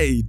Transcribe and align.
Hey! 0.00 0.19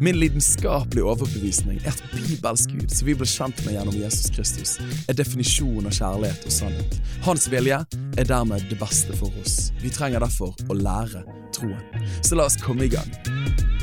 Min 0.00 0.18
lidenskapelige 0.18 1.04
overbevisning 1.04 1.80
er 1.84 1.94
at 1.94 2.02
bibelsk 2.12 2.74
Gud, 2.74 2.88
som 2.92 3.08
vi 3.08 3.16
ble 3.18 3.28
kjent 3.28 3.62
med 3.64 3.78
gjennom 3.78 3.96
Jesus 3.98 4.32
Kristus, 4.34 4.76
er 5.08 5.16
definisjonen 5.18 5.88
av 5.90 5.96
kjærlighet 5.98 6.46
og 6.48 6.56
sannhet. 6.58 7.00
Hans 7.26 7.48
vilje 7.52 7.80
er 8.18 8.28
dermed 8.28 8.68
det 8.70 8.80
beste 8.80 9.16
for 9.18 9.32
oss. 9.42 9.70
Vi 9.82 9.92
trenger 9.94 10.24
derfor 10.24 10.54
å 10.68 10.78
lære 10.78 11.24
troen. 11.56 12.06
Så 12.22 12.38
la 12.38 12.48
oss 12.48 12.60
komme 12.62 12.88
i 12.88 12.92
gang. 12.92 13.77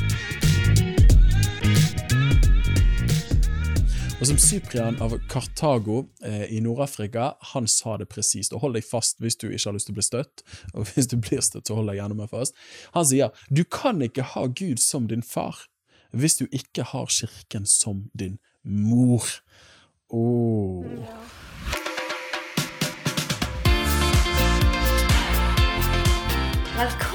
Og 4.16 4.24
som 4.24 4.38
Cyprian 4.40 4.96
av 5.04 5.12
Kartago 5.28 6.06
eh, 6.24 6.46
i 6.56 6.60
Nord-Afrika, 6.64 7.34
han 7.52 7.66
sa 7.68 7.98
det 8.00 8.06
presist. 8.08 8.54
Og 8.56 8.62
hold 8.62 8.78
deg 8.78 8.86
fast 8.88 9.20
hvis 9.20 9.36
du 9.36 9.50
ikke 9.50 9.68
har 9.68 9.76
lyst 9.76 9.90
til 9.90 9.92
å 9.92 9.98
bli 9.98 10.04
støtt, 10.06 10.44
og 10.74 10.88
hvis 10.88 11.10
du 11.12 11.18
blir 11.20 11.42
støtt, 11.44 11.68
så 11.68 11.76
hold 11.76 11.90
deg 11.92 11.98
gjerne 12.00 12.16
mer 12.16 12.30
fast. 12.32 12.56
Han 12.96 13.04
sier 13.04 13.44
du 13.52 13.60
kan 13.68 14.00
ikke 14.00 14.24
ha 14.32 14.46
Gud 14.48 14.80
som 14.80 15.10
din 15.10 15.24
far 15.24 15.66
hvis 16.16 16.38
du 16.40 16.46
ikke 16.48 16.86
har 16.94 17.12
Kirken 17.12 17.68
som 17.68 18.06
din 18.16 18.38
mor. 18.64 19.28
Oh. 20.08 20.86
Velkommen 26.76 27.05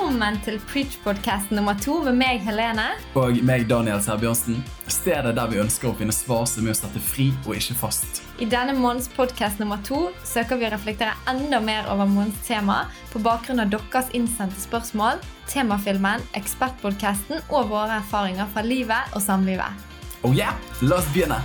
til 0.44 0.58
Preach-podkast 0.68 1.54
nummer 1.56 1.78
to 1.80 2.02
med 2.04 2.18
meg, 2.20 2.42
Helene. 2.44 2.98
Og 3.16 3.38
meg, 3.48 3.64
Daniel 3.70 4.02
Sæbjørnsen. 4.04 4.58
Stedet 4.92 5.36
der 5.38 5.48
vi 5.48 5.62
ønsker 5.62 5.88
å 5.88 5.96
finne 5.96 6.12
svar 6.12 6.44
som 6.52 6.68
er 6.68 6.74
å 6.74 6.76
sette 6.76 7.00
fri 7.00 7.30
og 7.46 7.56
ikke 7.56 7.78
fast. 7.80 8.20
I 8.44 8.46
denne 8.52 8.76
måneds 8.76 9.08
podkast 9.16 9.62
nummer 9.64 9.80
to 9.88 10.10
søker 10.28 10.60
vi 10.60 10.68
å 10.68 10.74
reflektere 10.74 11.16
enda 11.32 11.62
mer 11.64 11.88
over 11.88 12.10
månedens 12.12 12.44
tema 12.44 12.84
på 13.14 13.24
bakgrunn 13.24 13.64
av 13.64 13.72
deres 13.72 14.12
innsendte 14.18 14.60
spørsmål, 14.60 15.24
temafilmen, 15.48 16.28
ekspertpodkasten 16.36 17.40
og 17.48 17.72
våre 17.72 18.02
erfaringer 18.02 18.52
fra 18.52 18.68
livet 18.68 19.16
og 19.16 19.24
samlivet. 19.24 19.88
Oh 20.28 20.36
yeah, 20.36 20.60
la 20.84 21.00
oss 21.00 21.08
begynne! 21.16 21.40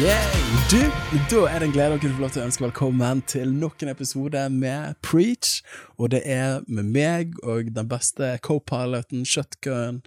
Yeah. 0.00 0.40
Du, 0.70 0.80
Da 1.30 1.40
er 1.50 1.58
det 1.58 1.66
en 1.68 1.72
glede 1.74 1.96
å 1.96 2.00
kunne 2.00 2.14
få 2.14 2.22
lov 2.22 2.30
til 2.32 2.40
å 2.40 2.46
ønske 2.46 2.62
velkommen 2.62 3.20
til 3.28 3.50
nok 3.52 3.82
en 3.82 3.90
episode 3.90 4.40
med 4.54 4.94
Preach. 5.02 5.58
Og 5.98 6.12
det 6.14 6.20
er 6.24 6.62
med 6.68 6.88
meg 6.94 7.34
og 7.42 7.72
den 7.74 7.88
beste 7.90 8.38
co-piloten, 8.46 9.26
shotgun, 9.26 9.98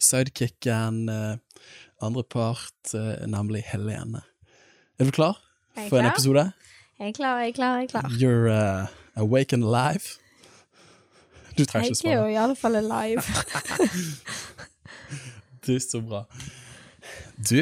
sidekicken, 0.00 1.08
eh, 1.10 1.66
andre 2.00 2.22
part, 2.22 2.94
eh, 2.94 3.26
nemlig 3.26 3.64
Helene. 3.72 4.22
Er 4.98 5.04
du 5.04 5.10
klar 5.10 5.36
for 5.88 5.98
en 5.98 6.06
episode? 6.06 6.52
Jeg 6.98 7.08
er 7.08 7.12
klar, 7.12 7.40
jeg 7.42 7.48
er 7.48 7.52
klar, 7.58 7.76
jeg 7.76 7.84
er 7.84 7.90
klar. 7.90 8.10
You're 8.10 8.48
uh, 8.48 8.86
awake 9.16 9.52
and 9.52 9.64
alive. 9.64 10.18
Du 11.58 11.64
trenger 11.64 11.90
ikke 11.90 12.08
Jeg 12.08 12.12
er 12.12 12.16
jo 12.16 12.22
svare. 12.22 12.32
i 12.32 12.36
alle 12.36 12.56
fall 12.56 12.76
alive. 12.76 13.22
Du, 15.66 15.78
så 15.78 16.00
bra. 16.00 16.24
Du, 17.42 17.58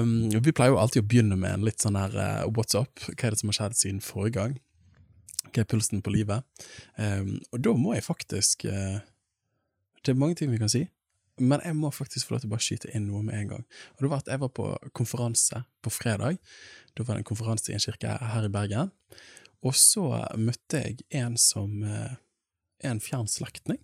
um, 0.00 0.30
vi 0.42 0.52
pleier 0.54 0.72
jo 0.72 0.78
alltid 0.80 1.04
å 1.04 1.06
begynne 1.06 1.36
med 1.38 1.54
en 1.54 1.66
litt 1.66 1.82
sånn 1.82 1.98
her 1.98 2.14
uh, 2.16 2.46
what's 2.50 2.74
up? 2.74 3.02
Hva 3.04 3.28
er 3.28 3.34
det 3.34 3.42
som 3.42 3.50
har 3.52 3.58
skjedd 3.58 3.76
siden 3.78 4.00
forrige 4.02 4.34
gang? 4.38 4.54
Hva 5.50 5.62
er 5.62 5.68
pulsen 5.68 6.02
på 6.02 6.14
livet? 6.14 6.46
Um, 6.96 7.36
og 7.52 7.60
da 7.62 7.74
må 7.78 7.92
jeg 7.94 8.06
faktisk 8.06 8.64
uh, 8.66 8.98
Det 10.02 10.14
er 10.14 10.18
mange 10.18 10.40
ting 10.40 10.50
vi 10.50 10.58
kan 10.58 10.72
si, 10.72 10.86
men 11.38 11.62
jeg 11.62 11.76
må 11.78 11.92
faktisk 11.94 12.26
få 12.26 12.34
lov 12.34 12.42
til 12.42 12.50
å 12.50 12.54
bare 12.54 12.66
skyte 12.66 12.90
inn 12.96 13.06
noe 13.10 13.22
med 13.26 13.38
en 13.38 13.52
gang. 13.52 13.68
Og 13.94 14.02
det 14.02 14.10
var 14.10 14.24
at 14.24 14.32
Jeg 14.32 14.42
var 14.42 14.50
på 14.56 14.66
konferanse 14.96 15.62
på 15.84 15.92
fredag. 15.92 16.40
Da 16.96 17.06
var 17.06 17.14
det 17.14 17.22
en 17.22 17.30
konferanse 17.30 17.70
i 17.70 17.76
en 17.76 17.84
kirke 17.84 18.16
her 18.32 18.48
i 18.48 18.50
Bergen. 18.52 18.90
Og 19.62 19.76
så 19.78 20.08
møtte 20.40 20.82
jeg 20.82 21.06
en 21.22 21.38
som 21.38 21.84
uh, 21.86 22.16
er 22.82 22.96
en 22.96 23.04
fjern 23.04 23.30
slektning, 23.30 23.78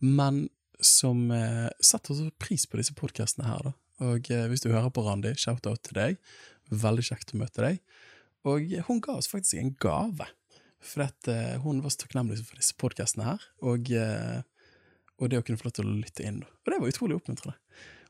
men 0.00 0.46
som 0.80 1.28
uh, 1.28 1.68
setter 1.84 2.30
pris 2.40 2.64
på 2.64 2.80
disse 2.80 2.96
podkastene 2.96 3.50
her, 3.50 3.68
da. 3.68 3.76
Og 4.00 4.30
eh, 4.32 4.46
hvis 4.48 4.64
du 4.64 4.70
hører 4.72 4.90
på 4.94 5.04
Randi, 5.04 5.34
shout-out 5.36 5.82
til 5.84 5.98
deg. 5.98 6.20
Veldig 6.70 7.04
kjekt 7.10 7.34
å 7.34 7.40
møte 7.40 7.64
deg. 7.64 7.80
Og 8.48 8.72
eh, 8.72 8.84
hun 8.86 9.02
ga 9.04 9.18
oss 9.18 9.30
faktisk 9.30 9.60
en 9.60 9.74
gave. 9.80 10.28
For 10.80 11.04
at, 11.04 11.28
eh, 11.28 11.58
hun 11.60 11.82
var 11.84 11.92
så 11.92 12.04
takknemlig 12.04 12.40
for 12.40 12.60
disse 12.60 12.76
podkastene 12.80 13.26
her, 13.26 13.44
og, 13.60 13.90
eh, 13.92 14.40
og 15.20 15.28
det 15.28 15.40
å 15.40 15.44
kunne 15.44 15.60
få 15.60 15.68
lov 15.68 15.76
til 15.76 15.88
å 15.88 15.98
lytte 16.00 16.24
inn. 16.24 16.42
Og 16.64 16.72
det 16.72 16.80
var 16.80 16.92
utrolig 16.92 17.18
oppmuntrende. 17.18 17.56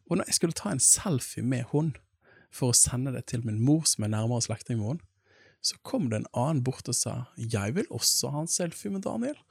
Og 0.07 0.19
når 0.19 0.31
jeg 0.31 0.39
skulle 0.39 0.59
ta 0.59 0.71
en 0.71 0.83
selfie 0.83 1.43
med 1.47 1.67
hun 1.75 1.95
for 2.55 2.71
å 2.71 2.79
sende 2.79 3.13
det 3.15 3.27
til 3.31 3.43
min 3.47 3.59
mor, 3.63 3.83
som 3.91 4.07
er 4.07 4.15
nærmere 4.15 4.47
slektning 4.47 4.79
med 4.79 4.93
henne, 4.93 5.07
så 5.61 5.77
kom 5.85 6.09
det 6.09 6.23
en 6.23 6.31
annen 6.33 6.63
bort 6.65 6.89
og 6.89 6.97
sa 6.97 7.29
'jeg 7.37 7.75
vil 7.75 7.87
også 7.91 8.31
ha 8.33 8.41
en 8.41 8.49
selfie 8.49 8.91
med 8.91 9.03
Daniel'. 9.03 9.43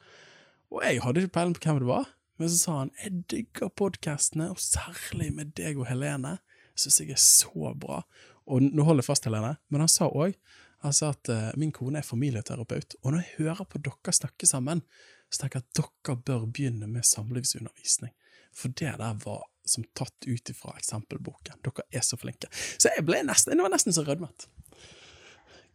Og 0.72 0.82
jeg 0.84 1.02
hadde 1.02 1.22
ikke 1.22 1.38
peiling 1.38 1.54
på 1.54 1.62
hvem 1.62 1.80
det 1.80 1.88
var, 1.88 2.10
men 2.40 2.50
så 2.50 2.58
sa 2.58 2.78
han 2.80 2.92
'jeg 3.04 3.24
digger 3.30 3.70
podkastene, 3.70 4.50
og 4.50 4.58
særlig 4.58 5.34
med 5.36 5.54
deg 5.56 5.78
og 5.78 5.88
Helene'. 5.88 6.38
Syns 6.76 7.00
jeg 7.00 7.12
er 7.12 7.20
så 7.20 7.74
bra. 7.76 8.04
Og 8.48 8.62
nå 8.62 8.84
holder 8.84 9.04
jeg 9.04 9.12
fast, 9.12 9.26
Helene, 9.26 9.58
men 9.70 9.82
han 9.82 9.92
sa 9.92 10.08
òg 10.08 10.34
han 10.80 10.94
sa 10.94 11.10
at 11.12 11.30
eh, 11.30 11.50
min 11.60 11.72
kone 11.76 12.00
er 12.00 12.08
familieterapeut, 12.08 12.96
og 13.04 13.12
når 13.12 13.20
jeg 13.20 13.34
hører 13.44 13.68
på 13.68 13.82
dere 13.84 14.14
snakke 14.16 14.48
sammen, 14.48 14.82
så 15.30 15.42
tenker 15.42 15.60
jeg 15.60 15.68
at 15.68 15.82
dere 15.82 16.16
bør 16.16 16.46
begynne 16.48 16.88
med 16.88 17.04
samlivsundervisning. 17.04 18.14
For 18.56 18.72
det 18.72 18.96
der 19.02 19.18
var 19.26 19.44
som 19.68 19.84
tatt 19.94 20.26
ut 20.26 20.50
ifra 20.50 20.74
eksempelboken. 20.80 21.60
Dere 21.66 21.86
er 21.92 22.06
så 22.06 22.18
flinke. 22.18 22.48
Så 22.54 22.94
jeg 22.96 23.06
ble 23.06 23.22
nesten, 23.28 23.54
jeg 23.54 23.66
var 23.66 23.74
nesten 23.76 23.94
så 23.94 24.06
rødmet. 24.08 24.48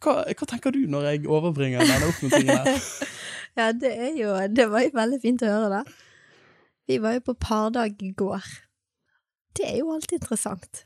Hva, 0.02 0.24
hva 0.24 0.48
tenker 0.48 0.74
du 0.74 0.82
når 0.90 1.06
jeg 1.10 1.28
overbringer 1.30 1.84
denne 1.84 2.10
oppmuntringen 2.10 2.64
her? 2.64 2.80
Ja, 3.54 3.68
det 3.70 3.92
er 3.94 4.16
jo 4.18 4.32
Det 4.50 4.64
var 4.66 4.82
jo 4.82 4.90
veldig 4.96 5.18
fint 5.22 5.42
å 5.46 5.50
høre 5.52 5.68
det. 5.70 5.92
Vi 6.88 6.98
var 7.00 7.16
jo 7.16 7.24
på 7.30 7.34
pardag 7.40 8.02
i 8.02 8.12
går. 8.16 8.44
Det 9.56 9.68
er 9.68 9.78
jo 9.80 9.92
alltid 9.94 10.18
interessant. 10.20 10.84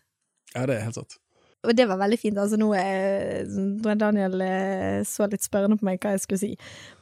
Ja, 0.54 0.66
det 0.68 0.78
er 0.78 0.86
helt 0.86 0.98
sant. 1.00 1.18
Og 1.66 1.74
det 1.74 1.88
var 1.90 1.98
veldig 1.98 2.18
fint. 2.20 2.38
Altså, 2.38 2.58
nå 2.60 2.70
er 2.78 3.42
er 3.42 3.98
Daniel 3.98 4.40
eh, 4.44 5.00
så 5.08 5.26
litt 5.26 5.42
spørrende 5.42 5.78
på 5.80 5.88
meg 5.88 5.98
hva 6.02 6.14
jeg 6.14 6.22
skulle 6.22 6.42
si. 6.44 6.52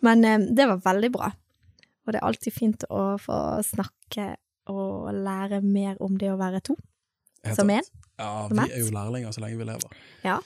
Men 0.07 0.25
eh, 0.25 0.49
det 0.57 0.69
var 0.71 0.81
veldig 0.87 1.13
bra. 1.13 1.31
Og 2.07 2.15
det 2.15 2.21
er 2.21 2.27
alltid 2.29 2.55
fint 2.55 2.87
å 2.89 3.17
få 3.21 3.39
snakke 3.67 4.37
og 4.73 5.13
lære 5.13 5.61
mer 5.63 6.01
om 6.03 6.17
det 6.19 6.33
å 6.33 6.41
være 6.41 6.63
to. 6.65 6.79
Helt 7.45 7.59
Som 7.59 7.71
sant. 7.71 7.93
Ja, 8.17 8.47
vi 8.49 8.65
er 8.65 8.81
jo 8.81 8.95
lærlinger 8.95 9.35
så 9.35 9.45
lenge 9.45 9.61
vi 9.61 9.69
lever. 9.69 10.01
Ja. 10.25 10.41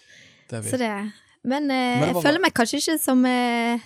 Det 0.51 0.65
vi. 0.65 0.73
Så 0.73 0.81
det 0.81 0.91
Men, 1.43 1.71
eh, 1.71 2.01
Men 2.01 2.03
det 2.03 2.15
jeg 2.15 2.23
føler 2.27 2.43
meg 2.43 2.53
kanskje 2.53 2.81
ikke 2.83 2.99
som 3.01 3.23
eh, 3.25 3.81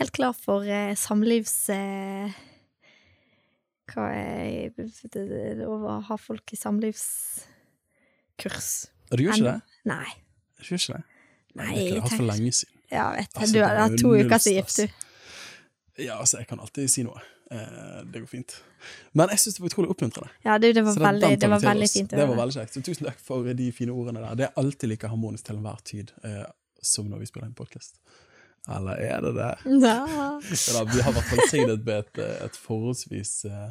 helt 0.00 0.12
klar 0.12 0.34
for 0.36 0.66
eh, 0.66 0.96
samlivs... 0.98 1.70
Eh, 1.70 2.34
hva 3.92 4.04
er 4.14 4.70
Å 5.66 5.68
ha 6.08 6.16
folk 6.20 6.52
i 6.52 6.56
samlivskurs. 6.58 8.68
Og 9.10 9.14
du 9.18 9.22
gjør 9.24 9.34
ikke 9.38 9.48
det? 9.48 9.60
Nei. 9.88 10.10
Du 10.58 10.62
gjør 10.68 10.78
ikke 10.82 10.96
det? 10.98 11.04
Nei, 11.58 11.70
jeg 11.74 11.82
har 11.96 12.02
hatt 12.04 12.18
for 12.18 12.28
lenge 12.28 12.52
siden. 12.54 12.74
Ja, 12.92 13.06
vet 13.16 13.26
jeg. 13.26 13.42
Altså, 13.42 13.54
Du 13.54 13.60
har 13.64 13.74
hatt 13.82 13.98
to 14.00 14.08
uker 14.14 14.38
siden 14.38 14.56
gift, 14.62 14.76
du. 14.78 14.84
Ja, 16.04 16.14
altså, 16.20 16.34
jeg 16.38 16.46
kan 16.50 16.60
alltid 16.62 16.90
si 16.92 17.02
noe. 17.06 17.20
Eh, 17.50 18.02
det 18.12 18.20
går 18.22 18.28
fint. 18.30 18.54
Men 19.16 19.28
jeg 19.32 19.40
syns 19.42 19.54
det 19.56 19.62
var 19.64 19.70
utrolig 19.72 19.90
oppmuntrende. 19.94 20.30
Ja, 20.44 20.58
du, 20.60 20.66
det 20.72 20.84
var 20.84 20.94
Så 20.94 21.02
veldig, 21.02 21.30
det 21.40 21.48
var 21.50 21.60
veldig 21.64 21.88
fint 21.90 22.10
Det 22.12 22.26
var 22.28 22.36
veldig 22.38 22.54
kjekt. 22.60 22.72
Så 22.76 22.80
tusen 22.84 23.04
takk 23.08 23.20
for 23.24 23.36
de 23.60 23.66
fine 23.74 23.92
ordene 23.94 24.20
der. 24.22 24.32
Det 24.38 24.44
er 24.48 24.52
alltid 24.62 24.86
like 24.92 25.06
harmonisk 25.10 25.42
til 25.48 25.56
enhver 25.58 25.78
tid 25.88 26.06
eh, 26.28 26.44
som 26.84 27.04
når 27.10 27.18
vi 27.24 27.28
spiller 27.30 27.48
en 27.48 27.56
podkast. 27.58 27.92
Eller 28.68 29.00
er 29.00 29.20
det 29.24 29.34
det? 29.38 29.50
Ja. 29.84 29.98
Ja, 30.08 30.30
da, 30.76 30.86
vi 30.92 31.04
har 31.04 31.14
vært 31.16 31.50
signet 31.50 31.84
med 31.86 32.02
et, 32.02 32.24
et 32.48 32.58
forholdsvis 32.58 33.32
uh, 33.48 33.70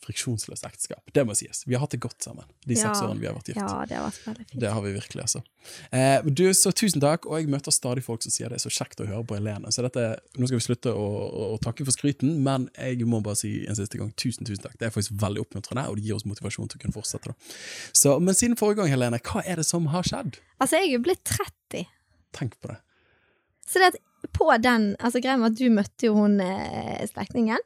friksjonsløst 0.00 0.64
ekteskap. 0.64 1.02
Det 1.14 1.22
må 1.28 1.34
sies. 1.36 1.62
Vi 1.68 1.76
har 1.76 1.82
hatt 1.84 1.92
det 1.92 2.00
godt 2.02 2.24
sammen 2.24 2.48
de 2.64 2.76
seks 2.78 3.02
årene 3.04 3.20
vi 3.20 3.28
har 3.28 3.36
vært 3.36 3.50
gift. 3.52 3.60
ja, 3.60 3.84
det 3.88 3.98
har 3.98 4.06
vært 4.06 4.26
veldig 4.26 4.46
fint. 4.46 4.60
Det 4.62 4.72
har 4.72 4.84
vi 4.84 4.92
virkelig, 4.96 5.24
altså. 5.26 5.42
Eh, 5.96 6.30
du, 6.40 6.42
så 6.56 6.72
tusen 6.76 7.04
takk, 7.04 7.28
og 7.28 7.40
jeg 7.40 7.50
møter 7.52 7.74
stadig 7.74 8.04
folk 8.06 8.24
som 8.24 8.32
sier 8.32 8.52
det 8.52 8.60
er 8.60 8.64
så 8.64 8.72
kjekt 8.72 9.02
å 9.04 9.08
høre 9.10 9.26
på 9.28 9.36
Helene. 9.36 9.72
Så 9.74 9.84
dette, 9.84 10.06
nå 10.40 10.48
skal 10.48 10.60
vi 10.60 10.64
slutte 10.64 10.94
å, 10.96 11.06
å, 11.28 11.46
å 11.56 11.60
takke 11.62 11.86
for 11.88 11.96
skryten, 11.96 12.38
men 12.46 12.68
jeg 12.74 13.08
må 13.08 13.20
bare 13.24 13.38
si 13.42 13.52
en 13.68 13.78
siste 13.78 14.00
gang 14.00 14.12
tusen, 14.16 14.48
tusen 14.48 14.64
takk. 14.64 14.78
Det 14.80 14.88
er 14.88 14.94
faktisk 14.96 15.18
veldig 15.20 15.44
oppmuntrende, 15.44 15.86
og 15.90 16.00
det 16.00 16.08
gir 16.08 16.16
oss 16.16 16.28
motivasjon 16.28 16.72
til 16.72 16.80
å 16.80 16.84
kunne 16.86 16.96
fortsette. 16.96 17.34
Da. 17.34 17.56
Så, 17.92 18.16
men 18.24 18.36
siden 18.38 18.56
forrige 18.60 18.82
gang, 18.82 18.94
Helene, 18.94 19.20
hva 19.30 19.44
er 19.44 19.60
det 19.60 19.68
som 19.68 19.90
har 19.92 20.08
skjedd? 20.08 20.40
Altså, 20.60 20.80
jeg 20.80 20.96
er 20.96 21.04
blitt 21.04 21.26
30, 21.28 21.88
Tenk 22.30 22.54
på 22.62 22.70
det. 22.70 22.76
Så 23.66 23.78
det 23.82 23.92
at 23.94 24.00
på 24.36 24.46
den 24.60 24.96
Altså, 25.00 25.20
greia 25.22 25.36
med 25.40 25.52
at 25.52 25.58
du 25.58 25.70
møtte 25.72 26.06
jo 26.06 26.14
hun 26.14 26.40
eh, 26.44 27.00
slektningen. 27.08 27.58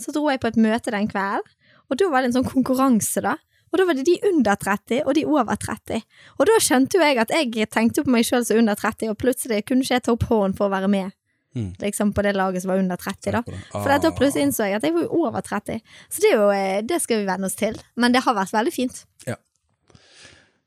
Så 0.00 0.12
dro 0.12 0.24
jeg 0.30 0.40
på 0.42 0.48
et 0.50 0.56
møte 0.58 0.90
den 0.90 1.06
kvelden, 1.10 1.44
og 1.90 1.98
da 1.98 2.08
var 2.10 2.22
det 2.22 2.30
en 2.30 2.40
sånn 2.40 2.48
konkurranse, 2.50 3.20
da. 3.22 3.36
Og 3.70 3.78
da 3.78 3.84
var 3.86 3.94
det 3.94 4.06
de 4.08 4.16
under 4.26 4.56
30 4.58 5.04
og 5.06 5.14
de 5.14 5.22
over 5.30 5.54
30. 5.54 6.00
Og 6.40 6.46
da 6.48 6.56
skjønte 6.58 6.98
jo 6.98 7.04
jeg 7.04 7.20
at 7.22 7.30
jeg 7.30 7.68
tenkte 7.70 8.02
på 8.02 8.10
meg 8.10 8.26
sjøl 8.26 8.42
som 8.46 8.58
under 8.58 8.74
30, 8.74 9.12
og 9.12 9.18
plutselig 9.20 9.60
kunne 9.68 9.84
ikke 9.86 9.94
jeg 10.00 10.02
ta 10.08 10.14
opp 10.16 10.26
hånden 10.26 10.56
for 10.58 10.66
å 10.66 10.74
være 10.74 10.88
med. 10.90 11.12
Mm. 11.54 11.68
Liksom 11.82 12.10
på 12.14 12.22
det 12.22 12.34
laget 12.34 12.62
som 12.64 12.70
var 12.72 12.82
under 12.82 12.98
30, 12.98 13.30
da. 13.36 13.42
For 13.70 13.86
da 13.90 13.98
Ah. 14.10 14.10
plutselig 14.16 14.48
innså 14.48 14.66
jeg 14.66 14.74
at 14.80 14.82
jeg 14.86 14.94
var 14.94 15.02
jo 15.06 15.22
over 15.26 15.40
30. 15.40 15.80
Så 16.10 16.20
det, 16.22 16.32
er 16.32 16.36
jo, 16.36 16.50
eh, 16.50 16.80
det 16.82 17.00
skal 17.02 17.22
vi 17.22 17.30
venne 17.30 17.46
oss 17.46 17.54
til. 17.58 17.78
Men 17.96 18.12
det 18.12 18.22
har 18.24 18.34
vært 18.34 18.54
veldig 18.54 18.72
fint. 18.74 19.04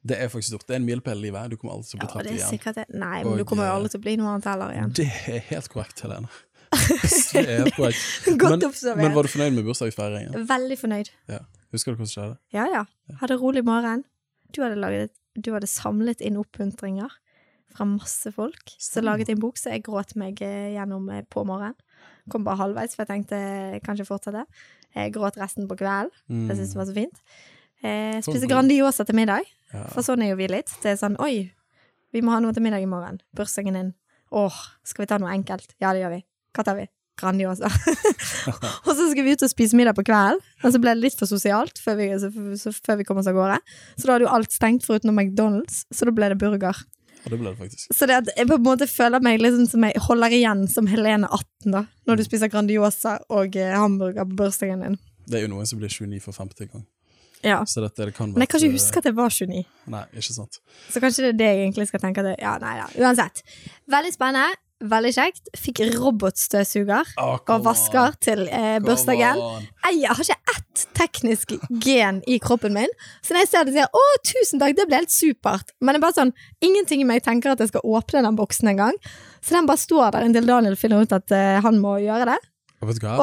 Det 0.04 0.18
er 0.20 0.32
faktisk 0.32 0.52
stort. 0.52 0.66
Det 0.68 0.76
er 0.76 0.82
en 0.82 0.88
milepæl 0.88 1.22
i 1.22 1.28
livet. 1.30 1.54
Du 1.54 1.58
kommer 1.60 1.78
aldri 1.78 1.88
til 1.90 1.98
å 1.98 2.02
bli 2.02 2.08
Ja, 2.08 2.14
det 2.14 2.24
30 2.24 2.34
igjen. 2.34 2.50
sikkert. 2.52 2.82
Nei, 2.92 3.18
men 3.24 3.32
Og, 3.32 3.38
du 3.40 3.46
kommer 3.48 3.68
jo 3.68 3.72
eh, 3.72 3.78
aldri 3.78 3.94
til 3.94 4.02
å 4.02 4.04
bli 4.04 4.16
noe 4.20 4.34
annet 4.34 4.50
heller 4.52 4.74
igjen. 4.76 4.96
Det 5.00 5.08
er 5.32 5.46
helt 5.50 5.70
korrekt, 5.72 6.04
Helene. 6.04 6.32
Det 6.74 7.44
er 7.44 7.60
helt 7.62 7.76
korrekt. 7.78 8.38
Godt 8.42 8.66
men, 8.66 8.98
men 9.00 9.16
var 9.16 9.28
du 9.28 9.32
fornøyd 9.32 9.56
med 9.56 9.68
bursdagsfeiringen? 9.70 10.48
Veldig 10.50 10.78
fornøyd. 10.82 11.12
Ja. 11.32 11.40
Husker 11.74 11.94
du 11.94 12.02
hva 12.02 12.08
som 12.08 12.14
skjedde? 12.14 12.38
Ja, 12.54 12.68
ja. 12.70 12.84
Hadde 13.22 13.40
rolig 13.42 13.64
morgen. 13.66 14.04
Du 14.54 14.62
hadde, 14.62 14.78
laget, 14.82 15.14
du 15.40 15.54
hadde 15.56 15.70
samlet 15.70 16.22
inn 16.22 16.38
oppmuntringer 16.42 17.16
fra 17.74 17.88
masse 17.90 18.30
folk. 18.36 18.76
Så 18.82 19.02
laget 19.02 19.32
en 19.34 19.42
bok, 19.42 19.58
så 19.58 19.74
jeg 19.74 19.86
gråt 19.88 20.14
meg 20.20 20.42
eh, 20.46 20.74
gjennom 20.76 21.08
eh, 21.14 21.24
på 21.26 21.46
morgenen. 21.48 21.78
Kom 22.32 22.46
bare 22.46 22.60
halvveis, 22.62 22.94
for 22.96 23.04
jeg 23.04 23.12
tenkte 23.12 23.40
kanskje 23.84 24.08
fortsette. 24.08 24.46
Jeg 24.94 25.14
gråt 25.16 25.40
resten 25.42 25.68
på 25.68 25.78
kvelden. 25.80 26.14
Mm. 26.30 26.46
Jeg 26.52 26.60
syntes 26.60 26.76
det 26.76 26.80
var 26.80 26.90
så 26.90 26.96
fint. 26.96 27.24
Eh, 27.84 28.22
spise. 28.24 28.48
Grandiosa 28.48 29.06
til 29.06 29.16
middag, 29.16 29.44
Ja. 29.74 29.84
for 29.92 30.02
sånn 30.02 30.24
er 30.24 30.32
jo 30.32 30.36
vi 30.40 30.48
litt. 30.48 30.72
Det 30.82 30.94
er 30.94 30.98
sånn 30.98 31.20
oi, 31.20 31.52
vi 32.14 32.22
må 32.22 32.32
ha 32.32 32.40
noe 32.40 32.54
til 32.54 32.64
middag 32.64 32.82
i 32.82 32.90
morgen. 32.90 33.20
Bursdagen 33.36 33.74
din. 33.74 33.94
Åh, 34.32 34.54
skal 34.84 35.04
vi 35.04 35.08
ta 35.08 35.18
noe 35.18 35.34
enkelt? 35.34 35.74
Ja, 35.82 35.94
det 35.94 36.02
gjør 36.04 36.16
vi. 36.16 36.24
Hva 36.56 36.64
tar 36.64 36.78
vi? 36.78 36.88
Grandiosa. 37.20 37.70
og 38.88 38.96
så 38.96 39.12
skal 39.12 39.24
vi 39.24 39.34
ut 39.36 39.44
og 39.44 39.52
spise 39.52 39.78
middag 39.78 39.94
på 39.98 40.06
kvelden, 40.08 40.40
og 40.64 40.74
så 40.74 40.82
ble 40.82 40.96
det 40.96 41.04
litt 41.04 41.18
for 41.20 41.30
sosialt 41.30 41.78
før 41.78 42.00
vi, 42.00 42.08
så, 42.18 42.32
så, 42.58 42.74
før 42.74 42.98
vi 42.98 43.06
kom 43.06 43.20
oss 43.22 43.30
av 43.30 43.38
gårde. 43.38 43.60
Så 43.98 44.08
da 44.08 44.16
hadde 44.16 44.26
jo 44.26 44.34
alt 44.34 44.56
stengt 44.56 44.88
foruten 44.88 45.14
McDonald's, 45.14 45.84
så 45.94 46.10
da 46.10 46.16
ble 46.16 46.32
det 46.34 46.40
burger. 46.42 46.82
Ja, 47.24 47.30
det 47.30 47.40
ble 47.40 47.54
det 47.54 47.60
faktisk. 47.62 47.94
Så 47.96 48.08
det 48.10 48.18
at 48.24 48.32
jeg 48.36 48.50
på 48.50 48.58
en 48.58 48.66
måte 48.66 48.88
føler 48.90 49.24
meg 49.24 49.44
sånn 49.44 49.70
som 49.70 49.86
jeg 49.86 50.02
holder 50.08 50.34
igjen 50.36 50.66
som 50.72 50.90
Helene 50.92 51.30
18, 51.30 51.72
da. 51.72 51.86
Når 52.10 52.20
du 52.20 52.26
spiser 52.26 52.52
Grandiosa 52.52 53.20
og 53.32 53.56
eh, 53.56 53.76
hamburger 53.78 54.28
på 54.28 54.40
bursdagen 54.42 54.84
din. 54.84 54.98
Det 55.30 55.40
er 55.40 55.46
jo 55.46 55.54
noen 55.54 55.70
som 55.70 55.80
blir 55.80 55.94
29 55.94 56.20
for 56.26 56.36
femte 56.36 56.68
gang. 56.68 56.84
Ja. 57.44 57.62
Så 57.68 57.84
dette 57.84 58.06
det 58.10 58.16
kan 58.16 58.32
Men 58.32 58.46
jeg 58.46 58.50
kan 58.54 58.62
ikke 58.64 58.78
huske 58.80 59.02
at 59.02 59.08
jeg 59.10 59.16
var 59.18 59.30
29. 59.30 59.64
Nei, 59.94 60.04
ikke 60.16 60.36
sant. 60.36 60.60
Så 60.90 61.02
kanskje 61.04 61.26
det 61.28 61.32
er 61.34 61.40
det 61.42 61.50
jeg 61.52 61.64
egentlig 61.68 61.88
skal 61.90 62.04
tenke. 62.04 62.24
At 62.24 62.30
det, 62.32 62.36
ja, 62.44 62.58
nei 62.64 62.76
da. 62.80 62.86
Uansett. 63.04 63.44
Veldig 63.92 64.14
spennende. 64.16 64.60
Veldig 64.84 65.12
kjekt. 65.16 65.48
Fikk 65.56 65.80
robotstøvsuger 65.96 67.14
Oh, 67.22 67.38
og 67.38 67.62
vasker 67.64 68.16
til 68.24 68.42
eh, 68.50 68.80
bursdagen. 68.84 69.40
Jeg 69.88 70.10
har 70.10 70.24
ikke 70.26 70.56
ett 70.56 70.84
teknisk 70.98 71.54
gen 71.84 72.20
i 72.28 72.40
kroppen 72.44 72.74
min. 72.76 72.92
Så 73.24 73.32
når 73.36 73.46
jeg 73.46 73.52
ser 73.52 73.64
det, 73.68 73.76
sier 73.76 73.86
jeg 73.86 73.94
'Å, 73.94 74.04
tusen 74.28 74.60
takk, 74.60 74.76
det 74.76 74.88
ble 74.90 75.00
helt 75.04 75.14
supert'. 75.14 75.72
Men 75.80 75.94
det 75.94 76.02
er 76.02 76.06
bare 76.08 76.20
sånn, 76.20 76.34
ingenting 76.66 77.04
i 77.04 77.08
meg 77.08 77.24
tenker 77.24 77.54
at 77.54 77.60
jeg 77.64 77.72
skal 77.72 77.86
åpne 77.86 78.24
den 78.26 78.36
boksen 78.40 78.74
en 78.74 78.82
gang. 78.82 78.98
Så 79.40 79.56
den 79.56 79.70
bare 79.70 79.78
står 79.80 80.12
der 80.12 80.26
inntil 80.28 80.48
Daniel 80.50 80.76
finner 80.76 81.04
ut 81.04 81.14
at 81.16 81.32
eh, 81.32 81.62
han 81.64 81.80
må 81.80 82.00
gjøre 82.04 82.34
det. 82.34 82.40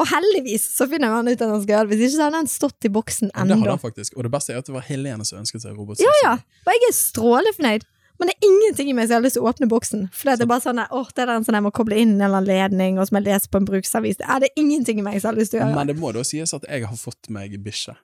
Og 0.01 0.09
heldigvis 0.11 0.65
så 0.75 0.87
finner 0.91 1.13
han 1.15 1.27
ut 1.29 1.37
at 1.37 1.47
han 1.47 1.61
skal 1.63 1.75
gjøre 1.75 1.87
det. 1.87 1.95
Hvis 1.95 2.03
ikke 2.07 2.17
så 2.17 2.27
hadde 2.27 2.41
han 2.41 2.51
stått 2.51 2.87
i 2.87 2.91
boksen 2.93 3.31
ennå. 3.31 3.55
det 3.55 3.59
hadde 3.61 3.77
han 3.77 3.81
faktisk. 3.85 4.17
Og 4.17 4.27
det 4.27 4.33
beste 4.33 4.53
er 4.53 4.61
at 4.61 4.69
det 4.69 4.75
var 4.75 4.85
Helene 4.87 5.25
som 5.27 5.41
ønsket 5.41 5.65
seg 5.65 5.77
robot. 5.77 6.03
Ja, 6.03 6.13
ja. 6.23 6.35
Og 6.65 6.75
jeg 6.75 6.87
er 6.89 6.95
strålende 6.97 7.55
fornøyd. 7.57 7.87
Men 8.21 8.29
det 8.29 8.35
er 8.37 8.45
ingenting 8.51 8.89
i 8.91 8.93
meg 8.93 9.07
som 9.09 9.17
har 9.17 9.23
lyst 9.25 9.33
til 9.33 9.41
å 9.41 9.49
åpne 9.49 9.65
boksen. 9.65 10.03
For 10.13 10.29
det 10.29 10.43
er 10.45 10.49
bare 10.51 10.61
sånn 10.61 10.77
åh, 10.83 11.07
det 11.09 11.23
er 11.23 11.31
den 11.31 11.45
som 11.47 11.55
jeg 11.57 11.65
må 11.65 11.71
koble 11.73 11.97
inn 11.97 12.11
en 12.19 12.27
eller 12.27 12.43
annen 12.43 12.51
ledning, 12.51 12.99
og 13.01 13.09
som 13.09 13.17
jeg 13.17 13.25
leser 13.25 13.49
på 13.49 13.57
en 13.57 13.65
bruksavis. 13.65 14.19
Det 14.19 14.27
er 14.29 14.43
det 14.43 14.51
ingenting 14.61 15.01
i 15.01 15.05
meg 15.07 15.17
som 15.23 15.31
har 15.31 15.39
lyst 15.39 15.55
til 15.55 15.57
å 15.57 15.63
gjøre. 15.63 15.77
Men 15.79 15.89
det 15.89 15.95
må 15.97 16.11
da 16.13 16.21
sies 16.27 16.53
at 16.53 16.67
jeg 16.69 16.85
har 16.85 16.99
fått 17.01 17.31
meg 17.33 17.55
bikkje. 17.65 17.95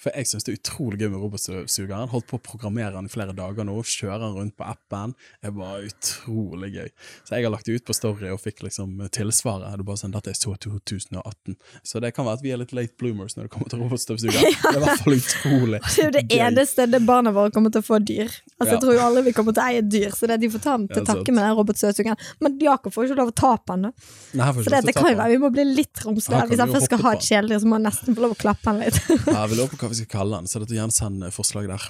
For 0.00 0.10
jeg 0.18 0.26
syns 0.26 0.44
det 0.44 0.52
er 0.52 0.58
utrolig 0.58 0.98
gøy 1.00 1.08
med 1.14 1.20
robotstøvsugeren. 1.22 2.08
Holdt 2.10 2.26
på 2.30 2.36
å 2.38 2.42
programmere 2.42 2.92
den 2.96 3.06
i 3.06 3.12
flere 3.12 3.32
dager 3.36 3.64
nå. 3.64 3.76
Kjøre 3.86 4.18
den 4.24 4.34
rundt 4.36 4.56
på 4.58 4.66
appen. 4.66 5.14
Det 5.44 5.52
var 5.54 5.84
utrolig 5.86 6.70
gøy. 6.74 6.88
Så 7.24 7.36
jeg 7.36 7.46
har 7.46 7.52
lagt 7.54 7.68
det 7.68 7.76
ut 7.78 7.84
på 7.86 7.94
Story 7.96 8.28
og 8.34 8.40
fikk 8.42 8.64
liksom 8.66 8.96
tilsvaret. 9.14 9.70
Det 9.70 9.84
er 9.84 9.86
bare 9.86 10.00
sånn, 10.02 10.14
Dette 10.16 10.32
er 10.34 10.38
så 10.38 10.54
2018. 10.60 11.56
Så 11.86 12.02
det 12.02 12.10
kan 12.16 12.26
være 12.26 12.40
at 12.40 12.44
vi 12.44 12.52
er 12.54 12.60
litt 12.60 12.74
late 12.76 12.94
bloomers 13.00 13.36
når 13.38 13.46
det 13.48 13.52
kommer 13.54 13.70
til 13.72 13.84
robotstøvsuger. 13.84 14.40
Det 14.64 14.72
er 14.74 14.80
i 14.80 14.82
hvert 14.84 15.02
fall 15.04 15.14
utrolig 15.16 15.78
Det 15.84 16.02
er 16.02 16.06
jo 16.08 16.12
det 16.14 16.22
gøy. 16.26 16.38
eneste 16.48 16.86
det 16.90 17.00
barna 17.06 17.30
våre 17.36 17.52
kommer 17.54 17.70
til 17.74 17.82
å 17.84 17.86
få 17.86 17.98
dyr. 18.02 18.26
Altså, 18.58 18.64
Ja. 18.64 18.70
Jeg 18.74 18.80
tror 18.82 18.94
jo 18.96 19.02
alle 19.04 19.22
vi 19.26 19.32
kommer 19.36 19.54
til 19.54 19.62
å 19.62 19.66
eie 19.70 19.82
dyr, 19.86 20.10
så 20.16 20.26
det 20.26 20.34
er 20.34 20.40
de 20.42 20.48
får 20.50 20.62
ta 20.64 20.74
til 20.80 21.00
Ja, 21.02 21.04
takke 21.12 21.32
med 21.36 21.44
den 21.44 21.54
robotstøvsugeren. 21.60 22.18
Men 22.42 22.58
Jakob 22.62 22.94
får 22.94 23.06
ikke 23.08 23.18
lov 23.20 23.30
å 23.30 23.34
ta 23.38 23.52
på 23.60 23.76
den. 23.78 23.92
Så 23.94 24.72
det, 24.72 24.80
det 24.88 24.94
kan 24.96 25.10
jo 25.12 25.18
være 25.20 25.30
vi 25.34 25.40
må 25.44 25.50
bli 25.54 25.64
litt 25.68 26.02
romslige. 26.04 26.42
Hvis 26.50 26.62
han 26.64 26.72
først 26.74 26.88
skal 26.90 27.02
ha 27.04 27.12
et 27.14 27.26
kjæledyr, 27.28 27.60
så 27.62 27.70
må 27.70 27.78
han 27.78 27.86
nesten 27.86 28.16
få 28.18 28.24
lov 28.26 28.34
å 28.34 28.38
klappe 28.40 28.72
den 28.72 28.82
litt. 28.82 28.98
Ja, 29.30 29.44
hva 29.84 29.92
vi 29.92 30.00
skal 30.00 30.10
kalle 30.16 30.40
den, 30.40 30.50
så 30.50 30.62
dette 30.62 30.76
gjerne 30.76 30.94
send 30.94 31.24
forslag 31.34 31.70
der. 31.70 31.86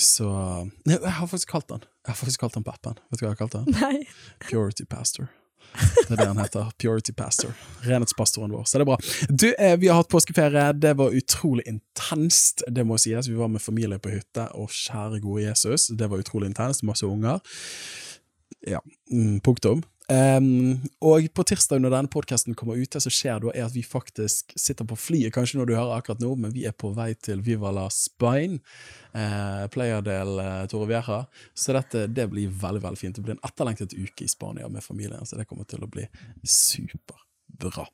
Så 0.00 0.26
Nei, 0.84 0.96
jeg 0.96 1.16
har 1.20 1.30
faktisk 1.30 1.54
kalt 1.54 1.70
den. 1.70 1.86
Jeg 2.04 2.12
har 2.12 2.20
faktisk 2.20 2.44
kalt 2.44 2.58
den 2.58 2.66
på 2.66 2.74
appen. 2.74 3.00
Vet 3.10 3.20
du 3.20 3.24
hva 3.24 3.32
jeg 3.32 3.36
har 3.36 3.42
kalt 3.44 3.56
den? 3.58 3.80
Nei. 3.80 4.04
Purity 4.48 4.86
Pastor. 4.88 5.30
Det 5.74 6.12
er 6.14 6.20
det 6.20 6.26
han 6.28 6.38
heter. 6.38 6.70
Purity 6.78 7.12
Pastor. 7.16 7.54
Renhetspastoren 7.82 8.52
vår. 8.54 8.64
Så 8.68 8.78
det 8.78 8.84
er 8.84 8.90
bra. 8.90 8.98
Du, 9.28 9.46
eh, 9.52 9.76
vi 9.80 9.90
har 9.90 9.98
hatt 9.98 10.10
påskeferie. 10.12 10.72
Det 10.78 10.94
var 10.98 11.14
utrolig 11.16 11.66
intenst, 11.70 12.62
det 12.70 12.86
må 12.86 12.98
sies. 13.00 13.28
Vi 13.28 13.38
var 13.38 13.50
med 13.50 13.62
familie 13.62 13.98
på 13.98 14.12
hytte, 14.14 14.46
og 14.54 14.70
kjære 14.70 15.20
gode 15.24 15.46
Jesus, 15.48 15.88
det 15.90 16.10
var 16.10 16.22
utrolig 16.22 16.52
intenst. 16.52 16.84
Masse 16.86 17.06
unger. 17.06 17.42
Ja, 18.66 18.80
mm, 19.10 19.40
punktum. 19.40 19.82
Em, 20.12 20.82
og 21.00 21.24
på 21.32 21.44
tirsdag 21.48 21.80
når 21.80 21.94
denne 21.94 22.12
podkasten 22.12 22.56
kommer 22.58 22.76
ut, 22.76 22.90
det 22.92 23.00
som 23.00 23.12
skjer 23.14 23.40
da, 23.40 23.52
er 23.54 23.64
at 23.64 23.72
vi 23.72 23.80
faktisk 23.86 24.52
sitter 24.60 24.84
på 24.88 24.98
flyet, 25.00 25.32
kanskje 25.32 25.60
når 25.60 25.70
du 25.70 25.74
hører 25.78 25.96
akkurat 25.96 26.20
nå, 26.20 26.34
men 26.42 26.52
vi 26.52 26.66
er 26.68 26.76
på 26.76 26.92
vei 26.96 27.14
til 27.16 27.40
Viva 27.44 27.72
la 27.72 27.86
Spain, 27.92 28.58
uh, 29.16 29.64
Playerdel 29.72 30.36
uh, 30.36 30.62
Torre 30.68 30.90
Vieja. 30.92 31.22
Så 31.56 31.76
dette 31.76 32.04
det 32.12 32.28
blir 32.32 32.52
veldig 32.52 32.84
veldig 32.84 33.00
fint. 33.00 33.16
Det 33.16 33.24
blir 33.24 33.38
en 33.38 33.46
etterlengtet 33.48 33.96
uke 33.96 34.26
i 34.26 34.30
Spania 34.30 34.68
med 34.68 34.84
familien, 34.84 35.24
så 35.24 35.40
det 35.40 35.48
kommer 35.48 35.68
til 35.68 35.86
å 35.86 35.90
bli 35.90 36.04
superbra. 36.44 37.88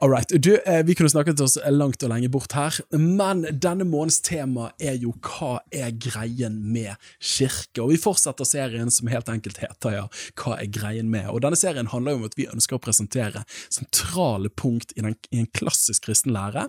All 0.00 0.10
right. 0.10 0.28
Du, 0.28 0.56
eh, 0.56 0.84
vi 0.84 0.94
kunne 0.94 1.10
snakket 1.10 1.40
oss 1.40 1.56
langt 1.70 2.02
og 2.06 2.12
lenge 2.12 2.28
bort 2.30 2.52
her, 2.54 2.76
men 2.94 3.40
denne 3.50 3.82
månedens 3.82 4.20
tema 4.22 4.68
er 4.78 4.94
jo 5.02 5.10
hva 5.26 5.56
er 5.74 5.90
greien 5.98 6.60
med 6.70 6.94
kirke? 7.18 7.82
Og 7.82 7.90
vi 7.90 7.98
fortsetter 7.98 8.46
serien 8.46 8.92
som 8.94 9.10
helt 9.10 9.26
enkelt 9.32 9.58
heter 9.58 9.96
ja, 9.96 10.04
Hva 10.38 10.60
er 10.60 10.70
greien 10.70 11.10
med? 11.10 11.26
Og 11.32 11.42
denne 11.42 11.58
serien 11.58 11.90
handler 11.90 12.14
jo 12.14 12.20
om 12.22 12.28
at 12.30 12.38
vi 12.38 12.46
ønsker 12.46 12.78
å 12.78 12.82
presentere 12.84 13.42
sentrale 13.66 14.54
punkt 14.54 14.94
i, 14.94 15.02
den, 15.02 15.18
i 15.34 15.42
en 15.42 15.50
klassisk 15.50 16.06
kristen 16.06 16.36
lære 16.36 16.68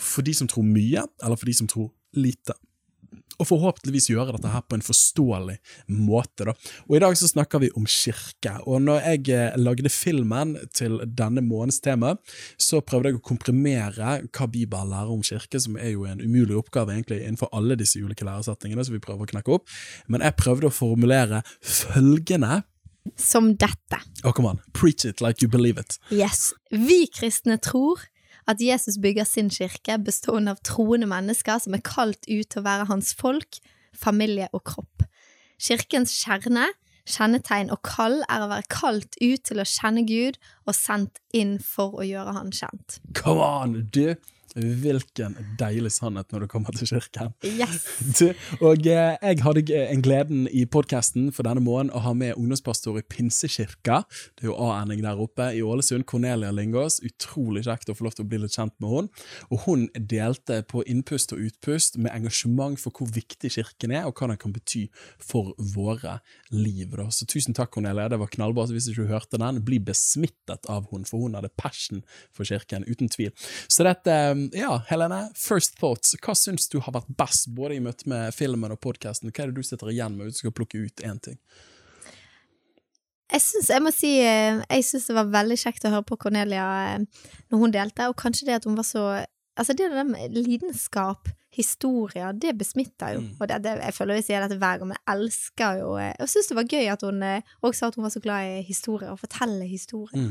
for 0.00 0.24
de 0.24 0.32
som 0.40 0.48
tror 0.48 0.64
mye, 0.64 1.04
eller 1.20 1.36
for 1.36 1.52
de 1.52 1.58
som 1.60 1.68
tror 1.68 1.92
lite 2.16 2.56
og 3.40 3.48
forhåpentligvis 3.48 4.10
gjøre 4.12 4.34
dette 4.36 4.52
her 4.52 4.64
på 4.68 4.76
en 4.76 4.84
forståelig 4.84 5.56
måte. 5.96 6.46
Da. 6.50 6.54
Og 6.88 6.96
I 6.96 7.02
dag 7.02 7.16
så 7.16 7.30
snakker 7.30 7.62
vi 7.62 7.70
om 7.78 7.86
kirke. 7.88 8.52
og 8.68 8.82
Når 8.84 9.00
jeg 9.06 9.30
eh, 9.36 9.56
lagde 9.60 9.92
filmen 9.92 10.56
til 10.76 10.98
denne 11.06 11.42
månedens 11.44 11.80
tema, 11.84 12.14
så 12.60 12.82
prøvde 12.84 13.12
jeg 13.12 13.20
å 13.20 13.24
komprimere 13.30 14.18
hva 14.28 14.48
Bibelen 14.50 14.92
lærer 14.92 15.14
om 15.14 15.24
kirke, 15.24 15.60
som 15.62 15.78
er 15.80 15.94
jo 15.94 16.04
en 16.08 16.20
umulig 16.20 16.58
oppgave 16.60 16.94
egentlig 16.94 17.22
innenfor 17.22 17.52
alle 17.56 17.78
disse 17.80 18.00
ulike 18.00 18.28
læresetningene 18.28 18.84
som 18.86 18.96
vi 18.96 19.02
prøver 19.02 19.24
å 19.24 19.32
knekke 19.32 19.56
opp. 19.56 19.68
Men 20.08 20.24
jeg 20.26 20.38
prøvde 20.40 20.68
å 20.68 20.74
formulere 20.74 21.44
følgende 21.60 22.64
Som 23.16 23.54
dette. 23.56 23.96
Oh, 24.24 24.32
come 24.32 24.50
on. 24.50 24.58
Preach 24.76 25.06
it 25.08 25.22
like 25.24 25.40
you 25.40 25.48
believe 25.48 25.80
it. 25.80 25.96
Yes. 26.12 26.52
Vi 26.70 27.06
kristne 27.08 27.56
tror 27.56 28.04
at 28.50 28.60
Jesus 28.62 28.98
bygger 29.02 29.26
sin 29.28 29.50
kirke 29.52 29.96
bestående 30.02 30.54
av 30.56 30.62
troende 30.66 31.08
mennesker 31.10 31.60
som 31.62 31.76
er 31.76 31.84
kalt 31.86 32.26
ut 32.26 32.48
til 32.50 32.62
å 32.62 32.66
være 32.66 32.88
hans 32.90 33.12
folk, 33.16 33.60
familie 33.96 34.48
og 34.56 34.64
kropp. 34.66 35.04
Kirkens 35.60 36.16
kjerne, 36.22 36.66
kjennetegn 37.10 37.70
og 37.74 37.82
kall 37.86 38.20
er 38.26 38.44
å 38.44 38.50
være 38.50 38.68
kalt 38.72 39.18
ut 39.20 39.44
til 39.46 39.62
å 39.62 39.68
kjenne 39.68 40.04
Gud 40.08 40.40
og 40.66 40.76
sendt 40.76 41.20
inn 41.36 41.58
for 41.62 42.00
å 42.00 42.06
gjøre 42.06 42.36
han 42.38 42.52
kjent. 42.54 43.00
Come 43.18 43.44
on, 43.44 43.80
du! 43.94 44.14
Hvilken 44.56 45.36
deilig 45.60 45.92
sannhet 45.94 46.32
når 46.32 46.44
du 46.44 46.50
kommer 46.50 46.74
til 46.74 46.88
kirken. 46.90 47.34
Yes! 47.46 47.86
Du, 48.20 48.26
og 48.66 48.86
eh, 48.88 49.14
jeg 49.22 49.38
hadde 49.44 49.62
en 49.78 50.02
gleden 50.02 50.46
i 50.50 50.64
podkasten 50.68 51.28
for 51.32 51.46
denne 51.46 51.62
måneden 51.62 51.92
å 51.94 52.02
ha 52.04 52.12
med 52.16 52.34
ungdomspastor 52.34 52.98
i 52.98 53.04
Pinsekirka. 53.06 54.00
Det 54.36 54.44
er 54.44 54.50
jo 54.50 54.56
A-ending 54.60 55.04
der 55.04 55.20
oppe 55.22 55.46
i 55.56 55.62
Ålesund. 55.64 56.04
Cornelia 56.10 56.50
Lingås. 56.52 56.98
Utrolig 57.06 57.64
kjekt 57.68 57.92
å 57.92 57.96
få 57.96 58.08
lov 58.08 58.16
til 58.18 58.26
å 58.26 58.30
bli 58.30 58.40
litt 58.42 58.56
kjent 58.56 58.74
med 58.82 58.92
hun. 58.92 59.10
Og 59.50 59.64
hun 59.66 59.86
delte 59.94 60.60
på 60.68 60.82
innpust 60.90 61.34
og 61.36 61.44
utpust 61.46 62.00
med 62.00 62.12
engasjement 62.12 62.80
for 62.80 62.96
hvor 62.96 63.10
viktig 63.14 63.52
kirken 63.54 63.94
er, 63.94 64.08
og 64.08 64.18
hva 64.18 64.32
den 64.32 64.40
kan 64.40 64.54
bety 64.56 64.86
for 65.22 65.54
våre 65.74 66.18
liv. 66.50 66.90
Da. 66.96 67.08
Så 67.14 67.28
tusen 67.30 67.56
takk, 67.56 67.72
Cornelia. 67.76 68.10
Det 68.10 68.20
var 68.20 68.32
knallbra. 68.34 68.66
Så 68.66 68.76
hvis 68.76 68.90
ikke 68.90 69.06
du 69.06 69.14
hørte 69.14 69.40
den, 69.40 69.62
bli 69.66 69.80
besmittet 69.84 70.68
av 70.70 70.90
hun, 70.90 71.06
for 71.08 71.22
hun 71.24 71.38
hadde 71.38 71.52
passion 71.60 72.02
for 72.34 72.48
kirken, 72.48 72.86
uten 72.88 73.10
tvil. 73.12 73.32
Så 73.70 73.86
dette, 73.86 74.16
ja, 74.56 74.78
Helene, 74.88 75.24
first 75.38 75.76
thoughts. 75.80 76.14
Hva 76.22 76.34
syns 76.38 76.68
du 76.72 76.78
har 76.84 76.94
vært 76.96 77.10
best, 77.18 77.50
både 77.56 77.76
i 77.76 77.82
møte 77.84 78.08
med 78.10 78.34
filmen 78.36 78.72
og 78.74 78.80
podkasten? 78.82 79.32
Hva 79.32 79.44
er 79.44 79.52
det 79.52 79.60
du 79.60 79.66
sitter 79.66 79.92
igjen 79.92 80.16
med 80.16 80.28
hvis 80.28 80.40
du 80.40 80.44
skal 80.46 80.56
plukke 80.56 80.86
ut 80.86 81.04
én 81.06 81.20
ting? 81.22 81.40
jeg 83.30 83.42
syns 83.44 83.68
jeg 83.70 83.82
må 83.82 83.90
si 83.94 84.08
eh, 84.24 84.60
Jeg 84.64 84.86
synes 84.86 85.04
det 85.10 85.14
var 85.14 85.34
veldig 85.34 85.58
kjekt 85.60 85.84
å 85.86 85.92
høre 85.92 86.06
på 86.08 86.18
Cornelia 86.20 86.64
eh, 86.94 87.26
når 87.52 87.60
hun 87.62 87.74
delte, 87.74 88.08
og 88.10 88.18
kanskje 88.18 88.48
det 88.48 88.60
at 88.60 88.66
hun 88.68 88.78
var 88.78 88.88
så 88.88 89.04
Altså, 89.60 89.74
det 89.76 89.90
der 89.92 90.06
med 90.08 90.32
lidenskap, 90.32 91.28
historier, 91.52 92.30
det 92.32 92.54
besmitter 92.56 93.16
jo. 93.16 93.24
Mm. 93.26 93.32
Og 93.34 93.48
det, 93.50 93.58
det, 93.66 93.72
jeg 93.82 93.92
føler 93.92 94.16
vi 94.16 94.22
sier 94.24 94.40
dette 94.40 94.56
hver 94.56 94.78
gang, 94.78 94.88
men 94.88 94.96
jeg 94.96 95.16
elsker 95.18 95.80
jo 95.82 95.88
Og 95.90 96.00
Jeg 96.00 96.30
syns 96.32 96.48
det 96.48 96.56
var 96.56 96.68
gøy 96.70 96.86
at 96.88 97.04
hun 97.04 97.24
eh, 97.26 97.50
også 97.60 97.76
sa 97.76 97.90
at 97.90 97.98
hun 97.98 98.06
var 98.06 98.14
så 98.14 98.22
glad 98.24 98.52
i 98.52 98.62
historier, 98.64 99.10
og 99.12 99.20
fortelle 99.20 99.66
historier. 99.68 100.30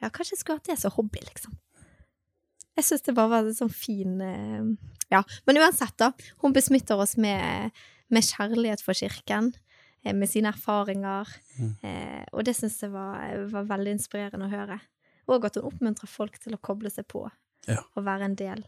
Ja, 0.00 0.08
kanskje 0.08 0.38
jeg 0.38 0.40
skulle 0.40 0.62
hatt 0.62 0.70
det 0.70 0.78
som 0.80 0.94
hobby, 0.94 1.20
liksom. 1.26 1.58
Jeg 2.78 2.84
syns 2.86 3.02
det 3.06 3.14
bare 3.16 3.28
var 3.32 3.48
en 3.48 3.54
sånn 3.56 3.72
fin 3.74 4.20
eh, 4.24 4.70
Ja. 5.10 5.22
Men 5.46 5.58
uansett, 5.58 5.96
da. 5.98 6.12
Hun 6.42 6.52
besmitter 6.54 6.96
oss 7.02 7.16
med, 7.20 7.70
med 8.08 8.22
kjærlighet 8.22 8.80
for 8.84 8.94
kirken, 8.94 9.52
eh, 10.04 10.14
med 10.14 10.28
sine 10.30 10.52
erfaringer, 10.54 11.28
Mm. 11.60 11.72
eh, 11.84 12.24
og 12.32 12.44
det 12.46 12.54
syns 12.56 12.78
jeg 12.80 12.90
var, 12.94 13.34
var 13.52 13.64
veldig 13.68 13.92
inspirerende 13.98 14.46
å 14.46 14.50
høre. 14.54 14.78
Og 15.28 15.44
at 15.44 15.54
hun 15.58 15.66
oppmuntrer 15.68 16.08
folk 16.08 16.38
til 16.40 16.54
å 16.56 16.60
koble 16.62 16.88
seg 16.90 17.04
på 17.10 17.26
Ja. 17.68 17.82
og 17.96 18.04
være 18.06 18.24
en 18.24 18.34
del 18.38 18.64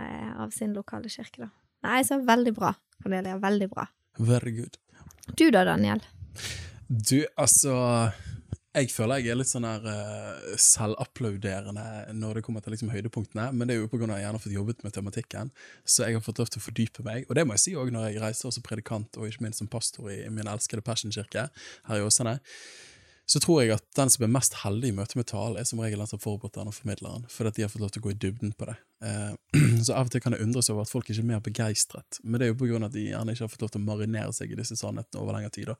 eh, 0.00 0.32
av 0.40 0.50
sin 0.50 0.72
lokale 0.74 1.08
kirke, 1.12 1.44
da. 1.44 1.50
Nei, 1.84 2.02
så 2.02 2.18
veldig 2.24 2.54
bra, 2.56 2.72
Cornelia. 3.02 3.38
Veldig 3.38 3.68
bra. 3.70 3.86
Very 4.18 4.50
good. 4.56 4.76
Du 5.36 5.50
da, 5.50 5.62
Daniel? 5.64 6.00
Du, 6.88 7.24
altså 7.38 8.12
Jeg 8.70 8.92
føler 8.94 9.18
jeg 9.18 9.32
er 9.32 9.38
litt 9.40 9.50
sånn 9.50 9.64
her 9.66 9.82
uh, 9.82 10.50
selvapplauderende 10.62 11.84
når 12.14 12.38
det 12.38 12.42
kommer 12.46 12.62
til 12.62 12.70
liksom 12.70 12.92
høydepunktene, 12.92 13.48
men 13.50 13.66
det 13.66 13.74
er 13.74 13.80
jo 13.80 13.88
av 13.88 13.96
at 13.96 14.12
jeg 14.12 14.22
gjerne 14.22 14.38
har 14.38 14.44
fått 14.44 14.54
jobbet 14.54 14.84
med 14.86 14.94
tematikken, 14.94 15.50
så 15.82 16.06
jeg 16.06 16.14
har 16.14 16.22
fått 16.22 16.38
lov 16.38 16.52
til 16.54 16.62
å 16.62 16.66
fordype 16.68 17.02
meg. 17.02 17.26
Og 17.26 17.34
det 17.34 17.44
må 17.48 17.56
jeg 17.56 17.64
si 17.64 17.74
òg 17.74 17.90
når 17.90 18.06
jeg 18.06 18.22
reiser 18.22 18.54
som 18.54 18.62
predikant, 18.62 19.18
og 19.18 19.26
ikke 19.26 19.42
minst 19.42 19.58
som 19.58 19.70
pastor 19.70 20.12
i 20.14 20.20
min 20.30 20.46
elskede 20.52 20.86
Passion-kirke 20.86 21.48
her 21.50 21.98
i 21.98 22.06
Åsane. 22.06 22.36
Så 23.26 23.42
tror 23.42 23.64
jeg 23.64 23.74
at 23.74 23.88
den 23.98 24.14
som 24.14 24.28
er 24.28 24.32
mest 24.38 24.60
heldig 24.62 24.92
i 24.92 24.96
møte 25.00 25.18
med 25.18 25.26
talen, 25.32 25.58
er 25.58 25.66
som 25.66 25.82
regel 25.82 26.04
den 26.04 26.12
som 26.14 26.22
forbereder 26.22 26.62
den 26.62 26.70
og 26.70 26.78
formidler 26.78 27.18
den, 27.18 27.26
fordi 27.34 27.50
at 27.50 27.58
de 27.58 27.66
har 27.66 27.74
fått 27.74 27.82
lov 27.82 27.90
til 27.90 28.04
å 28.04 28.06
gå 28.06 28.14
i 28.14 28.20
dybden 28.22 28.54
på 28.54 28.70
det. 28.70 28.78
Eh, 29.04 29.32
så 29.84 29.94
av 29.96 30.08
og 30.08 30.12
til 30.12 30.20
kan 30.20 30.34
det 30.34 30.42
undres 30.44 30.68
over 30.72 30.84
at 30.84 30.92
folk 30.92 31.08
ikke 31.08 31.22
er 31.22 31.28
mer 31.30 31.40
begeistret, 31.44 32.18
men 32.22 32.36
det 32.40 32.46
er 32.46 32.52
jo 32.52 32.58
på 32.60 32.68
grunn 32.68 32.84
av 32.84 32.90
at 32.90 32.96
de 32.98 33.06
gjerne 33.08 33.32
ikke 33.32 33.46
har 33.46 33.52
fått 33.52 33.64
lov 33.64 33.72
til 33.72 33.80
å 33.80 33.86
marinere 33.86 34.34
seg 34.36 34.52
i 34.52 34.58
disse 34.58 34.76
sannhetene 34.76 35.22
over 35.22 35.36
lengre 35.36 35.52
tid. 35.54 35.70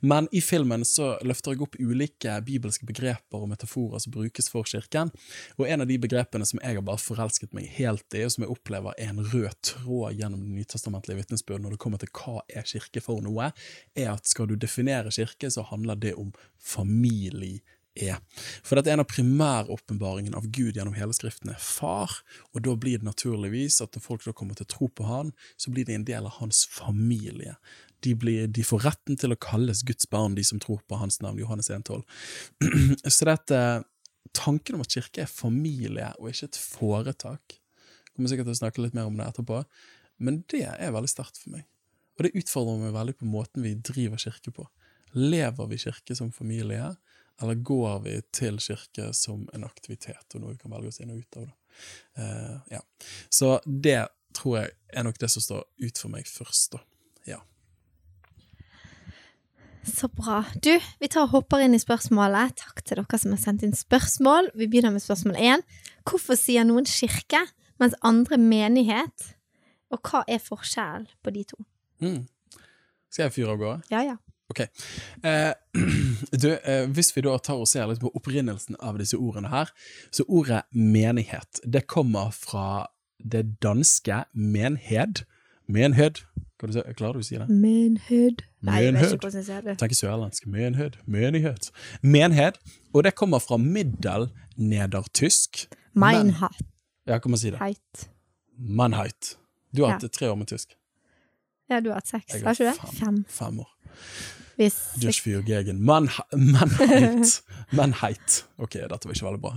Men 0.00 0.28
i 0.30 0.42
filmen 0.44 0.84
så 0.86 1.10
løfter 1.26 1.56
jeg 1.56 1.64
opp 1.66 1.78
ulike 1.80 2.36
bibelske 2.46 2.86
begreper 2.86 3.42
og 3.42 3.50
metaforer 3.50 4.02
som 4.04 4.14
brukes 4.14 4.50
for 4.52 4.68
kirken, 4.68 5.10
og 5.58 5.66
en 5.66 5.82
av 5.82 5.90
de 5.90 5.98
begrepene 6.00 6.46
som 6.48 6.62
jeg 6.62 6.78
har 6.78 6.86
bare 6.86 7.02
forelsket 7.02 7.56
meg 7.56 7.66
helt 7.78 8.06
i, 8.14 8.22
og 8.26 8.34
som 8.34 8.46
jeg 8.46 8.54
opplever 8.54 8.94
er 8.98 9.10
en 9.10 9.24
rød 9.26 9.58
tråd 9.72 10.20
gjennom 10.20 10.44
det 10.44 10.60
nytestamentlige 10.60 11.24
vitnesbyrd 11.24 11.64
når 11.64 11.74
det 11.74 11.82
kommer 11.82 12.02
til 12.02 12.12
hva 12.14 12.44
er 12.46 12.68
kirke 12.68 13.02
for 13.02 13.24
noe, 13.24 13.50
er 13.98 14.12
at 14.14 14.30
skal 14.30 14.46
du 14.50 14.54
definere 14.54 15.10
kirke, 15.14 15.50
så 15.50 15.66
handler 15.66 15.98
det 15.98 16.14
om 16.18 16.30
familie 16.62 17.58
er. 18.00 18.20
For 18.66 18.78
dette 18.78 18.92
er 18.92 18.98
en 18.98 19.04
av 19.04 19.10
primæråpenbaringen 19.10 20.36
av 20.38 20.46
Gud 20.54 20.78
gjennom 20.78 20.96
hele 20.96 21.14
Skriften 21.16 21.52
er 21.52 21.60
far, 21.62 22.20
og 22.54 22.62
da 22.66 22.74
blir 22.78 23.00
det 23.00 23.08
naturligvis 23.08 23.80
at 23.84 23.96
når 23.96 24.04
folk 24.04 24.24
da 24.26 24.34
kommer 24.36 24.58
til 24.58 24.68
å 24.68 24.72
tro 24.74 24.88
på 24.88 25.06
han, 25.08 25.34
så 25.56 25.72
blir 25.74 25.88
de 25.88 25.98
en 25.98 26.06
del 26.08 26.28
av 26.28 26.38
hans 26.38 26.64
familie. 26.70 27.56
De, 28.06 28.14
blir, 28.14 28.46
de 28.46 28.64
får 28.66 28.84
retten 28.86 29.18
til 29.18 29.34
å 29.34 29.40
kalles 29.42 29.82
Guds 29.86 30.06
barn, 30.10 30.36
de 30.38 30.44
som 30.46 30.60
tror 30.62 30.82
på 30.86 31.00
hans 31.00 31.20
navn, 31.24 31.40
Johannes 31.42 31.70
1,12. 31.74 32.04
så 33.16 33.30
dette, 33.30 33.62
tanken 34.36 34.78
om 34.78 34.84
at 34.84 34.94
kirke 34.94 35.24
er 35.24 35.30
familie 35.30 36.12
og 36.18 36.30
ikke 36.30 36.52
et 36.52 36.60
foretak, 36.60 37.58
kommer 38.12 38.30
sikkert 38.30 38.50
til 38.50 38.56
å 38.56 38.62
snakke 38.62 38.82
litt 38.82 38.96
mer 38.98 39.10
om 39.10 39.18
det 39.18 39.26
etterpå, 39.26 39.62
men 40.22 40.42
det 40.50 40.66
er 40.70 40.94
veldig 40.94 41.10
sterkt 41.10 41.38
for 41.38 41.54
meg. 41.54 41.66
Og 42.18 42.26
det 42.26 42.34
utfordrer 42.40 42.80
meg 42.82 42.96
veldig 42.96 43.14
på 43.20 43.28
måten 43.30 43.62
vi 43.62 43.76
driver 43.78 44.18
kirke 44.18 44.50
på. 44.54 44.64
Lever 45.14 45.68
vi 45.70 45.78
kirke 45.80 46.16
som 46.18 46.32
familie, 46.34 46.90
eller 47.42 47.54
går 47.54 48.00
vi 48.04 48.14
til 48.34 48.58
kirke 48.62 49.12
som 49.14 49.46
en 49.54 49.66
aktivitet, 49.66 50.26
og 50.34 50.42
noe 50.42 50.54
vi 50.54 50.62
kan 50.62 50.74
velge 50.74 50.90
oss 50.90 51.00
inn 51.02 51.12
og 51.14 51.22
ut 51.22 51.40
av? 51.40 51.50
Eh, 52.18 52.56
ja. 52.74 52.80
Så 53.30 53.58
det 53.64 54.00
tror 54.36 54.58
jeg 54.60 54.74
er 54.92 55.06
nok 55.06 55.20
det 55.20 55.30
som 55.32 55.44
står 55.44 55.62
ut 55.84 56.00
for 56.02 56.12
meg 56.12 56.26
først, 56.30 56.74
da. 56.74 56.82
Ja. 57.28 57.38
Så 59.86 60.10
bra. 60.12 60.42
Du, 60.62 60.74
vi 61.00 61.08
tar 61.08 61.28
og 61.28 61.34
hopper 61.36 61.62
inn 61.64 61.76
i 61.76 61.82
spørsmålet. 61.82 62.58
Takk 62.60 62.82
til 62.82 63.00
dere 63.00 63.20
som 63.22 63.34
har 63.34 63.42
sendt 63.42 63.64
inn 63.66 63.76
spørsmål. 63.76 64.50
Vi 64.58 64.68
begynner 64.68 64.92
med 64.94 65.04
spørsmål 65.04 65.38
én. 65.38 65.64
Hvorfor 66.08 66.38
sier 66.38 66.66
noen 66.66 66.88
kirke, 66.88 67.40
mens 67.80 67.96
andre 68.02 68.40
menighet? 68.42 69.30
Og 69.94 70.02
hva 70.04 70.24
er 70.28 70.42
forskjellen 70.42 71.08
på 71.24 71.32
de 71.32 71.46
to? 71.48 71.62
Mm. 72.04 72.26
Skal 73.08 73.28
jeg 73.28 73.38
fyre 73.38 73.54
av 73.54 73.62
gårde? 73.62 73.86
Ja, 73.94 74.02
ja. 74.04 74.18
Ok. 74.50 74.60
Eh, 75.24 75.52
du, 76.42 76.48
eh, 76.64 76.86
hvis 76.88 77.12
vi 77.16 77.20
da 77.26 77.36
tar 77.38 77.54
og 77.60 77.68
ser 77.68 77.86
litt 77.90 78.00
på 78.00 78.10
opprinnelsen 78.16 78.76
av 78.80 78.96
disse 79.00 79.16
ordene 79.20 79.48
her, 79.52 79.66
så 80.10 80.24
ordet 80.28 80.62
menighet, 80.72 81.60
det 81.64 81.84
kommer 81.86 82.30
fra 82.32 82.86
det 83.20 83.58
danske 83.62 84.22
menhed. 84.34 85.24
Menhed. 85.68 86.22
Kan 86.58 86.70
du 86.70 86.74
se, 86.78 86.82
klarer 86.96 87.12
du 87.18 87.20
å 87.20 87.26
si 87.26 87.36
det? 87.38 87.46
Menhed. 87.52 88.40
Nei, 88.66 88.80
jeg 88.86 88.94
vet 88.96 89.12
ikke 89.12 89.26
hvordan 89.28 89.42
jeg 89.42 89.46
sier 89.50 89.62
det. 89.66 89.74
Tenker 89.78 89.98
sørlandsk. 90.00 90.46
Menhed. 90.50 90.96
Menighet. 91.06 91.68
Menhed. 92.02 92.56
Og 92.96 93.04
det 93.06 93.12
kommer 93.20 93.38
fra 93.44 93.56
middelnedertysk. 93.60 95.68
Meinheit. 95.98 96.58
Ja, 97.06 97.18
kan 97.18 97.30
man 97.32 97.38
si 97.40 97.50
det? 97.50 97.58
Mannheit. 98.58 99.36
Du 99.74 99.82
har 99.84 99.90
Ja. 99.92 99.98
hatt 99.98 100.12
tre 100.12 100.28
år 100.30 100.34
med 100.36 100.46
tysk. 100.48 100.74
Ja, 101.70 101.80
du 101.80 101.88
har 101.90 101.94
hatt 102.00 102.08
seks, 102.08 102.32
har 102.42 102.54
ikke 102.54 102.58
du 102.58 102.64
det? 102.64 102.78
Fem. 102.98 103.24
Fem 103.28 103.60
år. 103.60 103.68
Hvis 104.58 104.74
Just 104.98 105.20
for 105.22 105.30
your. 105.30 105.72
Mannheit. 105.74 106.32
Mannheit. 106.54 107.42
Mannheit. 107.70 108.44
Ok, 108.58 108.74
dette 108.74 109.06
var 109.06 109.14
ikke 109.14 109.26
veldig 109.28 109.40
bra. 109.44 109.52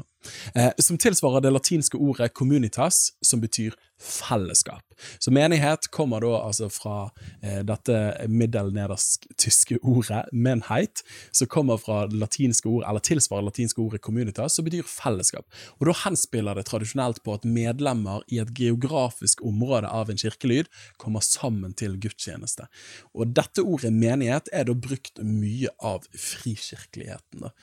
Eh, 0.55 0.71
som 0.77 0.97
tilsvarer 0.97 1.41
det 1.41 1.53
latinske 1.53 1.97
ordet 1.97 2.33
communitas, 2.33 3.09
som 3.21 3.41
betyr 3.41 3.75
fellesskap. 4.01 4.83
Så 5.19 5.31
menighet 5.31 5.87
kommer 5.93 6.21
da 6.21 6.33
altså 6.45 6.69
fra 6.73 6.95
eh, 7.41 7.61
dette 7.65 7.97
middelnedersk-tyske 8.29 9.79
ordet 9.81 10.23
menheit, 10.33 11.03
som 11.31 11.49
kommer 11.51 11.81
fra 11.81 12.05
det 12.09 12.17
latinske 12.21 12.69
ord, 12.69 12.85
eller 12.89 13.03
tilsvarer 13.05 13.45
det 13.45 13.51
latinske 13.51 13.81
ordet 13.81 14.01
communitas, 14.01 14.57
som 14.57 14.65
betyr 14.65 14.87
fellesskap. 14.89 15.45
Og 15.79 15.89
da 15.89 15.97
henspiller 16.03 16.57
det 16.57 16.67
tradisjonelt 16.69 17.21
på 17.25 17.37
at 17.37 17.47
medlemmer 17.47 18.25
i 18.27 18.41
et 18.41 18.53
geografisk 18.57 19.45
område 19.45 19.89
av 19.89 20.09
en 20.09 20.21
kirkelyd 20.21 20.69
kommer 21.01 21.25
sammen 21.25 21.75
til 21.77 21.97
gudstjeneste. 22.01 22.69
Og 23.13 23.35
dette 23.37 23.65
ordet 23.65 23.93
menighet 23.93 24.49
er 24.53 24.69
da 24.69 24.77
brukt 24.77 25.21
mye 25.21 25.69
av 25.77 26.09
frikirkeligheten. 26.13 27.45
da. 27.45 27.53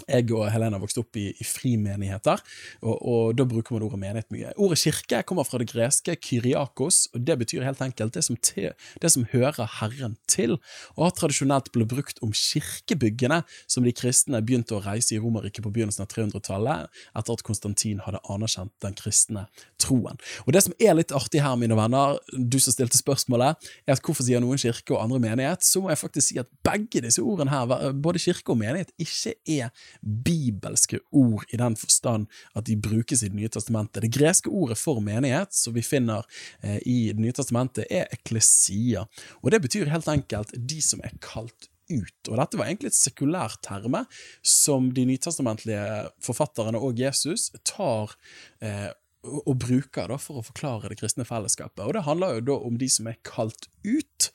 Jeg 0.04 0.28
og 0.36 0.44
Helena 0.52 0.76
vokste 0.76 1.00
opp 1.00 1.16
i, 1.16 1.30
i 1.32 1.44
frimenigheter, 1.48 2.42
og, 2.84 2.96
og 3.00 3.36
da 3.38 3.46
bruker 3.48 3.74
man 3.74 3.86
ordet 3.86 3.98
menighet 4.02 4.28
mye. 4.34 4.50
Ordet 4.60 4.76
kirke 4.82 5.22
kommer 5.26 5.46
fra 5.48 5.58
det 5.62 5.70
greske 5.70 6.12
kyriakos, 6.20 7.06
og 7.16 7.24
det 7.24 7.38
betyr 7.40 7.64
helt 7.64 7.80
enkelt 7.82 8.12
det 8.14 8.22
som, 8.26 8.36
te, 8.36 8.74
det 9.02 9.10
som 9.14 9.24
hører 9.32 9.64
Herren 9.78 10.18
til, 10.30 10.58
og 10.94 11.06
har 11.06 11.14
tradisjonelt 11.16 11.72
blitt 11.72 11.88
brukt 11.90 12.20
om 12.22 12.34
kirkebyggene 12.36 13.40
som 13.64 13.86
de 13.88 13.94
kristne 13.96 14.42
begynte 14.44 14.76
å 14.76 14.82
reise 14.84 15.16
i 15.16 15.20
Romerriket 15.22 15.64
på 15.64 15.72
begynnelsen 15.72 16.04
av 16.04 16.12
300-tallet, 16.12 16.92
etter 17.16 17.40
at 17.40 17.46
Konstantin 17.48 18.04
hadde 18.04 18.20
anerkjent 18.28 18.74
den 18.84 18.94
kristne 19.00 19.46
troen. 19.80 20.20
Og 20.44 20.52
det 20.52 20.66
som 20.66 20.76
er 20.76 21.00
litt 21.00 21.16
artig 21.16 21.40
her, 21.40 21.56
mine 21.56 21.78
venner, 21.78 22.20
du 22.36 22.60
som 22.60 22.76
stilte 22.76 23.00
spørsmålet, 23.00 23.64
er 23.88 23.96
at 23.96 24.04
hvorfor 24.04 24.28
sier 24.28 24.44
noen 24.44 24.60
kirke 24.60 24.92
og 24.92 25.02
andre 25.06 25.24
menighet, 25.24 25.64
så 25.64 25.80
må 25.80 25.90
jeg 25.90 26.02
faktisk 26.04 26.28
si 26.28 26.40
at 26.44 26.52
begge 26.68 27.00
disse 27.08 27.24
ordene 27.24 27.56
her, 27.56 27.90
både 27.96 28.22
kirke 28.22 28.52
og 28.52 28.60
menighet, 28.60 28.92
ikke 29.00 29.34
er 29.56 29.85
bibelske 30.00 31.00
ord 31.12 31.46
i 31.52 31.60
den 31.60 31.76
forstand 31.78 32.26
at 32.54 32.66
de 32.68 32.76
brukes 32.76 33.22
i 33.22 33.30
Det 33.30 33.36
nye 33.36 33.52
testamentet. 33.52 34.02
Det 34.02 34.12
greske 34.14 34.50
ordet 34.50 34.78
for 34.78 35.00
menighet, 35.00 35.54
som 35.54 35.74
vi 35.74 35.82
finner 35.82 36.26
eh, 36.62 36.78
i 36.86 37.12
Det 37.12 37.22
nye 37.22 37.36
testamentet, 37.36 37.86
er 37.90 38.10
eklesia, 38.12 39.06
og 39.42 39.50
det 39.50 39.62
betyr 39.64 39.90
helt 39.92 40.08
enkelt 40.08 40.54
de 40.56 40.82
som 40.82 41.02
er 41.04 41.16
kalt 41.20 41.70
ut. 41.90 42.28
Og 42.28 42.36
dette 42.38 42.58
var 42.58 42.68
egentlig 42.68 42.90
et 42.90 42.98
sekulært 42.98 43.60
terme 43.66 44.04
som 44.42 44.90
de 44.94 45.06
nytestamentlige 45.06 46.06
forfatterne 46.24 46.80
og 46.82 46.98
Jesus 46.98 47.50
tar 47.66 48.16
eh, 48.64 48.90
og 49.26 49.56
bruker 49.58 50.10
da 50.10 50.18
for 50.22 50.40
å 50.40 50.46
forklare 50.46 50.90
det 50.90 51.00
kristne 51.00 51.26
fellesskapet. 51.26 51.82
Og 51.86 51.96
det 51.96 52.06
handler 52.06 52.36
jo 52.36 52.46
da 52.50 52.58
om 52.68 52.78
de 52.78 52.88
som 52.92 53.08
er 53.10 53.18
kalt 53.26 53.68
ut 53.86 54.30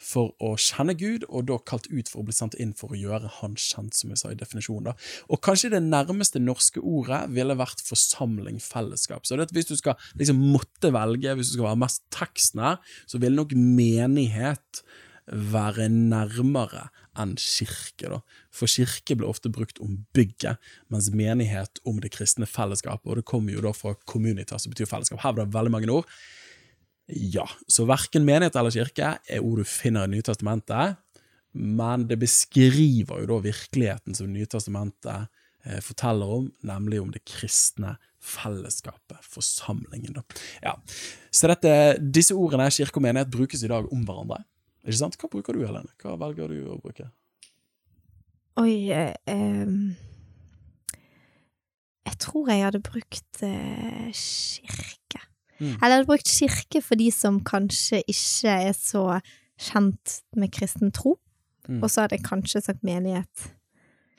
for 0.00 0.32
å 0.40 0.54
kjenne 0.60 0.94
Gud, 0.98 1.26
og 1.28 1.50
da 1.50 1.58
kalt 1.68 1.90
ut 1.92 2.08
for 2.08 2.22
å 2.22 2.26
bli 2.28 2.34
sendt 2.34 2.56
inn 2.62 2.72
for 2.76 2.94
å 2.94 2.98
gjøre 2.98 3.28
Han 3.40 3.56
kjent, 3.60 3.94
som 3.96 4.12
jeg 4.12 4.22
sa 4.22 4.32
i 4.32 4.38
definisjonen. 4.38 4.88
da. 4.90 4.94
Og 5.28 5.42
kanskje 5.44 5.72
det 5.74 5.82
nærmeste 5.84 6.40
norske 6.40 6.80
ordet 6.80 7.26
ville 7.34 7.58
vært 7.58 7.84
forsamling, 7.84 8.58
fellesskap. 8.64 9.26
Så 9.26 9.36
det 9.36 9.50
at 9.50 9.54
hvis 9.54 9.68
du 9.68 9.76
skal 9.76 10.00
liksom 10.16 10.40
måtte 10.54 10.92
velge, 10.96 11.36
hvis 11.36 11.52
du 11.52 11.58
skal 11.58 11.70
være 11.70 11.84
mest 11.84 12.02
tekstnær, 12.14 12.80
så 13.06 13.20
ville 13.20 13.36
nok 13.36 13.52
menighet 13.54 14.82
være 15.30 15.86
nærmere 15.92 16.88
enn 17.18 17.36
kirke. 17.38 18.08
da. 18.08 18.20
For 18.50 18.70
kirke 18.70 19.16
ble 19.18 19.28
ofte 19.28 19.52
brukt 19.52 19.78
om 19.84 20.06
bygget, 20.16 20.58
mens 20.90 21.10
menighet 21.14 21.82
om 21.84 22.00
det 22.00 22.12
kristne 22.16 22.48
fellesskapet. 22.48 23.06
Og 23.06 23.20
det 23.20 23.28
kommer 23.28 23.52
jo 23.52 23.62
da 23.64 23.74
fra 23.76 23.94
communitas, 24.06 24.64
som 24.64 24.72
betyr 24.72 24.90
fellesskap. 24.90 25.20
Her 25.22 25.36
var 25.36 25.44
det 25.44 25.54
veldig 25.54 25.74
mange 25.76 25.92
ord. 25.92 26.08
Ja, 27.10 27.46
så 27.66 27.86
verken 27.88 28.26
menighet 28.26 28.56
eller 28.58 28.74
kirke 28.74 29.14
er 29.18 29.44
ord 29.44 29.62
du 29.62 29.68
finner 29.68 30.06
i 30.06 30.12
Nytestamentet, 30.12 30.98
men 31.52 32.06
det 32.06 32.20
beskriver 32.20 33.22
jo 33.22 33.30
da 33.32 33.38
virkeligheten 33.48 34.14
som 34.14 34.30
Nytestamentet 34.30 35.26
eh, 35.64 35.80
forteller 35.82 36.36
om, 36.36 36.50
nemlig 36.66 37.00
om 37.02 37.10
det 37.14 37.24
kristne 37.26 37.96
fellesskapet, 38.20 39.18
forsamlingen. 39.24 40.18
Da. 40.18 40.22
Ja. 40.62 40.76
Så 41.32 41.50
dette, 41.50 41.72
disse 42.00 42.36
ordene, 42.36 42.68
kirke 42.70 43.00
og 43.00 43.06
menighet, 43.06 43.32
brukes 43.32 43.64
i 43.64 43.70
dag 43.72 43.88
om 43.90 44.04
hverandre. 44.06 44.42
Ikke 44.84 45.00
sant? 45.00 45.18
Hva 45.20 45.30
bruker 45.32 45.56
du, 45.56 45.64
Helene? 45.66 45.90
Hva 46.00 46.16
velger 46.20 46.52
du 46.52 46.60
å 46.72 46.78
bruke? 46.80 47.08
Oi 48.60 48.90
eh, 48.92 49.66
Jeg 52.06 52.16
tror 52.20 52.50
jeg 52.50 52.64
hadde 52.66 52.82
brukt 52.84 53.44
eh, 53.46 54.10
kirke. 54.12 55.29
Mm. 55.60 55.76
Eller 55.84 56.04
brukt 56.08 56.28
kirke 56.28 56.80
for 56.82 56.96
de 56.96 57.10
som 57.12 57.40
kanskje 57.44 58.02
ikke 58.08 58.48
er 58.70 58.72
så 58.76 59.20
kjent 59.60 60.20
med 60.36 60.52
kristen 60.56 60.90
tro. 60.96 61.18
Mm. 61.68 61.82
Og 61.84 61.90
så 61.92 62.00
hadde 62.06 62.16
jeg 62.16 62.24
kanskje 62.24 62.62
sagt 62.64 62.82
menighet. 62.86 63.50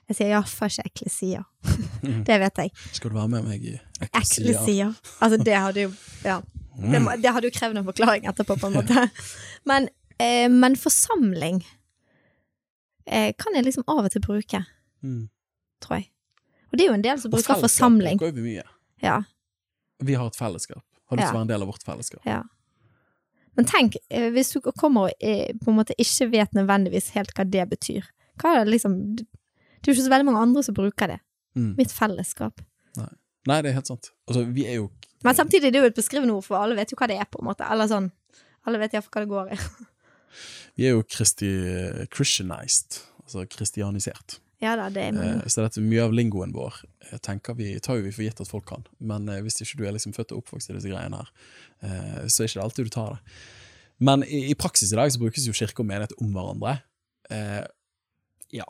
Jeg 0.07 0.15
sier 0.19 0.31
iallfall 0.35 0.69
ikke 0.69 0.85
eklesia. 0.91 1.41
Det 2.27 2.37
vet 2.41 2.57
jeg. 2.61 2.71
Skal 2.93 3.09
du 3.09 3.15
være 3.15 3.31
med 3.31 3.43
meg 3.47 3.63
i 3.63 3.75
eklesia? 4.01 4.43
Eklesia. 4.51 4.87
Altså, 5.21 5.37
det 5.43 5.55
hadde 5.55 5.81
jo 5.87 5.91
Ja. 6.25 6.39
Det, 6.81 7.01
det 7.21 7.31
hadde 7.35 7.49
jo 7.49 7.53
krevd 7.53 7.77
en 7.77 7.85
forklaring 7.85 8.25
etterpå, 8.29 8.55
på 8.61 8.69
en 8.69 8.73
måte. 8.79 9.03
Men, 9.69 9.89
eh, 10.19 10.47
men 10.49 10.75
forsamling 10.79 11.59
eh, 13.05 13.33
kan 13.37 13.55
jeg 13.57 13.65
liksom 13.67 13.83
av 13.87 14.05
og 14.07 14.11
til 14.13 14.21
bruke, 14.23 14.63
Mm. 15.03 15.29
tror 15.81 15.95
jeg. 15.97 16.07
Og 16.71 16.77
det 16.77 16.83
er 16.85 16.87
jo 16.91 16.93
en 16.93 17.03
del 17.03 17.19
som 17.19 17.29
Og 17.29 17.37
bruker 17.39 17.53
fellesskap 17.55 17.65
forsamling. 17.69 18.17
bruker 18.21 18.35
vi 18.37 18.41
mye. 18.41 18.63
Ja. 19.03 19.21
Vi 20.01 20.13
har 20.13 20.27
et 20.29 20.35
fellesskap. 20.37 20.83
Har 21.11 21.19
lyst 21.19 21.27
til 21.27 21.35
å 21.35 21.39
være 21.39 21.45
en 21.45 21.51
del 21.51 21.65
av 21.65 21.71
vårt 21.71 21.85
fellesskap. 21.85 22.23
Ja. 22.27 22.41
Men 23.59 23.67
tenk, 23.67 23.97
eh, 24.09 24.29
hvis 24.31 24.53
du 24.55 24.61
kommer 24.71 25.09
og 25.09 25.23
eh, 25.27 25.51
på 25.59 25.71
en 25.71 25.77
måte 25.81 25.95
ikke 25.99 26.29
vet 26.31 26.55
nødvendigvis 26.55 27.11
helt 27.17 27.33
hva 27.35 27.45
det 27.45 27.67
betyr. 27.73 28.07
Hva 28.39 28.55
er 28.55 28.65
det 28.65 28.77
liksom 28.77 28.97
Det 29.19 29.89
er 29.89 29.91
jo 29.91 29.97
ikke 29.97 30.05
så 30.07 30.13
veldig 30.13 30.27
mange 30.29 30.43
andre 30.45 30.63
som 30.63 30.77
bruker 30.77 31.09
det. 31.09 31.19
Mm. 31.57 31.73
Mitt 31.77 31.91
fellesskap. 31.91 32.61
Nei, 33.49 33.57
det 33.65 33.71
er 33.71 33.79
helt 33.79 33.89
sant. 33.89 34.11
Altså, 34.29 34.43
vi 34.53 34.67
er 34.69 34.75
jo 34.77 34.91
Men 35.25 35.37
samtidig 35.37 35.67
er 35.67 35.73
det 35.73 35.81
jo 35.81 35.89
et 35.89 35.97
beskrivende 35.97 36.33
ord, 36.33 36.45
for 36.45 36.61
alle 36.61 36.77
vet 36.77 36.93
jo 36.93 36.97
hva 36.99 37.07
det 37.09 37.17
er, 37.17 37.25
på 37.29 37.41
en 37.41 37.47
måte. 37.49 37.65
Eller 37.65 37.89
sånn. 37.89 38.11
Alle 38.69 38.81
vet 38.81 38.93
iallfall 38.93 39.13
hva 39.13 39.23
det 39.25 39.31
går 39.33 39.53
i. 39.55 39.87
Vi 40.77 40.85
er 40.87 40.95
jo 40.95 41.03
Christi, 41.03 41.49
Christianized, 42.13 43.01
altså 43.25 43.43
kristianisert. 43.49 44.37
Ja 44.61 44.75
da, 44.77 44.89
det 44.93 45.01
er 45.01 45.15
Eh, 45.15 45.17
mange. 45.17 45.49
så 45.49 45.63
dette, 45.65 45.81
mye 45.81 46.03
av 46.05 46.13
lingoen 46.13 46.51
vår 46.53 46.83
tenker 47.25 47.55
vi, 47.57 47.73
tar 47.79 47.97
jo 47.97 48.05
vi 48.05 48.11
for 48.13 48.23
gitt 48.27 48.41
at 48.43 48.49
folk 48.51 48.67
kan. 48.69 48.85
Men 48.99 49.27
eh, 49.29 49.41
hvis 49.41 49.61
ikke 49.63 49.79
du 49.81 49.87
er 49.87 49.95
liksom 49.95 50.13
født 50.13 50.35
og 50.35 50.43
oppvokst 50.43 50.69
i 50.69 50.75
disse 50.77 50.91
greiene 50.91 51.17
her, 51.17 51.31
eh, 51.81 52.21
så 52.29 52.43
er 52.43 52.51
ikke 52.51 52.59
det 52.59 52.65
alltid 52.67 52.85
du 52.85 52.93
tar 52.93 53.15
det. 53.17 53.35
Men 54.01 54.23
i, 54.25 54.43
i 54.51 54.55
praksis 54.57 54.93
i 54.93 54.97
dag 54.97 55.11
så 55.13 55.21
brukes 55.21 55.45
jo 55.45 55.53
kirke 55.53 55.81
og 55.83 55.89
menighet 55.89 56.13
om 56.21 56.31
hverandre. 56.33 56.75
Eh, 57.33 57.65
ja. 58.53 58.65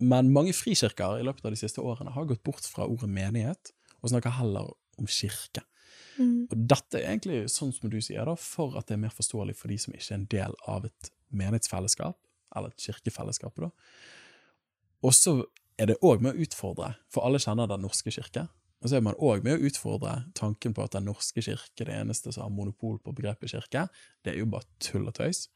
Men 0.00 0.30
mange 0.32 0.52
frikirker 0.56 1.20
i 1.20 1.24
løpet 1.26 1.44
av 1.44 1.52
de 1.52 1.60
siste 1.60 1.82
årene 1.84 2.12
har 2.14 2.28
gått 2.28 2.44
bort 2.46 2.64
fra 2.64 2.86
ordet 2.88 3.08
menighet, 3.12 3.72
og 4.00 4.12
snakker 4.12 4.32
heller 4.38 4.70
om 5.00 5.08
kirke. 5.08 5.64
Mm. 6.20 6.46
Og 6.52 6.56
dette 6.68 7.00
er 7.00 7.10
egentlig, 7.14 7.42
sånn 7.52 7.72
som 7.76 7.92
du 7.92 7.98
sier, 8.00 8.24
da, 8.28 8.32
for 8.36 8.76
at 8.80 8.88
det 8.88 8.96
er 8.96 9.02
mer 9.04 9.12
forståelig 9.12 9.56
for 9.56 9.72
de 9.72 9.76
som 9.80 9.92
ikke 9.96 10.08
er 10.08 10.18
en 10.18 10.30
del 10.32 10.56
av 10.68 10.88
et 10.88 11.12
menighetsfellesskap, 11.36 12.16
eller 12.56 12.72
et 12.72 12.86
kirkefellesskap. 12.88 13.60
da. 13.60 13.70
Og 15.06 15.14
så 15.16 15.36
er 15.80 15.90
det 15.90 16.00
òg 16.04 16.22
med 16.24 16.36
å 16.36 16.44
utfordre, 16.44 16.94
for 17.12 17.24
alle 17.24 17.40
kjenner 17.40 17.70
Den 17.70 17.84
norske 17.86 18.12
kirke. 18.12 18.48
Og 18.80 18.88
så 18.88 18.96
er 18.96 19.04
man 19.04 19.16
òg 19.20 19.44
med 19.44 19.58
å 19.58 19.68
utfordre 19.68 20.14
tanken 20.36 20.74
på 20.76 20.84
at 20.84 20.96
Den 20.96 21.08
norske 21.08 21.42
kirke, 21.44 21.84
det 21.84 21.94
eneste 21.94 22.32
som 22.32 22.46
har 22.46 22.54
monopol 22.54 22.98
på 23.00 23.14
begrepet 23.16 23.52
kirke, 23.52 23.86
det 24.24 24.34
er 24.34 24.40
jo 24.40 24.48
bare 24.52 24.68
tull 24.80 25.08
og 25.08 25.16
tøys. 25.16 25.48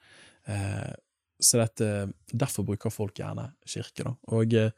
Eh, 0.48 0.92
så 1.40 1.60
dette, 1.60 2.12
derfor 2.32 2.66
bruker 2.68 2.92
folk 2.92 3.18
gjerne 3.18 3.50
kirke. 3.68 4.04
da. 4.04 4.14
Og 4.32 4.54
eh, 4.56 4.72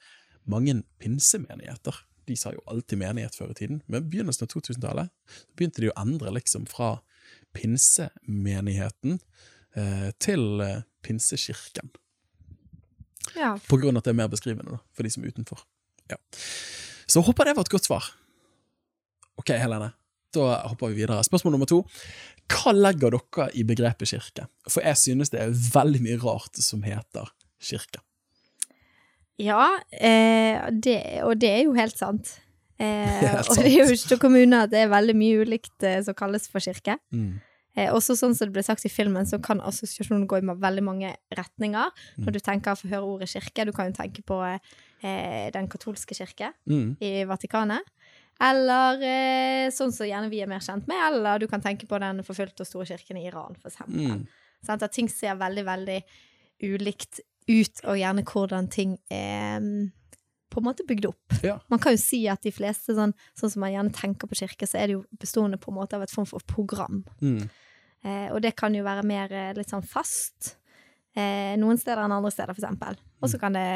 mange 0.50 0.80
pinsemenigheter 1.02 2.04
de 2.26 2.36
sa 2.38 2.52
jo 2.54 2.62
alltid 2.70 2.98
menighet 2.98 3.36
før 3.38 3.52
i 3.52 3.58
tiden, 3.58 3.82
men 3.86 4.08
begynnelsen 4.10 4.46
av 4.46 4.50
2000-tallet 4.50 5.36
begynte 5.54 5.82
de 5.82 5.92
å 5.92 5.98
endre 6.00 6.32
liksom 6.34 6.66
fra 6.70 6.96
pinsemenigheten 7.54 9.20
eh, 9.78 10.10
til 10.22 10.62
eh, 10.64 10.82
pinsekirken. 11.06 11.92
Ja. 13.34 13.56
På 13.68 13.78
grunn 13.80 13.96
av 13.96 14.04
at 14.04 14.08
det 14.08 14.14
er 14.14 14.20
mer 14.22 14.30
beskrivende 14.32 14.76
da, 14.76 14.80
for 14.94 15.06
de 15.06 15.12
som 15.12 15.24
er 15.24 15.34
utenfor. 15.34 15.62
Ja. 16.12 16.18
Så 17.10 17.22
håper 17.26 17.48
det 17.48 17.56
var 17.56 17.66
et 17.66 17.72
godt 17.72 17.88
svar. 17.88 18.08
Ok, 19.40 19.52
Helene. 19.58 19.92
Da 20.34 20.62
hopper 20.68 20.92
vi 20.92 21.02
videre. 21.02 21.24
Spørsmål 21.24 21.56
nummer 21.56 21.68
to. 21.70 21.82
Hva 22.52 22.72
legger 22.74 23.14
dere 23.14 23.48
i 23.58 23.64
begrepet 23.66 24.10
kirke? 24.12 24.46
For 24.68 24.84
jeg 24.84 24.98
synes 25.00 25.32
det 25.32 25.42
er 25.42 25.54
veldig 25.54 26.02
mye 26.04 26.18
rart 26.22 26.60
som 26.62 26.84
heter 26.86 27.30
kirke. 27.62 28.02
Ja, 29.42 29.76
eh, 29.92 30.66
det, 30.72 30.98
og 31.26 31.36
det 31.40 31.50
er 31.52 31.64
jo 31.66 31.76
helt 31.76 31.96
sant. 31.98 32.38
Eh, 32.80 33.20
Helt 33.24 33.48
og 33.48 33.56
det 33.60 33.70
er 33.70 33.88
jo 33.88 33.96
ikke 33.96 34.18
kommuner 34.20 34.66
at 34.66 34.72
det 34.72 34.82
er 34.84 34.92
veldig 34.92 35.14
mye 35.16 35.44
ulikt 35.44 35.84
eh, 35.84 36.00
som 36.04 36.16
kalles 36.16 36.48
for 36.52 36.64
kirke. 36.64 36.98
Mm. 37.12 37.38
Eh, 37.76 37.90
også 37.92 38.16
sånn 38.16 38.34
som 38.34 38.48
det 38.48 38.54
ble 38.56 38.62
sagt 38.64 38.86
i 38.88 38.92
filmen, 38.92 39.26
så 39.28 39.38
kan 39.42 39.60
assosiasjonen 39.60 40.26
gå 40.28 40.38
i 40.40 40.46
veldig 40.46 40.84
mange 40.84 41.10
retninger. 41.36 41.90
Når 42.22 42.32
du 42.32 42.40
tenker 42.40 42.74
for 42.78 42.88
å 42.88 42.94
høre 42.94 43.10
ordet 43.14 43.28
kirke, 43.34 43.66
du 43.68 43.72
kan 43.76 43.90
jo 43.90 43.96
tenke 43.98 44.24
på 44.24 44.38
eh, 44.48 45.50
den 45.52 45.68
katolske 45.68 46.16
kirke 46.16 46.52
Mm. 46.66 46.96
i 47.00 47.24
Vatikanet. 47.28 47.84
Eller 48.40 49.00
eh, 49.00 49.70
sånn 49.72 49.92
som 49.92 50.06
gjerne 50.08 50.28
vi 50.32 50.42
er 50.44 50.48
mer 50.50 50.60
kjent 50.60 50.88
med, 50.88 50.98
eller 51.08 51.38
du 51.40 51.46
kan 51.48 51.62
tenke 51.64 51.86
på 51.88 52.00
den 52.00 52.22
forfulgte 52.24 52.64
og 52.64 52.68
store 52.68 52.86
kirken 52.86 53.16
i 53.16 53.26
Iran, 53.28 53.56
for 53.60 53.70
eksempel. 53.70 54.10
Mm. 54.20 54.26
Sånn 54.66 54.82
At 54.82 54.92
ting 54.92 55.08
ser 55.08 55.38
veldig, 55.40 55.64
veldig 55.64 56.00
ulikt 56.66 57.20
ut, 57.48 57.84
og 57.84 57.96
gjerne 58.00 58.24
hvordan 58.26 58.68
ting 58.72 58.96
er 59.12 59.60
mm, 59.62 59.92
på 60.52 60.60
en 60.60 60.66
måte 60.66 60.84
bygd 60.88 61.08
opp. 61.10 61.36
Ja. 61.44 61.58
Man 61.72 61.80
kan 61.82 61.94
jo 61.96 62.00
si 62.00 62.22
at 62.28 62.42
de 62.44 62.52
fleste, 62.54 62.94
sånn, 62.96 63.14
sånn 63.38 63.52
som 63.52 63.62
man 63.64 63.72
gjerne 63.72 63.94
tenker 63.96 64.28
på 64.28 64.38
kirke, 64.40 64.68
så 64.68 64.80
er 64.80 64.88
det 64.88 64.96
jo 64.98 65.04
bestående 65.20 65.60
på 65.60 65.72
en 65.72 65.78
måte 65.78 65.96
av 65.96 66.04
et 66.04 66.12
form 66.12 66.28
for 66.28 66.44
program. 66.48 67.04
Mm. 67.20 67.46
Eh, 68.06 68.28
og 68.30 68.38
det 68.44 68.54
kan 68.58 68.74
jo 68.74 68.84
være 68.86 69.02
mer 69.06 69.32
eh, 69.34 69.54
litt 69.56 69.72
sånn 69.72 69.84
fast. 69.86 70.54
Eh, 71.16 71.56
noen 71.58 71.80
steder 71.80 72.04
enn 72.04 72.14
andre 72.14 72.30
steder, 72.32 72.54
eksempel. 72.54 72.98
Og 73.24 73.32
så 73.32 73.40
kan 73.40 73.56
det, 73.56 73.66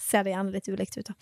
se 0.00 0.22
det 0.24 0.32
gjerne 0.32 0.54
litt 0.54 0.70
ulikt 0.70 0.98
ut, 1.00 1.10
da. 1.10 1.16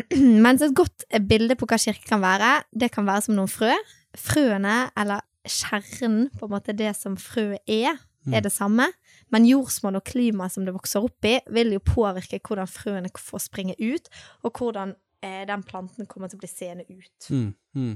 Mens 0.44 0.62
et 0.64 0.76
godt 0.76 1.06
bilde 1.28 1.56
på 1.58 1.68
hva 1.70 1.78
kirke 1.80 2.06
kan 2.08 2.22
være, 2.22 2.60
det 2.70 2.90
kan 2.94 3.08
være 3.08 3.26
som 3.26 3.38
noen 3.38 3.50
frø. 3.50 3.72
Frøene, 4.18 4.90
eller 4.98 5.24
kjernen, 5.46 6.28
på 6.36 6.46
en 6.46 6.54
måte 6.54 6.76
det 6.76 6.92
som 6.98 7.16
frøet 7.20 7.62
er, 7.70 7.98
er 8.30 8.42
det 8.44 8.52
samme. 8.52 8.90
Men 9.32 9.46
jordsmonn 9.48 9.98
og 9.98 10.04
klimaet 10.06 10.54
som 10.54 10.66
det 10.66 10.74
vokser 10.74 11.06
opp 11.06 11.26
i, 11.26 11.38
vil 11.54 11.72
jo 11.76 11.82
påvirke 11.84 12.40
hvordan 12.44 12.68
frøene 12.70 13.12
får 13.16 13.46
springe 13.46 13.76
ut, 13.78 14.10
og 14.44 14.58
hvordan 14.58 14.94
eh, 15.24 15.44
den 15.48 15.64
planten 15.66 16.08
kommer 16.10 16.30
til 16.30 16.40
å 16.40 16.44
bli 16.44 16.50
seende 16.50 16.86
ut. 16.90 17.30
Mm. 17.30 17.48
Mm. 17.78 17.94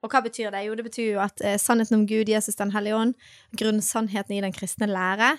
Og 0.00 0.12
hva 0.12 0.22
betyr 0.24 0.52
det? 0.54 0.64
Jo, 0.64 0.76
det 0.78 0.86
betyr 0.86 1.08
jo 1.14 1.22
at 1.22 1.42
eh, 1.44 1.58
sannheten 1.60 1.98
om 1.98 2.06
Gud, 2.08 2.30
Jesus 2.32 2.56
den 2.56 2.72
hellige 2.72 2.96
ånd, 2.96 3.16
grunnsannheten 3.56 4.36
i 4.36 4.44
den 4.44 4.54
kristne 4.56 4.88
lære, 4.88 5.34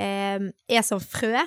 eh, 0.00 0.46
er 0.48 0.86
som 0.86 1.02
frø, 1.04 1.44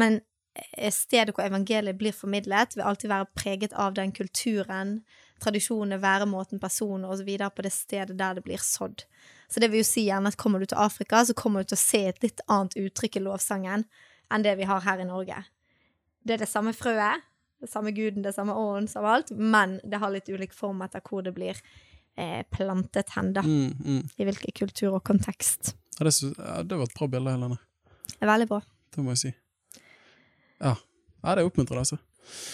men 0.00 0.20
eh, 0.56 0.92
stedet 0.94 1.34
hvor 1.34 1.44
evangeliet 1.44 1.98
blir 2.00 2.16
formidlet, 2.16 2.76
vil 2.76 2.88
alltid 2.88 3.12
være 3.12 3.30
preget 3.36 3.76
av 3.76 3.96
den 3.98 4.14
kulturen, 4.16 5.02
tradisjonene, 5.44 6.00
væremåten, 6.00 6.62
personene 6.62 7.10
osv. 7.10 7.28
på 7.52 7.66
det 7.66 7.72
stedet 7.74 8.16
der 8.18 8.38
det 8.38 8.46
blir 8.46 8.62
sådd. 8.62 9.04
Så 9.50 9.60
det 9.60 9.70
vil 9.70 9.82
jo 9.82 9.90
si 9.90 10.06
gjerne 10.08 10.32
at 10.32 10.40
kommer 10.40 10.58
du 10.58 10.66
til 10.66 10.80
Afrika, 10.80 11.20
så 11.24 11.34
kommer 11.36 11.62
du 11.62 11.68
til 11.68 11.76
å 11.76 11.84
se 11.84 12.00
et 12.08 12.22
litt 12.24 12.40
annet 12.48 12.78
uttrykk 12.80 13.20
i 13.20 13.24
lovsangen 13.26 13.84
enn 14.32 14.46
det 14.46 14.56
vi 14.56 14.64
har 14.64 14.80
her 14.86 15.02
i 15.02 15.08
Norge. 15.08 15.42
Det 16.24 16.38
er 16.38 16.46
det 16.46 16.48
samme 16.48 16.72
frøet, 16.72 17.20
det 17.64 17.72
samme 17.72 17.94
guden, 17.96 18.22
det 18.24 18.34
samme 18.36 18.54
åren, 18.60 18.88
samme 18.90 19.16
alt, 19.18 19.32
men 19.34 19.78
det 19.84 20.00
har 20.02 20.12
litt 20.12 20.28
ulik 20.28 20.52
form 20.56 20.82
etter 20.84 21.02
hvor 21.04 21.24
det 21.24 21.34
blir 21.36 21.58
eh, 22.16 22.42
plantet 22.52 23.14
hen, 23.16 23.32
da. 23.36 23.44
Mm. 23.44 23.72
Mm. 23.80 24.02
I 24.16 24.28
hvilken 24.28 24.56
kultur 24.60 24.98
og 24.98 25.04
kontekst. 25.08 25.74
Ja, 25.98 26.04
det, 26.04 26.12
det 26.68 26.76
var 26.76 26.84
et 26.84 26.98
bra 26.98 27.08
bilde, 27.08 27.36
Helene. 27.36 27.60
Det 28.10 28.20
er 28.20 28.30
veldig 28.30 28.50
bra. 28.50 28.60
Det 28.94 29.04
må 29.04 29.14
jeg 29.14 29.22
si. 29.22 29.32
Ja, 30.60 30.74
ja 30.76 31.34
det 31.34 31.42
er 31.42 31.48
oppmuntrende, 31.48 31.86
altså. 31.86 32.00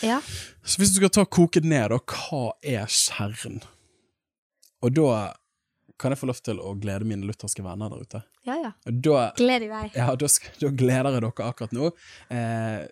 Ja. 0.03 0.20
Så 0.62 0.81
hvis 0.81 0.94
du 0.94 1.01
skal 1.01 1.12
ta 1.14 1.27
koket 1.27 1.66
ned, 1.66 1.92
da, 1.92 2.01
hva 2.01 2.55
er 2.62 2.87
kjernen? 2.90 3.61
Og 4.81 4.94
da 4.96 5.11
kan 6.01 6.14
jeg 6.14 6.20
få 6.23 6.31
lov 6.31 6.38
til 6.40 6.61
å 6.64 6.73
glede 6.81 7.09
mine 7.09 7.27
lutherske 7.29 7.64
venner 7.64 7.92
der 7.92 8.07
ute. 8.07 8.23
Ja, 8.49 8.57
ja. 8.57 8.70
Da, 8.88 9.27
Gled 9.37 9.66
i 9.66 9.68
vei. 9.68 9.85
ja, 9.92 10.07
da, 10.16 10.31
da 10.62 10.70
gleder 10.73 11.11
jeg 11.12 11.20
dere 11.20 11.51
akkurat 11.51 11.75
nå. 11.77 11.90
Eh, 12.33 12.87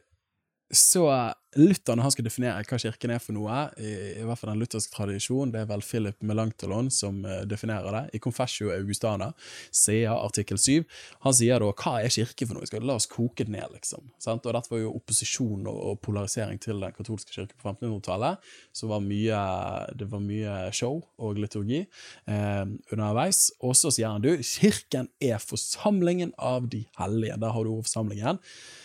så 0.70 1.09
Luther, 1.57 1.96
når 1.96 2.04
han 2.04 2.12
skal 2.12 2.26
definere 2.26 2.64
hva 2.68 2.76
kirken 2.78 3.12
er 3.14 3.20
for 3.22 3.33
noe, 3.33 3.61
i, 3.81 3.90
i 4.20 4.24
hvert 4.26 4.37
fall 4.37 4.50
den 4.52 4.61
lutherske 4.61 4.92
tradisjonen, 4.92 5.50
det 5.54 5.62
er 5.62 5.68
vel 5.70 5.81
Philip 5.83 6.18
Melanchthon 6.28 6.90
som 6.92 7.22
uh, 7.24 7.40
definerer 7.48 7.94
det. 7.94 8.02
I 8.14 8.20
Confessio 8.20 8.68
Augustana, 8.74 9.31
CA 9.72 10.18
artikkel 10.18 10.61
7, 10.61 10.85
han 11.24 11.37
sier 11.38 11.64
da 11.64 11.70
hva 11.72 11.94
er 12.04 12.12
kirke 12.12 12.46
for 12.46 12.59
noe? 12.59 12.68
Skal 12.68 12.85
La 12.85 12.98
oss 13.00 13.09
koke 13.11 13.46
det 13.48 13.54
ned, 13.54 13.64
liksom. 13.74 14.11
Sant? 14.20 14.44
Og 14.44 14.54
dette 14.54 14.72
var 14.74 14.83
jo 14.83 14.92
opposisjon 15.00 15.64
og, 15.70 15.78
og 15.92 16.02
polarisering 16.04 16.61
til 16.62 16.85
den 16.85 16.96
katolske 16.96 17.33
kirke 17.33 17.57
på 17.57 17.72
1500-tallet, 17.72 18.50
så 18.76 18.90
var 18.92 19.04
mye, 19.04 19.44
det 19.96 20.11
var 20.12 20.22
mye 20.24 20.59
show 20.76 21.00
og 21.16 21.40
liturgi 21.40 21.81
eh, 21.81 22.64
underveis. 22.92 23.46
Og 23.64 23.72
så 23.78 23.94
sier 23.94 24.12
han 24.12 24.24
du, 24.24 24.35
kirken 24.44 25.09
er 25.24 25.40
forsamlingen 25.40 26.37
av 26.37 26.68
de 26.68 26.85
hellige. 27.00 27.40
Der 27.40 27.57
har 27.57 27.64
du 27.64 27.72
ordforsamlingen 27.72 28.37
eh, 28.37 28.85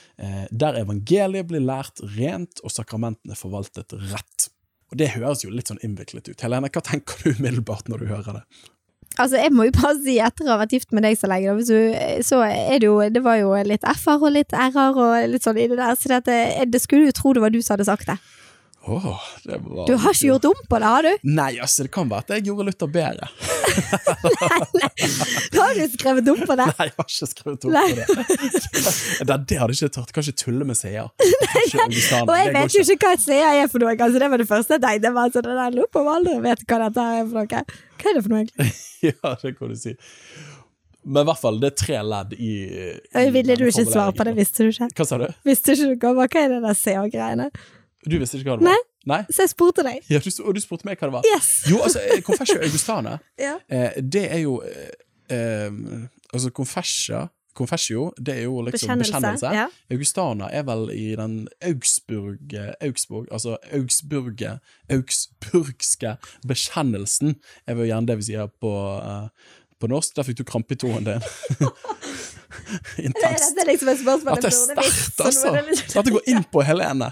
der 0.52 0.80
evangeliet 0.82 1.50
blir 1.50 1.64
lært 1.64 2.02
rent 2.18 2.62
og 2.64 2.74
sakramentene 2.74 3.38
forvaltet 3.38 3.96
rett. 4.12 4.50
Og 4.94 5.00
Det 5.02 5.14
høres 5.16 5.42
jo 5.42 5.50
litt 5.50 5.72
sånn 5.72 5.82
innviklet 5.82 6.30
ut. 6.30 6.42
Helene, 6.46 6.70
hva 6.70 6.84
tenker 6.86 7.18
du 7.24 7.34
umiddelbart 7.34 7.90
når 7.90 8.04
du 8.04 8.12
hører 8.12 8.40
det? 8.40 8.44
Altså, 9.22 9.38
jeg 9.38 9.54
må 9.54 9.68
jo 9.68 9.74
bare 9.76 9.98
si, 10.02 10.16
etter 10.22 10.48
å 10.48 10.56
ha 10.56 10.62
vært 10.64 10.74
gift 10.74 10.94
med 10.96 11.06
deg 11.06 11.18
så 11.20 11.30
lenge, 11.30 11.54
så 12.26 12.40
er 12.48 12.80
det 12.82 12.88
jo 12.88 12.96
Det 13.14 13.22
var 13.26 13.38
jo 13.38 13.52
litt 13.68 13.86
f-er 13.86 14.22
og 14.26 14.34
litt 14.34 14.54
r-er 14.58 14.98
og 14.98 15.28
litt 15.30 15.46
sånn 15.46 15.60
i 15.62 15.68
det 15.70 15.78
der, 15.78 15.98
så 16.00 16.18
det, 16.26 16.40
det 16.74 16.82
skulle 16.82 17.12
jo 17.12 17.18
tro 17.18 17.34
det 17.34 17.44
var 17.44 17.54
du 17.54 17.60
som 17.62 17.76
hadde 17.76 17.90
sagt 17.90 18.10
det. 18.10 18.18
Åh, 18.86 19.20
det 19.44 19.58
var 19.64 19.88
Du 19.88 19.94
har 19.96 20.12
ikke 20.12 20.28
gjort 20.28 20.46
om 20.46 20.64
på 20.70 20.80
det, 20.80 20.88
har 20.92 21.06
du? 21.06 21.12
Nei, 21.24 21.52
altså, 21.64 21.86
det 21.86 21.92
kan 21.96 22.10
være 22.12 22.26
at 22.26 22.34
jeg 22.36 22.44
gjorde 22.50 22.66
Luther 22.68 22.90
bedre. 22.92 23.30
Da 25.54 25.64
har 25.64 25.78
du 25.78 25.86
skrevet 25.94 26.28
om 26.30 26.42
på 26.44 26.56
det. 26.60 26.66
Nei, 26.68 26.88
jeg 26.90 26.96
har 26.98 27.08
ikke 27.08 27.30
skrevet 27.32 27.66
om 27.66 27.74
Nei. 27.74 27.86
på 27.90 27.96
det. 28.00 28.06
det. 29.24 29.38
Det 29.50 29.60
hadde 29.60 29.78
ikke 29.78 29.90
tørt. 29.96 30.12
Kan 30.14 30.26
ikke 30.26 30.42
tulle 30.44 30.68
med 30.68 30.78
seer. 30.78 31.10
Ikke 31.64 32.22
Og 32.26 32.34
jeg 32.38 32.54
vet 32.56 32.76
jo 32.76 32.84
ikke 32.84 33.08
hva 33.08 33.14
et 33.16 33.24
seer 33.24 33.60
er 33.62 33.70
for 33.72 33.84
noe, 33.84 33.94
altså 33.94 34.20
det 34.20 34.30
var 34.34 34.42
det 34.42 34.48
første 34.50 34.76
jeg 34.76 34.84
tenkte. 34.84 35.12
Altså, 35.14 35.40
så 35.40 35.44
det 35.46 35.56
der 35.60 35.76
lurer 35.78 35.92
på 35.94 36.02
om 36.02 36.10
alle 36.14 36.34
vet 36.44 36.64
hva 36.68 36.80
dette 36.84 37.06
er 37.20 37.22
for 37.30 37.38
noe. 37.40 37.62
Hva 38.02 38.10
er 38.10 38.18
det 38.18 38.24
for 38.26 38.34
noe, 38.34 38.42
egentlig? 38.44 38.74
Ja, 39.04 39.34
det 39.42 39.54
kan 39.58 39.72
du 39.72 39.78
si. 39.80 39.94
Men 41.04 41.26
i 41.26 41.28
hvert 41.28 41.42
fall, 41.42 41.58
det 41.60 41.72
er 41.74 41.78
tre 41.80 42.02
ledd 42.08 42.36
i, 42.38 42.52
i 43.20 43.24
ville 43.36 43.58
du 43.60 43.66
ikke 43.68 43.84
svare 43.90 44.14
på 44.16 44.24
det, 44.28 44.36
visste 44.38 44.64
du 44.64 44.72
ikke? 44.72 44.88
Hva 44.96 45.08
sa 45.08 45.20
du? 45.20 45.26
Visste 45.48 45.76
ikke 45.76 45.90
du 45.90 46.06
hva, 46.06 46.14
hva 46.22 46.44
er 46.44 46.54
det 46.54 46.62
der 46.64 46.78
CA-greiene? 46.80 47.50
Du 48.06 48.18
visste 48.20 48.38
ikke 48.40 48.52
hva 48.54 48.58
det 48.60 48.66
var? 48.68 48.74
Nei. 48.74 48.90
Nei? 49.14 49.20
Så 49.30 49.44
jeg 49.44 49.52
spurte 49.52 49.84
deg. 49.84 50.02
Ja, 50.12 50.20
du, 50.24 50.30
og 50.44 50.56
du 50.56 50.62
spurte 50.64 50.88
meg 50.88 51.00
hva 51.00 51.10
det 51.10 51.16
var? 51.18 51.28
Yes! 51.34 51.50
Jo, 51.72 51.82
altså, 51.84 52.00
eh, 52.04 52.22
Confessio 52.24 52.60
Augustana, 52.64 53.18
Ja. 53.42 53.58
eh, 53.68 53.98
det 54.00 54.26
er 54.32 54.44
jo 54.46 54.58
eh, 54.64 54.92
eh, 55.36 55.72
Altså, 56.34 56.50
confessio, 56.56 57.28
confessio, 57.54 58.08
det 58.18 58.34
er 58.40 58.46
jo 58.48 58.62
liksom 58.66 58.98
bekjennelse. 59.04 59.52
Ja. 59.54 59.68
Augustana 59.94 60.48
er 60.50 60.64
vel 60.66 60.88
i 60.96 61.12
den 61.20 61.36
Augsburg, 61.62 62.56
Augsburg 62.82 63.28
altså 63.32 63.58
Augsburge, 63.72 64.56
augsburgske 64.90 66.16
bekjennelsen, 66.50 67.36
er 67.68 67.78
vel 67.78 67.92
gjerne 67.92 68.10
det 68.10 68.18
vi 68.24 68.28
sier 68.32 68.50
på, 68.64 68.72
uh, 68.98 69.30
på 69.78 69.92
norsk. 69.92 70.16
Der 70.18 70.26
fikk 70.26 70.42
du 70.42 70.44
krampe 70.50 70.74
i 70.74 70.82
tåen 70.82 71.06
din. 71.06 71.22
Intenst. 73.08 73.50
Dette 73.56 73.64
er 73.66 73.72
liksom 73.72 73.90
et 73.94 74.00
spørsmål 74.04 74.38
At 74.38 74.46
det 74.46 74.52
jeg 74.54 74.78
altså! 75.28 75.52
det 75.56 75.64
litt- 75.70 75.98
At 76.00 76.06
det 76.08 76.14
går 76.18 76.30
inn 76.34 76.44
på 76.54 76.64
Helene. 76.68 77.12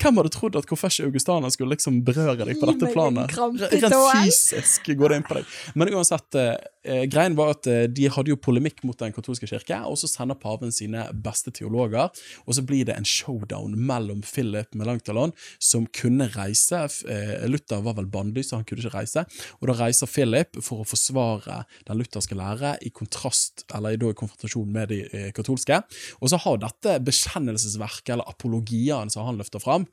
Hvem 0.00 0.16
hadde 0.16 0.32
trodd 0.32 0.56
at 0.56 0.66
Confessio 0.68 1.04
Augustana 1.10 1.50
skulle 1.52 1.74
liksom 1.76 1.98
berøre 2.06 2.46
deg 2.48 2.60
på 2.60 2.70
dette 2.70 2.88
planet? 2.94 3.34
Rent 3.36 3.96
fysisk 4.14 4.88
går 4.96 5.12
det 5.12 5.18
inn 5.20 5.26
på 5.28 5.36
deg. 5.40 5.50
Men 5.76 5.92
uansett, 5.92 6.40
eh, 6.84 7.04
greien 7.10 7.36
var 7.38 7.54
at 7.54 7.68
eh, 7.70 7.84
de 7.90 8.08
hadde 8.12 8.32
jo 8.32 8.38
polemikk 8.40 8.82
mot 8.86 8.98
den 9.00 9.14
katolske 9.14 9.48
kirke, 9.50 9.78
og 9.86 9.98
så 10.00 10.10
sender 10.10 10.38
paven 10.40 10.72
sine 10.74 11.06
beste 11.24 11.52
teologer, 11.56 12.10
og 12.44 12.56
så 12.56 12.64
blir 12.66 12.86
det 12.88 12.96
en 12.96 13.08
showdown 13.08 13.76
mellom 13.76 14.22
Philip 14.26 14.74
Melanchthon, 14.78 15.34
som 15.62 15.86
kunne 15.96 16.30
reise, 16.36 16.82
eh, 17.10 17.46
Luther 17.50 17.84
var 17.84 17.98
vel 17.98 18.10
bannlyst, 18.10 18.52
så 18.52 18.60
han 18.60 18.66
kunne 18.68 18.84
ikke 18.84 18.96
reise, 18.96 19.26
og 19.60 19.70
da 19.70 19.76
reiser 19.82 20.10
Philip 20.10 20.60
for 20.64 20.82
å 20.82 20.88
forsvare 20.88 21.62
den 21.88 22.00
lutherske 22.00 22.38
lære 22.38 22.76
i 22.86 22.92
kontrast, 22.94 23.66
eller 23.74 23.96
i 23.96 24.16
konfrontasjon 24.16 24.72
med 24.72 24.92
de 24.92 25.02
eh, 25.10 25.30
katolske, 25.36 25.82
og 26.20 26.32
så 26.32 26.40
har 26.44 26.60
dette 26.64 26.98
bekjennelsesverket, 27.06 28.16
eller 28.16 28.30
apologiene 28.30 29.12
som 29.12 29.28
han 29.28 29.40
løfter 29.40 29.62
fram, 29.62 29.86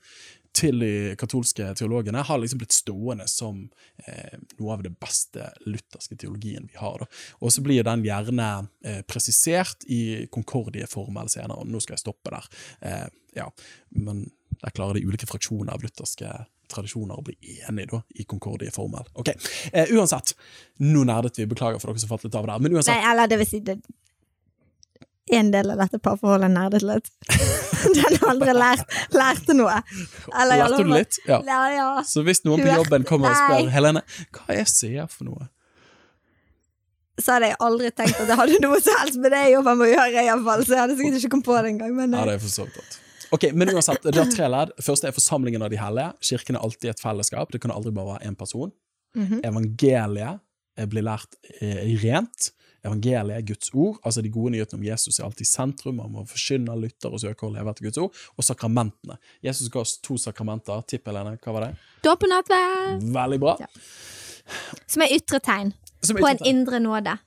til 0.58 0.82
de 0.82 0.92
katolske 1.20 1.70
teologene 1.78 2.24
har 2.26 2.40
liksom 2.42 2.62
blitt 2.62 2.76
stående 2.76 3.28
som 3.30 3.62
eh, 4.06 4.38
noe 4.58 4.74
av 4.74 4.84
det 4.86 4.94
beste 4.98 5.52
lutherske 5.68 6.18
teologien 6.18 6.68
vi 6.72 6.80
har. 6.82 7.06
Og 7.42 7.54
så 7.54 7.64
blir 7.66 7.86
den 7.86 8.06
gjerne 8.06 8.50
eh, 8.86 9.04
presisert 9.08 9.86
i 9.94 10.26
Concordie-formel 10.34 11.30
senere, 11.34 11.62
og 11.62 11.70
nå 11.70 11.82
skal 11.84 11.98
jeg 11.98 12.06
stoppe 12.06 12.34
der. 12.34 12.50
Eh, 12.82 13.08
ja, 13.38 13.48
Men 13.90 14.26
der 14.58 14.74
klarer 14.74 14.98
de 14.98 15.06
ulike 15.06 15.30
fraksjoner 15.30 15.76
av 15.76 15.84
lutherske 15.86 16.32
tradisjoner 16.72 17.20
å 17.20 17.24
bli 17.24 17.38
enige 17.68 17.94
da, 17.94 18.02
i 18.20 18.26
Concordie-formel. 18.28 19.14
Ok, 19.22 19.32
eh, 19.72 19.94
Uansett, 19.96 20.34
nå 20.84 21.06
nerdet 21.08 21.38
vi, 21.40 21.48
beklager 21.48 21.80
for 21.80 21.94
dere 21.94 22.04
som 22.04 22.12
falt 22.12 22.28
litt 22.28 22.36
av 22.36 22.50
der, 22.50 22.60
men 22.64 22.76
uansett, 22.76 22.98
Nei, 22.98 23.12
eller 23.12 23.30
det 23.30 23.40
vil 23.44 23.50
si 23.50 23.62
det 23.64 23.80
En 25.32 25.52
del 25.52 25.72
av 25.74 25.82
dette 25.82 26.00
parforholdet 26.00 26.52
nerdet 26.54 26.86
litt. 26.88 27.10
Den 27.98 28.18
andre 28.30 28.54
lært, 28.56 28.96
lærte 29.14 29.56
noe. 29.58 29.82
Eller 30.32 30.64
lærte 30.64 30.84
du 30.84 30.94
litt? 30.94 31.20
Ja. 31.28 31.42
Ja, 31.46 31.60
ja. 31.74 31.88
Så 32.08 32.24
hvis 32.28 32.44
noen 32.48 32.64
på 32.64 32.72
jobben 32.72 33.06
kommer 33.08 33.34
og 33.34 33.40
spør. 33.40 33.70
Helene, 33.74 34.04
hva 34.36 34.56
er 34.56 34.70
CF 34.72 35.20
for 35.20 35.28
noe? 35.30 35.50
Så 37.18 37.34
hadde 37.34 37.50
jeg 37.50 37.58
aldri 37.66 37.90
tenkt 37.98 38.20
at 38.22 38.30
jeg 38.30 38.38
hadde 38.38 38.58
noe 38.62 38.78
som 38.84 38.98
helst 39.02 39.20
med 39.22 39.34
det 39.34 39.44
jobben 39.50 39.82
å 39.82 39.90
gjøre, 39.90 40.24
I 40.24 40.34
fall, 40.46 40.64
Så 40.64 40.76
jeg 40.76 40.82
hadde 40.84 40.98
sikkert 41.00 41.20
ikke 41.20 41.32
kommet 41.34 41.48
på 41.50 41.56
det 41.58 41.72
engang. 41.74 41.94
Men 41.98 42.14
Ja, 42.14 42.22
eh, 42.22 42.28
det 42.30 42.36
er 42.38 42.44
for 42.44 42.54
så 42.54 42.68
vidt. 42.70 42.98
Ok, 43.36 43.48
men 43.54 43.72
uansett, 43.74 44.04
det 44.06 44.22
er 44.22 44.30
tre 44.32 44.48
ledd. 44.48 44.70
Første 44.86 45.10
er 45.10 45.16
forsamlingen 45.16 45.66
av 45.66 45.72
de 45.74 45.80
hellige. 45.82 46.12
Kirken 46.30 46.56
er 46.56 46.64
alltid 46.64 46.92
et 46.94 47.02
fellesskap. 47.04 47.52
Det 47.52 47.60
kan 47.64 47.74
aldri 47.74 47.92
bare 47.92 48.14
være 48.16 48.30
én 48.30 48.38
person. 48.40 48.72
Mhm. 49.18 49.42
Evangeliet 49.44 50.40
eh, 50.78 50.86
blir 50.86 51.04
lært 51.04 51.36
eh, 51.60 51.98
rent. 52.04 52.52
Evangeliet 52.86 53.38
er 53.38 53.46
Guds 53.48 53.70
ord. 53.74 53.98
altså 54.06 54.22
De 54.22 54.30
gode 54.30 54.52
nyhetene 54.54 54.80
om 54.80 54.86
Jesus 54.86 55.20
er 55.20 55.26
alltid 55.26 55.46
i 55.46 55.50
sentrum. 55.50 55.96
Man 56.02 56.12
må 56.14 56.26
forkynne, 56.30 56.76
lytte 56.82 57.10
og 57.10 57.20
søke 57.24 57.48
å 57.48 57.52
leve 57.54 57.74
etter 57.74 57.88
Guds 57.88 57.98
ord. 57.98 58.22
Og 58.38 58.44
sakramentene. 58.46 59.18
Jesus 59.44 59.70
ga 59.74 59.82
oss 59.82 59.98
to 60.04 60.18
sakramenter. 60.22 60.84
Tipp, 60.88 61.08
Helene, 61.10 61.38
hva 61.44 61.56
var 61.58 61.68
det? 61.68 61.72
Dåp 62.06 62.24
og 62.28 62.34
nattverd, 62.34 63.08
Veldig 63.18 63.40
bra. 63.44 63.56
Ja. 63.60 63.68
som 64.88 65.04
er 65.04 65.12
ytre 65.18 65.40
tegn 65.44 65.74
Som 66.02 66.16
på 66.22 66.28
en 66.30 66.40
indre 66.48 66.80
nåde, 66.80 67.18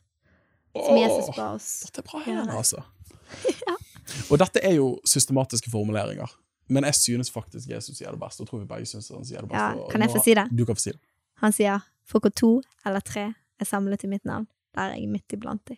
som 0.72 0.94
Åh, 0.96 1.00
Jesus 1.02 1.36
ba 1.36 1.50
oss. 1.56 1.68
Dette 1.88 2.00
er 2.00 2.06
bra, 2.06 2.20
Ja, 2.20 2.26
Helene, 2.30 2.56
altså. 2.56 2.82
altså. 3.68 4.30
Og 4.30 4.38
dette 4.40 4.62
er 4.66 4.78
jo 4.78 4.94
systematiske 5.06 5.70
formuleringer. 5.70 6.30
Men 6.70 6.86
jeg 6.86 6.94
synes 6.94 7.30
faktisk 7.34 7.68
Jesus 7.68 7.98
sier 7.98 8.10
det 8.14 8.20
best. 8.20 8.40
Og 8.40 8.48
tror 8.48 8.62
vi 8.62 8.66
begge 8.70 8.86
synes 8.86 9.08
han 9.10 9.26
sier 9.26 9.42
det 9.42 9.50
best. 9.50 9.58
Ja, 9.58 9.88
kan 9.90 10.02
jeg 10.04 10.10
få 10.14 10.22
si 10.22 10.34
det? 10.38 10.46
Du 10.54 10.64
kan 10.64 10.78
få 10.78 10.84
si 10.86 10.92
det. 10.94 11.00
Han 11.42 11.52
sier 11.56 11.82
for 12.06 12.22
hvor 12.22 12.32
to 12.34 12.50
eller 12.86 13.02
tre 13.06 13.32
er 13.60 13.66
samlet 13.68 14.04
i 14.06 14.10
mitt 14.10 14.24
navn, 14.24 14.46
der 14.76 14.92
er 14.92 14.98
jeg 14.98 15.11
midt 15.11 15.37
iblant 15.37 15.64
de. 15.70 15.76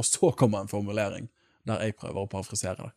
Og 0.00 0.06
så 0.08 0.32
kommer 0.36 0.62
en 0.62 0.70
formulering 0.70 1.28
der 1.68 1.82
jeg 1.84 1.98
prøver 1.98 2.24
å 2.24 2.30
parafrisere 2.30 2.86
det. 2.86 2.92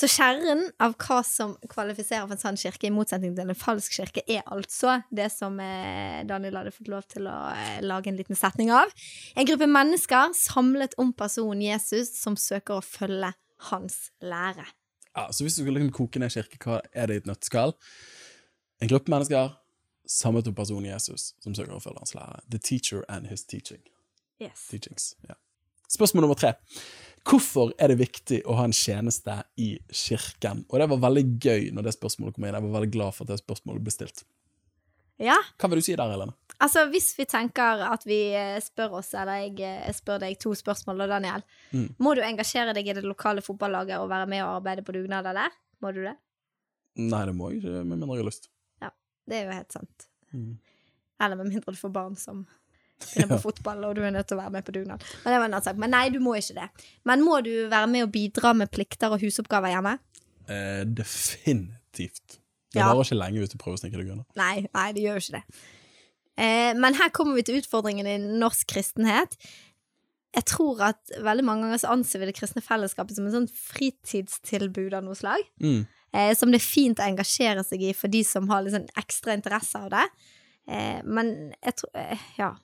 Så 0.00 0.06
kjernen 0.08 0.62
av 0.82 0.94
hva 1.02 1.18
som 1.26 1.52
kvalifiserer 1.68 2.24
for 2.24 2.36
en 2.36 2.40
sann 2.40 2.58
kirke, 2.58 2.86
i 2.88 2.94
motsetning 2.94 3.34
til 3.36 3.50
en 3.50 3.58
falsk 3.58 3.94
kirke, 3.98 4.22
er 4.30 4.46
altså 4.48 5.00
det 5.14 5.28
som 5.34 5.58
eh, 5.60 6.22
Daniel 6.26 6.60
hadde 6.60 6.72
fått 6.74 6.90
lov 6.90 7.04
til 7.10 7.26
å 7.28 7.36
eh, 7.52 7.80
lage 7.84 8.10
en 8.10 8.18
liten 8.18 8.38
setning 8.38 8.70
av. 8.74 8.90
En 9.34 9.48
gruppe 9.48 9.68
mennesker 9.70 10.34
samlet 10.38 10.94
om 11.02 11.12
personen 11.14 11.66
Jesus 11.66 12.14
som 12.16 12.38
søker 12.38 12.78
å 12.78 12.86
følge 12.86 13.32
hans 13.70 13.98
lære. 14.22 14.64
Ja, 15.10 15.26
så 15.34 15.44
hvis 15.44 15.58
du 15.58 15.64
skal 15.64 15.76
liksom 15.76 15.94
koke 15.98 16.22
ned 16.22 16.32
kirke, 16.34 16.62
hva 16.64 16.80
er 16.94 17.10
det 17.10 17.18
i 17.18 17.24
et 17.24 17.30
nøtteskall? 17.30 17.74
En 18.80 18.90
gruppe 18.90 19.12
mennesker 19.12 19.56
samlet 20.10 20.48
om 20.50 20.56
personen 20.56 20.90
Jesus 20.94 21.32
som 21.42 21.54
søker 21.54 21.76
å 21.76 21.82
følge 21.82 22.06
hans 22.06 22.16
lære. 22.16 22.44
The 22.48 22.62
teacher 22.62 23.04
and 23.10 23.28
his 23.30 23.44
teaching. 23.44 23.82
Yes. 24.40 24.66
teachings. 24.70 25.14
Ja. 25.28 25.34
Spørsmål 25.90 26.22
nummer 26.26 26.38
tre. 26.38 26.54
Hvorfor 27.26 27.72
er 27.78 27.88
det 27.92 27.98
viktig 28.00 28.38
å 28.48 28.54
ha 28.56 28.64
en 28.64 28.72
tjeneste 28.72 29.42
i 29.60 29.74
kirken? 29.92 30.62
Og 30.70 30.78
det 30.80 30.86
var 30.88 31.00
veldig 31.02 31.24
gøy 31.44 31.66
når 31.76 31.88
det 31.90 31.92
spørsmålet 31.98 32.34
kom 32.36 32.46
inn. 32.46 32.54
Jeg 32.56 32.64
var 32.64 32.76
veldig 32.80 32.92
glad 32.94 33.12
for 33.16 33.26
at 33.26 33.34
det 33.34 33.40
spørsmålet 33.42 33.84
ble 33.84 33.92
stilt. 33.92 34.22
Ja, 35.20 35.34
Hva 35.60 35.68
vil 35.68 35.82
du 35.82 35.84
si 35.84 35.92
der, 35.98 36.08
Helene? 36.08 36.32
altså 36.64 36.86
hvis 36.88 37.10
vi 37.18 37.26
tenker 37.28 37.82
at 37.92 38.06
vi 38.08 38.32
eh, 38.32 38.56
spør 38.64 38.94
oss, 39.02 39.10
eller 39.14 39.42
jeg 39.42 39.60
eh, 39.60 39.92
spør 39.92 40.22
deg 40.22 40.38
to 40.40 40.54
spørsmål 40.56 41.02
da, 41.02 41.06
Daniel, 41.18 41.42
Mm. 41.76 41.90
må 42.00 42.14
du 42.16 42.22
engasjere 42.24 42.72
deg 42.74 42.88
i 42.88 42.94
det 42.96 43.04
lokale 43.04 43.42
fotballaget 43.44 44.00
og 44.00 44.08
være 44.08 44.26
med 44.26 44.40
og 44.46 44.54
arbeide 44.62 44.82
på 44.86 44.92
dugnader 44.96 45.36
der? 45.36 45.50
Må 45.82 45.92
du 45.92 46.00
det? 46.06 46.16
Nei, 46.96 47.20
det 47.26 47.34
må 47.36 47.50
jeg 47.50 47.60
ikke, 47.60 47.84
med 47.84 47.98
mindre 48.00 48.16
jeg 48.16 48.24
har 48.24 48.30
lyst. 48.30 48.48
Det 49.30 49.36
er 49.36 49.44
jo 49.44 49.52
helt 49.52 49.72
sant. 49.76 50.06
Mm. 50.32 50.56
Eller 51.20 51.36
med 51.36 51.52
mindre 51.52 51.70
du 51.72 51.78
får 51.78 51.92
barn 51.92 52.16
som 52.16 52.46
begynner 53.00 53.32
på 53.36 53.40
fotball, 53.48 53.84
og 53.88 53.94
du 53.96 54.02
er 54.04 54.10
nødt 54.14 54.28
til 54.30 54.36
å 54.38 54.42
være 54.42 54.52
med 54.58 54.64
på 54.66 54.72
dugnad. 54.76 55.02
Men 55.24 55.32
det 55.32 55.38
var 55.40 55.46
en 55.48 55.54
annen 55.54 55.64
sak. 55.66 55.76
Men 55.80 55.90
nei, 55.94 56.04
du 56.14 56.18
må 56.20 56.34
ikke 56.38 56.56
det. 56.60 56.68
Men 57.08 57.24
må 57.26 57.40
du 57.46 57.52
være 57.72 57.86
med 57.90 58.06
og 58.08 58.12
bidra 58.14 58.52
med 58.56 58.70
plikter 58.70 59.12
og 59.16 59.20
husoppgaver 59.24 59.72
hjemme? 59.74 59.96
Eh, 60.50 60.84
definitivt. 60.84 62.38
Det 62.72 62.78
Ja. 62.80 62.86
varer 62.92 63.02
ikke 63.04 63.18
lenge 63.18 63.40
hvis 63.42 63.50
du 63.50 63.58
prøver 63.58 63.78
å 63.78 63.80
snike 63.82 63.96
deg 63.98 64.10
unna. 64.12 64.24
Nei, 64.36 64.66
nei, 64.74 64.92
det 64.92 65.02
gjør 65.02 65.18
jo 65.18 65.24
ikke 65.24 65.38
det. 65.40 65.44
Eh, 66.38 66.72
men 66.74 66.94
her 66.94 67.08
kommer 67.10 67.34
vi 67.34 67.42
til 67.42 67.58
utfordringen 67.60 68.06
i 68.06 68.18
norsk 68.18 68.66
kristenhet. 68.68 69.34
Jeg 70.32 70.44
tror 70.46 70.80
at 70.80 71.10
veldig 71.18 71.42
mange 71.44 71.62
ganger 71.66 71.78
så 71.82 71.90
anser 71.90 72.20
vi 72.22 72.26
det 72.30 72.36
kristne 72.36 72.62
fellesskapet 72.62 73.16
som 73.16 73.26
en 73.26 73.32
sånn 73.34 73.48
fritidstilbud 73.50 74.94
av 74.94 75.02
noe 75.04 75.14
slag. 75.18 75.42
Mm. 75.60 75.86
eh, 76.12 76.34
som 76.34 76.50
det 76.50 76.60
er 76.60 76.66
fint 76.66 76.98
å 76.98 77.06
engasjere 77.06 77.62
seg 77.64 77.82
i 77.82 77.92
for 77.92 78.08
de 78.08 78.22
som 78.26 78.48
har 78.48 78.62
litt 78.62 78.72
sånn 78.74 78.88
ekstra 78.98 79.32
interesse 79.36 79.78
av 79.78 79.90
det. 79.90 80.06
Eh, 80.68 81.02
men 81.04 81.52
jeg 81.62 81.74
tror 81.76 81.90
eh, 81.94 82.18
Ja. 82.38 82.54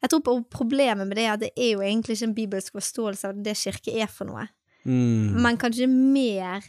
Jeg 0.00 0.10
tror 0.10 0.22
på 0.24 0.34
problemet 0.50 1.06
med 1.08 1.16
det 1.18 1.24
er 1.26 1.32
at 1.34 1.42
det 1.44 1.50
er 1.56 1.74
jo 1.74 1.82
egentlig 1.84 2.16
ikke 2.16 2.28
en 2.30 2.34
bibelsk 2.38 2.72
forståelse 2.78 3.28
av 3.28 3.42
det 3.44 3.56
kirke 3.60 3.92
er 4.00 4.06
for 4.08 4.24
noe, 4.30 4.48
Mm. 4.86 5.36
men 5.44 5.58
kanskje 5.60 5.86
mer 5.90 6.64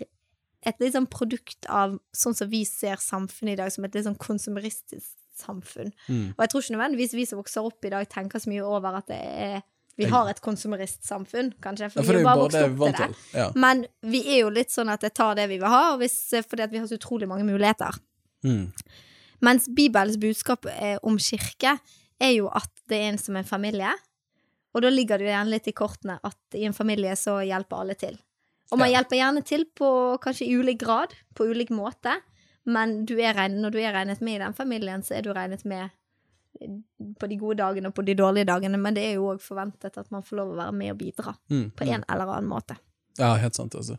et 0.67 0.75
litt 0.83 0.93
sånn 0.93 1.07
produkt 1.09 1.65
av 1.69 1.93
sånn 2.13 2.35
som 2.35 2.49
vi 2.51 2.65
ser 2.65 2.97
samfunnet 2.99 3.53
i 3.53 3.55
dag, 3.55 3.71
som 3.71 3.85
et 3.85 3.95
litt 3.95 4.03
sånn 4.05 4.17
konsumeristisk 4.19 5.15
samfunn. 5.39 5.93
Mm. 6.09 6.33
Og 6.35 6.43
jeg 6.43 6.49
tror 6.51 6.61
ikke 6.61 6.75
nødvendigvis 6.75 7.13
vi 7.15 7.25
som 7.25 7.39
vokser 7.39 7.65
opp 7.65 7.85
i 7.87 7.89
dag, 7.89 8.09
tenker 8.11 8.37
så 8.43 8.51
mye 8.51 8.61
over 8.67 8.97
at 8.99 9.07
det 9.07 9.21
er 9.21 9.61
vi 9.97 10.05
har 10.09 10.27
et 10.31 10.39
konsumeristsamfunn, 10.41 11.53
kanskje, 11.61 11.87
Ja, 11.87 11.89
for, 11.89 12.03
for 12.03 12.13
vi 12.15 12.23
har 12.23 12.35
bare 12.35 12.43
vokst 12.43 12.57
opp 12.57 12.95
til 12.95 13.13
det. 13.13 13.17
Ja. 13.35 13.47
Men 13.55 13.85
vi 14.01 14.21
er 14.33 14.39
jo 14.41 14.49
litt 14.49 14.71
sånn 14.73 14.89
at 14.89 15.01
jeg 15.05 15.13
tar 15.13 15.35
det 15.35 15.47
vi 15.51 15.57
vil 15.61 15.67
ha, 15.69 15.95
hvis, 15.99 16.15
fordi 16.49 16.63
at 16.63 16.71
vi 16.71 16.79
har 16.79 16.87
så 16.87 16.97
utrolig 16.97 17.27
mange 17.29 17.45
muligheter. 17.45 17.97
Mm. 18.43 18.71
Mens 19.41 19.67
Bibelens 19.67 20.17
budskap 20.21 20.65
om 21.03 21.17
kirke 21.21 21.75
er 22.21 22.33
jo 22.37 22.47
at 22.53 22.69
det 22.89 22.97
er 22.99 23.09
en 23.11 23.17
som 23.21 23.35
en 23.39 23.47
familie, 23.47 23.91
og 24.73 24.81
da 24.85 24.89
ligger 24.93 25.17
det 25.19 25.27
jo 25.27 25.31
gjerne 25.33 25.51
litt 25.51 25.67
i 25.67 25.73
kortene 25.75 26.19
at 26.23 26.55
i 26.55 26.65
en 26.67 26.73
familie 26.77 27.15
så 27.19 27.39
hjelper 27.43 27.81
alle 27.83 27.95
til. 27.99 28.17
Og 28.71 28.79
man 28.79 28.87
Ja. 28.91 28.99
hjelper 29.01 29.17
gjerne 29.19 29.43
til 29.45 29.65
på 29.75 30.17
kanskje 30.23 30.47
ulik 30.59 30.79
grad, 30.79 31.13
på 31.35 31.49
ulik 31.49 31.69
måte, 31.75 32.13
men 32.65 33.05
du 33.05 33.15
regnet, 33.17 33.59
når 33.59 33.71
du 33.73 33.79
er 33.79 33.91
regnet 33.93 34.21
med 34.21 34.35
i 34.39 34.43
den 34.45 34.53
familien, 34.53 35.01
så 35.03 35.17
er 35.17 35.21
du 35.25 35.33
regnet 35.33 35.65
med 35.65 35.89
på 37.19 37.27
de 37.27 37.37
gode 37.39 37.57
dagene 37.57 37.87
og 37.89 37.95
på 37.95 38.03
de 38.05 38.13
dårlige 38.15 38.45
dagene, 38.45 38.77
men 38.77 38.93
det 38.93 39.03
er 39.09 39.13
jo 39.15 39.29
òg 39.33 39.41
forventet 39.41 39.97
at 39.97 40.11
man 40.11 40.21
får 40.23 40.35
lov 40.37 40.51
å 40.53 40.57
være 40.59 40.71
med 40.77 40.91
og 40.91 40.97
bidra 40.99 41.35
Mm. 41.49 41.71
på 41.75 41.83
en 41.87 42.03
eller 42.09 42.27
annen 42.37 42.49
måte. 42.49 42.77
Ja, 43.17 43.35
helt 43.35 43.55
sant. 43.55 43.73
altså. 43.75 43.97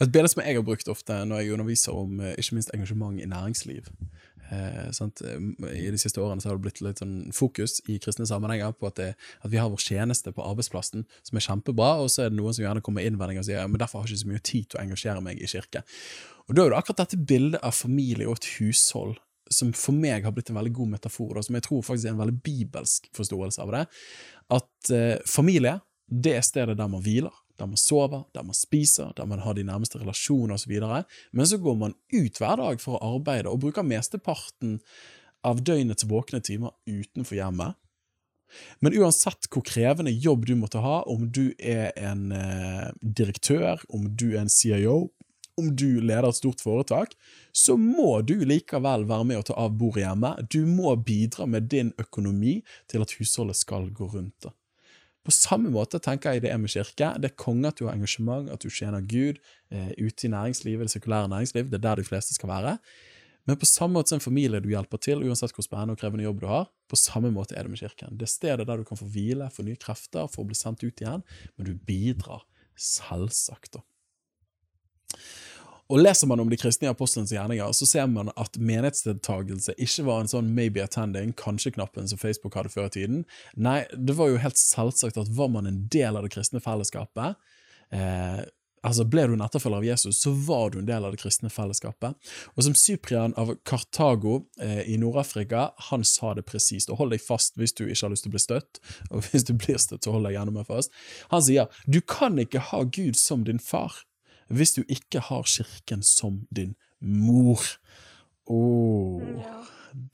Et 0.00 0.10
bilde 0.12 0.28
som 0.28 0.42
jeg 0.42 0.54
har 0.56 0.62
brukt 0.62 0.88
ofte 0.88 1.12
når 1.26 1.42
jeg 1.42 1.52
underviser 1.52 1.92
om 1.92 2.20
eh, 2.20 2.34
ikke 2.38 2.54
minst 2.54 2.70
engasjement 2.74 3.20
i 3.20 3.26
næringsliv. 3.26 3.88
Eh, 4.50 4.88
I 5.76 5.90
de 5.92 6.00
siste 6.00 6.20
årene 6.22 6.40
så 6.40 6.50
har 6.50 6.58
det 6.58 6.64
blitt 6.64 6.80
litt 6.84 7.02
sånn 7.02 7.28
fokus 7.36 7.78
i 7.90 7.98
kristne 8.02 8.26
sammenhenger 8.28 8.72
på 8.78 8.88
at, 8.88 8.96
det, 9.00 9.10
at 9.44 9.52
vi 9.52 9.60
har 9.60 9.70
vår 9.72 9.84
tjeneste 9.84 10.32
på 10.34 10.44
arbeidsplassen, 10.44 11.04
som 11.26 11.38
er 11.38 11.44
kjempebra, 11.44 11.94
og 12.02 12.10
så 12.12 12.24
er 12.24 12.32
det 12.32 12.40
noen 12.40 12.56
som 12.56 12.64
gjerne 12.64 12.82
kommer 12.84 13.02
med 13.02 13.12
innvendinger 13.12 13.44
og 13.44 13.48
sier 13.48 13.60
ja, 13.60 13.68
men 13.70 13.80
derfor 13.82 14.00
har 14.00 14.08
jeg 14.08 14.18
ikke 14.18 14.24
så 14.24 14.32
mye 14.32 14.44
tid 14.50 14.68
til 14.68 14.80
å 14.80 14.84
engasjere 14.86 15.24
meg 15.24 15.40
i 15.42 15.50
kirke. 15.50 15.84
Og 16.48 16.56
Da 16.56 16.64
er 16.64 16.72
det 16.72 16.78
akkurat 16.80 17.02
dette 17.04 17.24
bildet 17.28 17.64
av 17.64 17.76
familie 17.76 18.28
og 18.28 18.38
et 18.38 18.52
hushold 18.56 19.18
som 19.52 19.72
for 19.76 19.96
meg 19.96 20.26
har 20.26 20.32
blitt 20.36 20.50
en 20.52 20.58
veldig 20.58 20.74
god 20.76 20.94
metafor, 20.96 21.36
og 21.36 21.44
som 21.44 21.56
jeg 21.56 21.64
tror 21.64 21.84
faktisk 21.84 22.08
er 22.08 22.14
en 22.14 22.22
veldig 22.22 22.40
bibelsk 22.44 23.08
forståelse 23.16 23.64
av 23.64 23.72
det. 23.72 23.84
At 24.58 24.92
eh, 24.92 25.20
familie, 25.28 25.78
det 26.08 26.34
er 26.36 26.44
stedet 26.44 26.76
der 26.76 26.90
man 26.90 27.04
hviler, 27.04 27.32
der 27.58 27.66
man 27.66 27.80
sover, 27.80 28.24
der 28.34 28.46
man 28.46 28.56
spiser, 28.56 29.12
der 29.16 29.26
man 29.26 29.42
har 29.42 29.54
de 29.54 29.66
nærmeste 29.66 29.98
relasjoner 30.00 30.54
osv. 30.54 30.74
Men 31.32 31.46
så 31.46 31.58
går 31.58 31.74
man 31.74 31.94
ut 32.14 32.38
hver 32.38 32.56
dag 32.60 32.80
for 32.80 32.98
å 32.98 33.16
arbeide, 33.16 33.50
og 33.50 33.62
bruker 33.64 33.86
mesteparten 33.86 34.78
av 35.46 35.62
døgnets 35.62 36.06
våkne 36.08 36.40
timer 36.44 36.74
utenfor 36.86 37.38
hjemmet. 37.38 37.78
Men 38.80 38.96
uansett 38.96 39.48
hvor 39.52 39.64
krevende 39.66 40.12
jobb 40.14 40.46
du 40.48 40.54
måtte 40.56 40.80
ha, 40.80 41.02
om 41.10 41.28
du 41.28 41.50
er 41.58 41.92
en 42.00 42.30
eh, 42.32 42.88
direktør, 43.02 43.82
om 43.92 44.08
du 44.16 44.30
er 44.32 44.44
en 44.46 44.52
CIO, 44.52 45.10
om 45.58 45.72
du 45.76 45.98
leder 46.00 46.28
et 46.28 46.38
stort 46.38 46.62
foretak, 46.62 47.16
så 47.52 47.76
må 47.76 48.20
du 48.22 48.36
likevel 48.46 49.04
være 49.08 49.26
med 49.26 49.40
å 49.40 49.46
ta 49.48 49.56
av 49.58 49.74
bordet 49.78 50.04
hjemme. 50.04 50.30
Du 50.50 50.62
må 50.70 50.94
bidra 51.02 51.48
med 51.50 51.68
din 51.72 51.90
økonomi 51.98 52.60
til 52.90 53.04
at 53.04 53.16
husholdet 53.18 53.58
skal 53.58 53.90
gå 53.90 54.06
rundt. 54.14 54.36
da. 54.46 54.54
På 55.28 55.34
samme 55.36 55.68
måte 55.68 56.00
tenker 56.00 56.32
jeg 56.32 56.46
det 56.46 56.48
er 56.48 56.60
med 56.60 56.72
kirke. 56.72 57.10
Det 57.20 57.28
er 57.28 57.36
konge 57.36 57.68
at 57.68 57.76
du 57.76 57.84
har 57.84 57.92
engasjement, 57.92 58.48
at 58.48 58.62
du 58.64 58.70
tjener 58.72 59.04
Gud 59.04 59.36
eh, 59.68 59.90
ute 60.00 60.24
i 60.24 60.32
næringslivet, 60.32 60.88
det 60.88 60.94
sekulære 60.94 61.28
næringsliv. 61.28 61.68
Det 61.68 61.76
er 61.76 61.84
der 61.84 62.00
de 62.00 62.06
fleste 62.08 62.36
skal 62.38 62.48
være. 62.48 62.78
Men 63.48 63.56
på 63.56 63.68
samme 63.68 63.96
måte 63.96 64.12
som 64.12 64.18
en 64.18 64.24
familie 64.24 64.60
du 64.60 64.68
hjelper 64.68 65.00
til, 65.04 65.22
uansett 65.24 65.52
hvor 65.56 65.64
spennende 65.64 65.96
og 65.96 66.00
krevende 66.00 66.24
jobb 66.24 66.40
du 66.42 66.48
har, 66.48 66.66
på 66.88 66.96
samme 67.00 67.30
måte 67.32 67.56
er 67.56 67.64
det 67.64 67.72
med 67.72 67.80
kirken. 67.80 68.16
Det 68.20 68.26
er 68.26 68.32
stedet 68.32 68.66
der 68.68 68.80
du 68.80 68.84
kan 68.88 69.00
få 69.00 69.08
hvile, 69.08 69.48
få 69.52 69.64
nye 69.64 69.80
krefter, 69.80 70.28
for 70.28 70.44
å 70.44 70.48
bli 70.48 70.56
sendt 70.56 70.84
ut 70.84 71.00
igjen, 71.00 71.24
men 71.56 71.68
du 71.68 71.72
bidrar 71.88 72.44
selvsagt, 72.76 73.72
da. 73.76 73.84
Og 75.88 76.02
Leser 76.02 76.28
man 76.28 76.42
om 76.42 76.50
de 76.50 76.58
kristne 76.60 76.90
apostlenes 76.92 77.32
gjerninger, 77.32 77.72
så 77.72 77.86
ser 77.88 78.08
man 78.12 78.28
at 78.36 78.58
menighetsdeltakelse 78.60 79.72
ikke 79.80 80.04
var 80.04 80.20
en 80.20 80.28
sånn 80.28 80.50
maybe 80.56 80.82
attending, 80.84 81.32
kanskje-knappen 81.40 82.10
som 82.10 82.20
Facebook 82.20 82.58
hadde 82.58 82.72
før 82.74 82.90
i 82.90 82.94
tiden. 82.98 83.22
Nei, 83.56 83.80
det 83.96 84.18
var 84.18 84.28
jo 84.28 84.42
helt 84.42 84.60
selvsagt 84.60 85.16
at 85.20 85.32
var 85.32 85.48
man 85.54 85.68
en 85.70 85.86
del 85.88 86.18
av 86.18 86.26
det 86.26 86.34
kristne 86.34 86.60
fellesskapet, 86.60 87.40
eh, 87.96 88.42
altså 88.84 89.06
ble 89.08 89.24
du 89.26 89.32
en 89.34 89.44
etterfølger 89.44 89.80
av 89.80 89.86
Jesus, 89.86 90.20
så 90.22 90.32
var 90.46 90.74
du 90.74 90.78
en 90.80 90.90
del 90.90 91.06
av 91.08 91.14
det 91.14 91.22
kristne 91.22 91.50
fellesskapet. 91.52 92.18
Og 92.54 92.66
som 92.66 92.76
Cyprian 92.76 93.34
av 93.40 93.54
Kartago 93.68 94.42
eh, 94.60 94.82
i 94.92 94.98
Nord-Afrika, 95.00 95.70
han 95.88 96.04
sa 96.06 96.34
det 96.36 96.44
presist, 96.48 96.92
og 96.92 97.00
hold 97.00 97.16
deg 97.16 97.24
fast 97.24 97.56
hvis 97.58 97.74
du 97.74 97.86
ikke 97.86 98.04
har 98.04 98.12
lyst 98.12 98.26
til 98.26 98.34
å 98.34 98.36
bli 98.36 98.44
støtt, 98.44 98.82
og 99.08 99.24
hvis 99.24 99.48
du 99.48 99.54
blir 99.56 99.80
støtt, 99.80 100.04
så 100.04 100.14
hold 100.14 100.28
deg 100.28 100.36
gjennom 100.36 100.60
meg 100.60 100.68
fast. 100.68 100.92
Han 101.32 101.44
sier, 101.48 101.72
du 101.88 102.00
kan 102.04 102.38
ikke 102.40 102.62
ha 102.70 102.84
Gud 102.84 103.18
som 103.18 103.48
din 103.48 103.62
far, 103.62 104.02
hvis 104.48 104.76
du 104.76 104.82
ikke 104.88 105.22
har 105.28 105.48
kirken 105.48 106.02
som 106.02 106.46
din 106.54 106.74
mor. 107.00 107.62
Åh, 108.48 109.20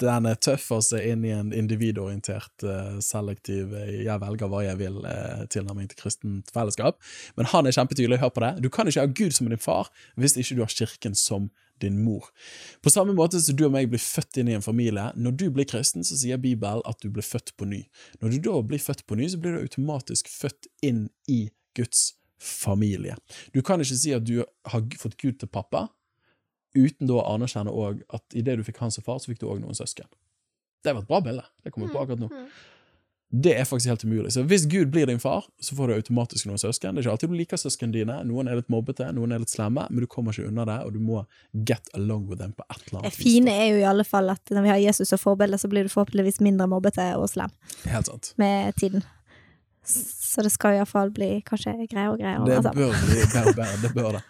den 0.01 0.27
er 0.29 0.38
tøff 0.42 0.70
å 0.75 0.81
se 0.85 1.01
inn 1.11 1.25
i 1.27 1.33
en 1.35 1.53
individorientert, 1.55 2.62
eh, 2.62 3.01
selektiv 3.05 3.75
eh, 3.75 4.05
'jeg 4.05 4.20
velger 4.20 4.51
hva 4.51 4.62
jeg 4.64 4.79
vil' 4.79 5.05
eh, 5.07 5.44
til 5.47 5.66
kristent 5.97 6.51
fellesskap. 6.51 6.99
Men 7.37 7.47
han 7.47 7.66
er 7.66 7.73
kjempetydelig, 7.73 8.20
hør 8.20 8.35
på 8.35 8.40
det. 8.40 8.62
Du 8.62 8.68
kan 8.70 8.87
ikke 8.87 9.01
ha 9.01 9.07
Gud 9.07 9.33
som 9.33 9.49
din 9.49 9.59
far 9.59 9.90
hvis 10.16 10.37
ikke 10.37 10.57
du 10.57 10.62
har 10.62 10.73
kirken 10.73 11.14
som 11.14 11.51
din 11.81 12.03
mor. 12.05 12.31
På 12.83 12.90
samme 12.90 13.14
måte 13.14 13.40
som 13.40 13.57
du 13.57 13.64
og 13.66 13.73
meg 13.73 13.90
blir 13.90 13.99
født 13.99 14.38
inn 14.38 14.49
i 14.49 14.55
en 14.55 14.62
familie, 14.62 15.12
når 15.16 15.37
du 15.37 15.51
blir 15.51 15.66
kristen, 15.66 16.05
så 16.05 16.16
sier 16.16 16.38
Bibelen 16.38 16.83
at 16.87 17.01
du 17.03 17.11
blir 17.11 17.23
født 17.27 17.57
på 17.57 17.66
ny. 17.66 17.85
Når 18.23 18.31
du 18.31 18.38
da 18.38 18.62
blir 18.62 18.79
født 18.79 19.07
på 19.07 19.16
ny, 19.16 19.29
så 19.29 19.38
blir 19.38 19.57
du 19.57 19.64
automatisk 19.66 20.29
født 20.29 20.70
inn 20.83 21.09
i 21.27 21.51
Guds 21.75 22.14
familie. 22.40 23.16
Du 23.55 23.62
kan 23.62 23.81
ikke 23.81 23.99
si 23.99 24.12
at 24.16 24.27
du 24.27 24.42
har 24.42 24.85
fått 25.01 25.16
Gud 25.20 25.38
til 25.40 25.49
pappa, 25.49 25.88
uten 26.75 27.09
da 27.09 27.20
å 27.20 27.27
anerkjenne 27.37 27.73
òg 27.73 28.03
at 28.14 28.37
idet 28.37 28.59
du 28.59 28.66
fikk 28.66 28.83
han 28.83 28.94
som 28.94 29.07
far, 29.07 29.20
så 29.23 29.31
fikk 29.31 29.42
du 29.44 29.49
òg 29.49 29.62
noen 29.62 29.79
søsken. 29.79 30.09
Det 30.85 30.92
var 30.92 31.05
et 31.05 31.09
bra 31.09 31.20
bilde. 31.25 31.44
Det 31.64 31.73
kommer 31.73 31.92
på 31.92 32.03
akkurat 32.03 32.20
nå. 32.20 32.31
Det 33.35 33.55
er 33.59 33.64
faktisk 33.66 33.88
helt 33.90 34.05
umulig. 34.05 34.33
Så 34.33 34.44
hvis 34.47 34.66
Gud 34.70 34.92
blir 34.94 35.07
din 35.07 35.18
far, 35.18 35.47
så 35.59 35.75
får 35.75 35.88
du 35.88 35.94
automatisk 35.94 36.47
noen 36.47 36.61
søsken. 36.61 36.94
Det 36.94 37.01
er 37.03 37.07
ikke 37.07 37.14
alltid 37.14 37.33
du 37.33 37.38
liker 37.38 37.59
søsknene 37.59 37.97
dine. 37.97 38.18
Noen 38.29 38.51
er 38.51 38.61
litt 38.61 38.68
mobbete, 38.70 39.09
noen 39.16 39.35
er 39.35 39.42
litt 39.42 39.51
slemme, 39.51 39.87
men 39.90 40.05
du 40.05 40.07
kommer 40.11 40.37
ikke 40.37 40.53
unna 40.53 40.66
det, 40.68 40.77
og 40.87 40.94
du 40.94 41.01
må 41.03 41.25
get 41.66 41.90
along 41.99 42.29
with 42.29 42.38
them 42.42 42.53
på 42.55 42.66
et 42.68 42.77
eller 42.85 43.01
annet 43.01 43.11
vis. 43.11 43.18
Det 43.18 43.25
fine 43.25 43.57
er 43.64 43.66
jo 43.73 43.81
i 43.81 43.88
alle 43.90 44.07
fall 44.07 44.31
at 44.31 44.55
når 44.55 44.66
vi 44.66 44.73
har 44.75 44.83
Jesus 44.85 45.11
som 45.11 45.23
forbilde, 45.23 45.59
så 45.59 45.73
blir 45.73 45.88
du 45.88 45.90
forhåpentligvis 45.90 46.38
mindre 46.47 46.68
mobbete 46.70 47.09
og 47.18 47.27
slem. 47.33 47.51
Helt 47.90 48.12
sant. 48.12 48.35
med 48.38 48.77
tiden. 48.79 49.03
Så 49.85 50.42
det 50.42 50.51
skal 50.55 50.79
iallfall 50.79 51.12
bli 51.14 51.42
kanskje 51.47 51.75
greier 51.90 52.14
og 52.14 52.20
greier. 52.20 52.44
Det 52.47 52.57
altså. 52.61 52.73
bør 52.77 52.94
bli 53.05 53.20
bedre 53.20 53.53
bedre. 53.59 53.77
Det 53.83 53.92
bør 53.94 54.11
det. 54.18 54.23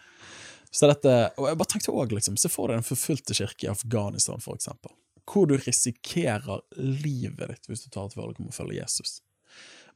Så 0.74 0.88
dette, 0.90 1.12
og 1.38 1.46
jeg 1.46 1.58
bare 1.60 1.70
tenkte 1.70 1.92
også, 1.92 2.16
liksom, 2.18 2.36
Se 2.40 2.50
for 2.50 2.70
deg 2.70 2.80
den 2.80 2.86
forfulgte 2.86 3.36
kirke 3.38 3.68
i 3.68 3.70
Afghanistan, 3.70 4.42
for 4.42 4.58
eksempel. 4.58 4.90
Hvor 5.24 5.46
du 5.46 5.54
risikerer 5.56 6.64
livet 6.76 7.52
ditt 7.52 7.68
hvis 7.70 7.84
du 7.86 7.92
tar 7.94 8.10
et 8.10 8.16
valg 8.18 8.40
om 8.42 8.50
å 8.50 8.54
følge 8.54 8.80
Jesus. 8.80 9.20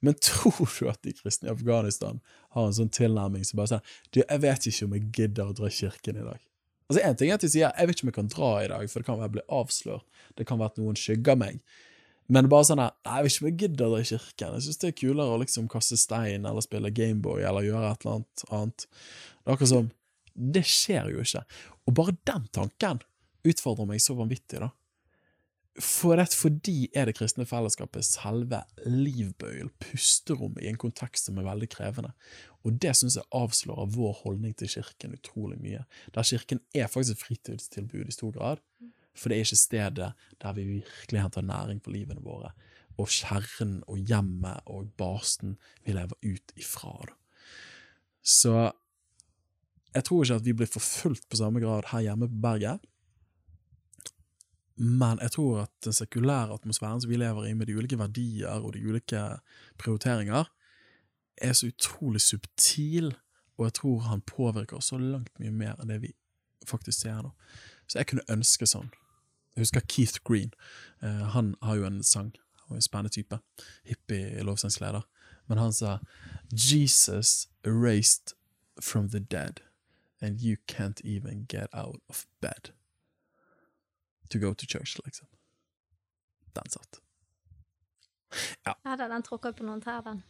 Men 0.00 0.14
tror 0.22 0.68
du 0.78 0.86
at 0.88 1.02
de 1.02 1.12
kristne 1.18 1.50
i 1.50 1.52
Afghanistan 1.52 2.20
har 2.54 2.68
en 2.68 2.76
sånn 2.76 2.92
tilnærming 2.94 3.42
som 3.44 3.58
bare 3.58 3.72
sier 3.72 3.96
du, 4.14 4.20
'Jeg 4.22 4.40
vet 4.44 4.68
ikke 4.70 4.86
om 4.86 4.94
jeg 4.94 5.10
gidder 5.18 5.50
å 5.50 5.56
dra 5.58 5.66
i 5.66 5.74
kirken 5.74 6.16
i 6.16 6.26
dag'. 6.28 6.44
Altså 6.88 7.02
En 7.04 7.16
ting 7.16 7.30
er 7.30 7.34
at 7.34 7.40
de 7.40 7.50
sier 7.50 7.72
'jeg 7.74 7.86
vet 7.86 7.96
ikke 7.96 8.04
om 8.06 8.12
jeg 8.12 8.20
kan 8.20 8.28
dra 8.28 8.52
i 8.62 8.68
dag', 8.68 8.90
for 8.90 9.00
det 9.00 9.06
kan 9.06 9.18
være 9.18 9.28
jeg 9.28 9.32
blir 9.32 9.50
avslørt. 9.50 10.06
Det 10.36 10.46
kan 10.46 10.58
være 10.58 10.70
at 10.70 10.78
noen 10.78 10.94
skygger 10.94 11.36
meg. 11.36 11.60
Men 12.28 12.48
bare 12.52 12.66
sånn 12.68 12.82
her, 12.82 12.92
nei, 13.08 13.14
jeg 13.16 13.24
vet 13.24 13.32
ikke 13.32 13.42
om 13.42 13.48
jeg 13.48 13.58
gidder 13.62 13.78
dra 13.80 14.00
i 14.00 14.08
kirken. 14.08 14.56
Jeg 14.58 14.64
syns 14.66 14.80
det 14.82 14.88
er 14.90 14.98
kulere 15.00 15.36
å 15.36 15.40
liksom 15.40 15.68
kaste 15.72 15.96
stein 15.96 16.48
eller 16.48 16.64
spille 16.64 16.92
Gameboy 16.92 17.46
eller 17.48 17.64
gjøre 17.64 17.92
et 17.92 18.04
eller 18.04 18.18
annet 18.18 18.42
annet. 18.58 18.84
Det 18.84 19.48
er 19.48 19.54
akkurat 19.54 19.72
som 19.72 19.94
Det 20.38 20.62
skjer 20.70 21.08
jo 21.10 21.22
ikke. 21.24 21.40
Og 21.88 21.94
bare 21.98 22.18
den 22.28 22.44
tanken 22.54 23.00
utfordrer 23.48 23.88
meg 23.88 24.02
så 24.04 24.14
vanvittig, 24.14 24.60
da. 24.62 24.68
For 25.78 26.18
det, 26.18 26.32
fordi 26.34 26.88
er 26.94 27.06
det 27.06 27.14
kristne 27.14 27.46
fellesskapet 27.46 28.06
selve 28.06 28.60
livbøyel, 28.82 29.70
pusterommet, 29.82 30.64
i 30.64 30.70
en 30.72 30.78
kontekst 30.78 31.28
som 31.28 31.38
er 31.38 31.46
veldig 31.46 31.68
krevende. 31.70 32.12
Og 32.66 32.80
det 32.82 32.96
syns 32.98 33.16
jeg 33.18 33.30
avslører 33.34 33.90
vår 33.94 34.16
holdning 34.24 34.56
til 34.58 34.72
kirken 34.72 35.14
utrolig 35.14 35.58
mye. 35.62 35.84
Der 36.14 36.26
kirken 36.26 36.60
er 36.74 36.90
faktisk 36.90 37.16
et 37.16 37.24
fritidstilbud 37.24 38.10
i 38.10 38.14
stor 38.14 38.34
grad. 38.34 38.64
For 39.18 39.28
det 39.30 39.38
er 39.38 39.46
ikke 39.46 39.58
stedet 39.58 40.10
der 40.42 40.56
vi 40.56 40.66
virkelig 40.78 41.22
henter 41.22 41.42
næring 41.42 41.82
for 41.82 41.94
livene 41.94 42.22
våre. 42.24 42.52
Og 42.98 43.10
kjernen 43.10 43.82
og 43.86 43.98
hjemmet 43.98 44.66
og 44.66 44.90
basen 44.98 45.56
vi 45.86 45.94
lever 45.94 46.18
ut 46.22 46.54
ifra. 46.58 46.94
Så 48.22 48.70
jeg 49.94 50.04
tror 50.04 50.24
ikke 50.24 50.38
at 50.38 50.46
vi 50.46 50.54
blir 50.54 50.70
forfulgt 50.70 51.28
på 51.30 51.38
samme 51.40 51.60
grad 51.62 51.90
her 51.92 52.06
hjemme 52.06 52.28
på 52.28 52.40
berget. 52.42 52.84
Men 54.78 55.18
jeg 55.18 55.34
tror 55.34 55.62
at 55.64 55.72
den 55.84 55.92
sekulære 55.92 56.54
atmosfæren 56.54 57.00
som 57.00 57.10
vi 57.10 57.16
lever 57.16 57.48
i, 57.48 57.54
med 57.54 57.66
de 57.66 57.76
ulike 57.76 57.98
verdier 57.98 58.62
og 58.62 58.74
de 58.74 58.84
ulike 58.86 59.22
prioriteringer, 59.78 60.44
er 61.38 61.52
så 61.52 61.66
utrolig 61.66 62.20
subtil, 62.20 63.14
og 63.58 63.64
jeg 63.64 63.74
tror 63.74 63.98
han 63.98 64.20
påvirker 64.20 64.76
oss 64.76 64.90
så 64.92 64.98
langt 64.98 65.34
mye 65.38 65.54
mer 65.54 65.78
enn 65.78 65.90
det 65.90 66.00
vi 66.02 66.12
faktisk 66.66 67.00
ser. 67.00 67.22
nå. 67.22 67.30
Så 67.88 67.98
jeg 67.98 68.06
kunne 68.10 68.26
ønske 68.30 68.66
sånn. 68.66 68.90
Jeg 69.58 69.62
husker 69.62 69.80
Keith 69.80 70.20
Green. 70.24 70.52
Eh, 71.02 71.08
han 71.10 71.54
har 71.62 71.74
jo 71.74 71.86
en 71.86 72.02
sang. 72.02 72.36
Han 72.54 72.74
er 72.74 72.74
en 72.76 72.82
spennende 72.82 73.10
type. 73.10 73.38
Hippie 73.84 74.42
lovsangsleder. 74.42 75.00
Men 75.46 75.58
han 75.58 75.72
sa 75.72 75.98
Jesus 76.52 77.48
erased 77.64 78.36
from 78.80 79.08
the 79.10 79.18
dead, 79.18 79.60
and 80.20 80.40
you 80.40 80.56
can't 80.72 81.00
even 81.04 81.46
get 81.48 81.66
out 81.72 82.00
of 82.08 82.26
bed 82.40 82.70
to 84.30 84.38
go 84.38 84.54
to 84.54 84.66
church, 84.66 84.98
liksom. 85.04 85.26
Den 86.54 86.70
satt. 86.70 87.00
Ja, 88.66 88.96
den, 88.96 89.10
den 89.10 89.22
tråkker 89.22 89.52
på 89.52 89.64
noen 89.64 89.80
tær, 89.80 90.00
den. 90.00 90.22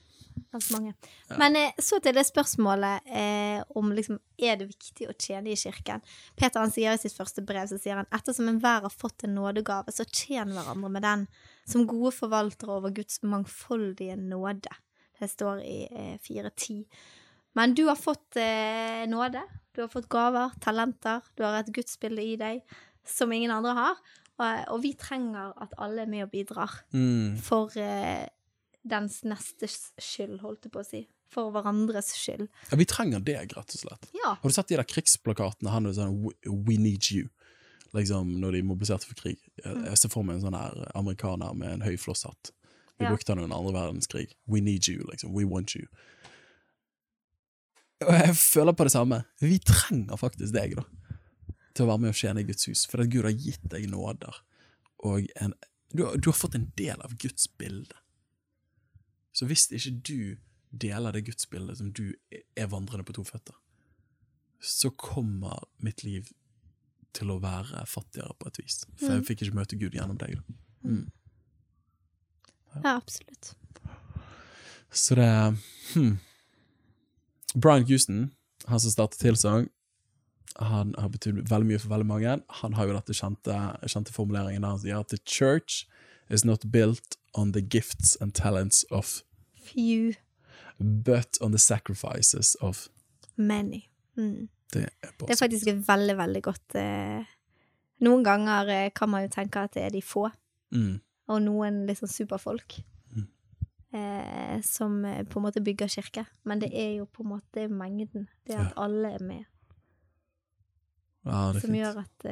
Ganske 0.53 0.74
mange. 0.74 0.94
Men 1.40 1.57
eh, 1.57 1.77
så 1.83 1.98
til 2.03 2.14
det 2.16 2.24
spørsmålet 2.29 3.11
eh, 3.20 3.61
om 3.79 3.92
liksom, 3.96 4.18
er 4.38 4.59
det 4.61 4.68
viktig 4.70 5.09
å 5.11 5.14
tjene 5.18 5.53
i 5.53 5.59
kirken. 5.59 6.03
Peter 6.38 6.61
han 6.62 6.72
sier 6.74 6.94
i 6.94 7.01
sitt 7.03 7.16
første 7.16 7.44
brev 7.46 7.68
så 7.70 7.79
sier 7.81 8.01
han, 8.01 8.09
ettersom 8.14 8.51
enhver 8.53 8.87
har 8.87 8.94
fått 8.94 9.24
en 9.27 9.35
nådegave, 9.38 9.94
så 9.94 10.07
tjen 10.07 10.55
hverandre 10.57 10.92
med 10.94 11.07
den, 11.07 11.24
som 11.68 11.87
gode 11.90 12.14
forvaltere 12.16 12.77
over 12.79 12.94
Guds 12.96 13.22
mangfoldige 13.22 14.16
nåde. 14.20 14.72
Det 15.18 15.31
står 15.31 15.64
i 15.66 15.79
eh, 15.90 16.14
4.10. 16.22 16.85
Men 17.59 17.74
du 17.74 17.88
har 17.88 17.98
fått 17.98 18.37
eh, 18.38 19.03
nåde, 19.11 19.42
du 19.74 19.83
har 19.83 19.90
fått 19.90 20.09
gaver, 20.12 20.55
talenter, 20.62 21.24
du 21.35 21.42
har 21.42 21.59
et 21.59 21.72
gudsbilde 21.74 22.22
i 22.22 22.37
deg 22.38 22.62
som 23.09 23.33
ingen 23.33 23.51
andre 23.51 23.72
har, 23.74 24.01
og, 24.38 24.59
og 24.74 24.83
vi 24.85 24.92
trenger 24.94 25.55
at 25.59 25.72
alle 25.83 26.05
er 26.05 26.11
med 26.11 26.27
og 26.29 26.31
bidrar 26.31 26.77
Mm. 26.94 27.38
for 27.42 27.72
eh, 27.81 28.29
dens 28.88 29.20
nestes 29.24 29.92
skyld, 30.01 30.40
holdt 30.42 30.64
jeg 30.68 30.72
på 30.74 30.81
å 30.83 30.87
si. 30.87 31.05
For 31.31 31.51
hverandres 31.53 32.14
skyld. 32.16 32.46
Ja, 32.70 32.77
vi 32.81 32.87
trenger 32.88 33.20
deg, 33.20 33.53
rett 33.57 33.74
og 33.77 33.81
slett. 33.83 34.07
Ja. 34.16 34.35
Har 34.40 34.48
du 34.48 34.55
sett 34.57 34.68
de 34.70 34.79
der 34.81 34.88
krigsplakatene? 34.88 35.70
Han 35.74 35.87
er 35.87 35.92
sånn 35.96 36.22
We- 36.24 36.79
need 36.81 37.11
you. 37.12 37.29
Liksom 37.96 38.35
når 38.40 38.53
de 38.59 38.62
mobiliserte 38.68 39.07
for 39.09 39.14
krig. 39.16 39.38
Jeg, 39.64 39.77
jeg 39.85 39.98
ser 39.98 40.09
for 40.12 40.22
meg 40.24 40.37
en 40.38 40.46
sånn 40.46 40.57
her 40.57 40.90
amerikaner 40.96 41.55
med 41.57 41.70
en 41.72 41.85
høy 41.85 41.96
flosshatt. 42.01 42.51
Vi 42.98 43.05
Ja. 43.07 43.12
brukte 43.12 43.29
han 43.35 43.38
under 43.44 43.57
andre 43.57 43.72
verdenskrig. 43.77 44.33
We 44.46 44.61
need 44.61 44.88
you, 44.88 45.05
liksom. 45.11 45.33
We 45.33 45.44
want 45.44 45.74
you. 45.77 45.87
Og 48.07 48.12
jeg 48.14 48.35
føler 48.38 48.72
på 48.79 48.85
det 48.87 48.92
samme. 48.94 49.22
Vi 49.42 49.59
trenger 49.66 50.16
faktisk 50.20 50.53
deg, 50.55 50.77
da. 50.79 50.85
Til 51.74 51.85
å 51.87 51.90
være 51.92 52.03
med 52.05 52.12
og 52.14 52.18
tjene 52.20 52.42
i 52.42 52.46
Guds 52.48 52.68
hus. 52.70 52.85
For 52.90 53.03
at 53.03 53.11
Gud 53.12 53.27
har 53.27 53.35
gitt 53.35 53.64
deg 53.72 53.88
nåder. 53.90 54.38
Og 55.07 55.27
en, 55.42 55.55
du, 55.94 56.05
har, 56.07 56.16
du 56.18 56.31
har 56.31 56.38
fått 56.38 56.55
en 56.59 56.68
del 56.79 57.03
av 57.05 57.16
Guds 57.18 57.48
bilde. 57.59 57.97
Så 59.38 59.46
hvis 59.46 59.68
ikke 59.70 59.94
du 60.03 60.20
deler 60.83 61.14
det 61.14 61.27
gudsbildet 61.29 61.79
som 61.79 61.92
du 61.94 62.09
er 62.59 62.70
vandrende 62.72 63.07
på 63.07 63.14
to 63.14 63.24
føtter, 63.27 63.55
så 64.59 64.90
kommer 64.90 65.62
mitt 65.85 66.03
liv 66.03 66.33
til 67.14 67.31
å 67.31 67.38
være 67.42 67.85
fattigere 67.87 68.35
på 68.38 68.51
et 68.51 68.59
vis. 68.59 68.83
For 68.98 69.14
jeg 69.14 69.27
fikk 69.29 69.46
ikke 69.46 69.61
møte 69.61 69.79
Gud 69.79 69.94
gjennom 69.94 70.18
deg. 70.18 70.40
Mm. 70.83 71.07
ja, 72.83 72.96
absolutt. 72.96 73.55
Så 74.90 75.14
det 75.18 75.31
hmm. 75.94 76.18
Brian 77.55 77.87
Houston, 77.88 78.31
han 78.66 78.81
som 78.81 78.92
startet 78.92 79.20
Tilsang, 79.20 79.68
han 80.59 80.94
har 80.98 81.12
betydd 81.14 81.44
veldig 81.48 81.68
mye 81.68 81.79
for 81.79 81.92
veldig 81.92 82.09
mange. 82.09 82.35
Han 82.62 82.74
har 82.74 82.88
jo 82.88 82.96
dette 82.96 83.14
kjente, 83.14 83.55
kjente 83.87 84.14
formuleringen 84.14 84.64
der 84.64 84.74
han 84.74 84.83
sier 84.83 84.98
at 84.98 85.12
the 85.14 85.20
church 85.22 85.85
is 86.29 86.44
not 86.44 86.66
built 86.72 87.16
on 87.35 87.53
the 87.53 87.62
gifts 87.62 88.16
and 88.20 88.35
talents 88.35 88.85
of, 88.90 89.22
Few, 89.72 90.14
but 90.78 91.38
on 91.40 91.52
the 91.52 91.59
sacrifices 91.59 92.57
of. 92.61 92.88
many. 93.37 93.85
Mm. 94.16 94.48
Det 94.72 94.83
er, 94.85 95.11
Det 95.20 95.31
er 95.31 95.37
faktisk 95.38 95.68
et 95.70 95.88
veldig, 95.88 96.16
veldig 96.18 96.40
godt 96.42 96.74
eh, 96.76 97.24
Noen 98.04 98.24
ganger 98.24 98.68
eh, 98.68 98.90
kan 98.94 99.09
man 99.09 99.22
jo 99.24 99.31
tenke 99.33 99.62
at 99.62 99.74
det 99.74 99.83
er 99.83 99.90
de 99.94 100.02
få, 100.02 100.28
mm. 100.74 101.00
og 101.33 101.38
noen 101.42 101.81
litt 101.87 101.98
sånn 101.98 102.11
superfolk. 102.12 102.76
Mm. 103.14 103.24
Eh, 103.98 104.61
som 104.62 105.00
på 105.02 105.40
en 105.40 105.46
måte 105.46 105.62
bygger 105.64 105.88
kirke. 105.88 106.26
Men 106.44 106.61
det 106.62 106.68
er 106.74 106.92
jo 106.98 107.07
på 107.07 107.24
en 107.24 107.33
måte 107.33 107.64
mengden. 107.70 108.28
Det 108.46 108.59
at 108.59 108.76
alle 108.76 109.14
er 109.16 109.24
med, 109.24 109.46
Ja, 111.24 111.48
det 111.52 111.59
er 111.59 111.61
som 111.61 111.70
fint. 111.70 111.81
gjør 111.81 111.98
at 112.04 112.28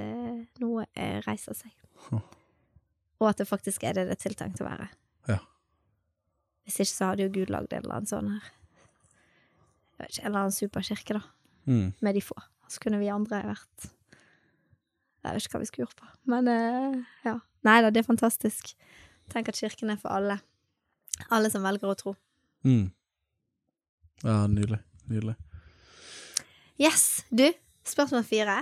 noe 0.63 0.87
reiser 1.27 1.55
seg. 1.59 1.73
Og 3.19 3.29
at 3.31 3.39
det 3.41 3.49
faktisk 3.49 3.83
er 3.85 3.97
det 3.97 4.07
det 4.07 4.19
er 4.19 4.23
tiltenkt 4.29 4.61
å 4.63 4.69
være. 4.69 4.87
Ja. 5.29 5.41
Hvis 6.67 6.81
ikke 6.83 6.93
så 6.93 7.11
hadde 7.13 7.27
jo 7.27 7.35
Gud 7.35 7.53
lagd 7.55 7.73
en 7.73 7.85
eller 7.85 8.01
annen 8.01 8.11
sånn 8.11 8.31
her 8.35 8.53
jeg 9.97 10.03
vet 10.03 10.11
ikke, 10.13 10.23
En 10.23 10.29
eller 10.29 10.41
annen 10.43 10.53
superkirke, 10.53 11.17
da. 11.17 11.23
Mm. 11.67 11.87
Med 12.05 12.15
de 12.15 12.23
få. 12.23 12.35
Så 12.69 12.83
kunne 12.83 12.99
vi 13.01 13.09
andre 13.11 13.41
vært 13.47 13.87
Jeg 13.87 15.33
vet 15.33 15.47
ikke 15.47 15.57
hva 15.57 15.63
vi 15.63 15.69
skulle 15.71 15.87
gjort 15.87 16.03
på. 16.03 16.11
Men 16.31 16.51
eh, 16.53 16.99
ja. 17.25 17.39
Nei 17.67 17.81
da, 17.83 17.91
det 17.91 18.03
er 18.03 18.07
fantastisk. 18.07 18.75
Tenk 19.33 19.49
at 19.51 19.59
kirken 19.59 19.91
er 19.91 19.99
for 19.99 20.15
alle. 20.15 20.37
Alle 21.35 21.51
som 21.51 21.65
velger 21.65 21.91
å 21.91 21.97
tro. 21.99 22.13
Mm. 22.67 22.93
Ja, 24.23 24.45
nydelig. 24.47 24.79
Nydelig. 25.11 25.35
Yes, 26.79 27.25
du. 27.33 27.49
Spørsmål 27.89 28.23
fire. 28.29 28.61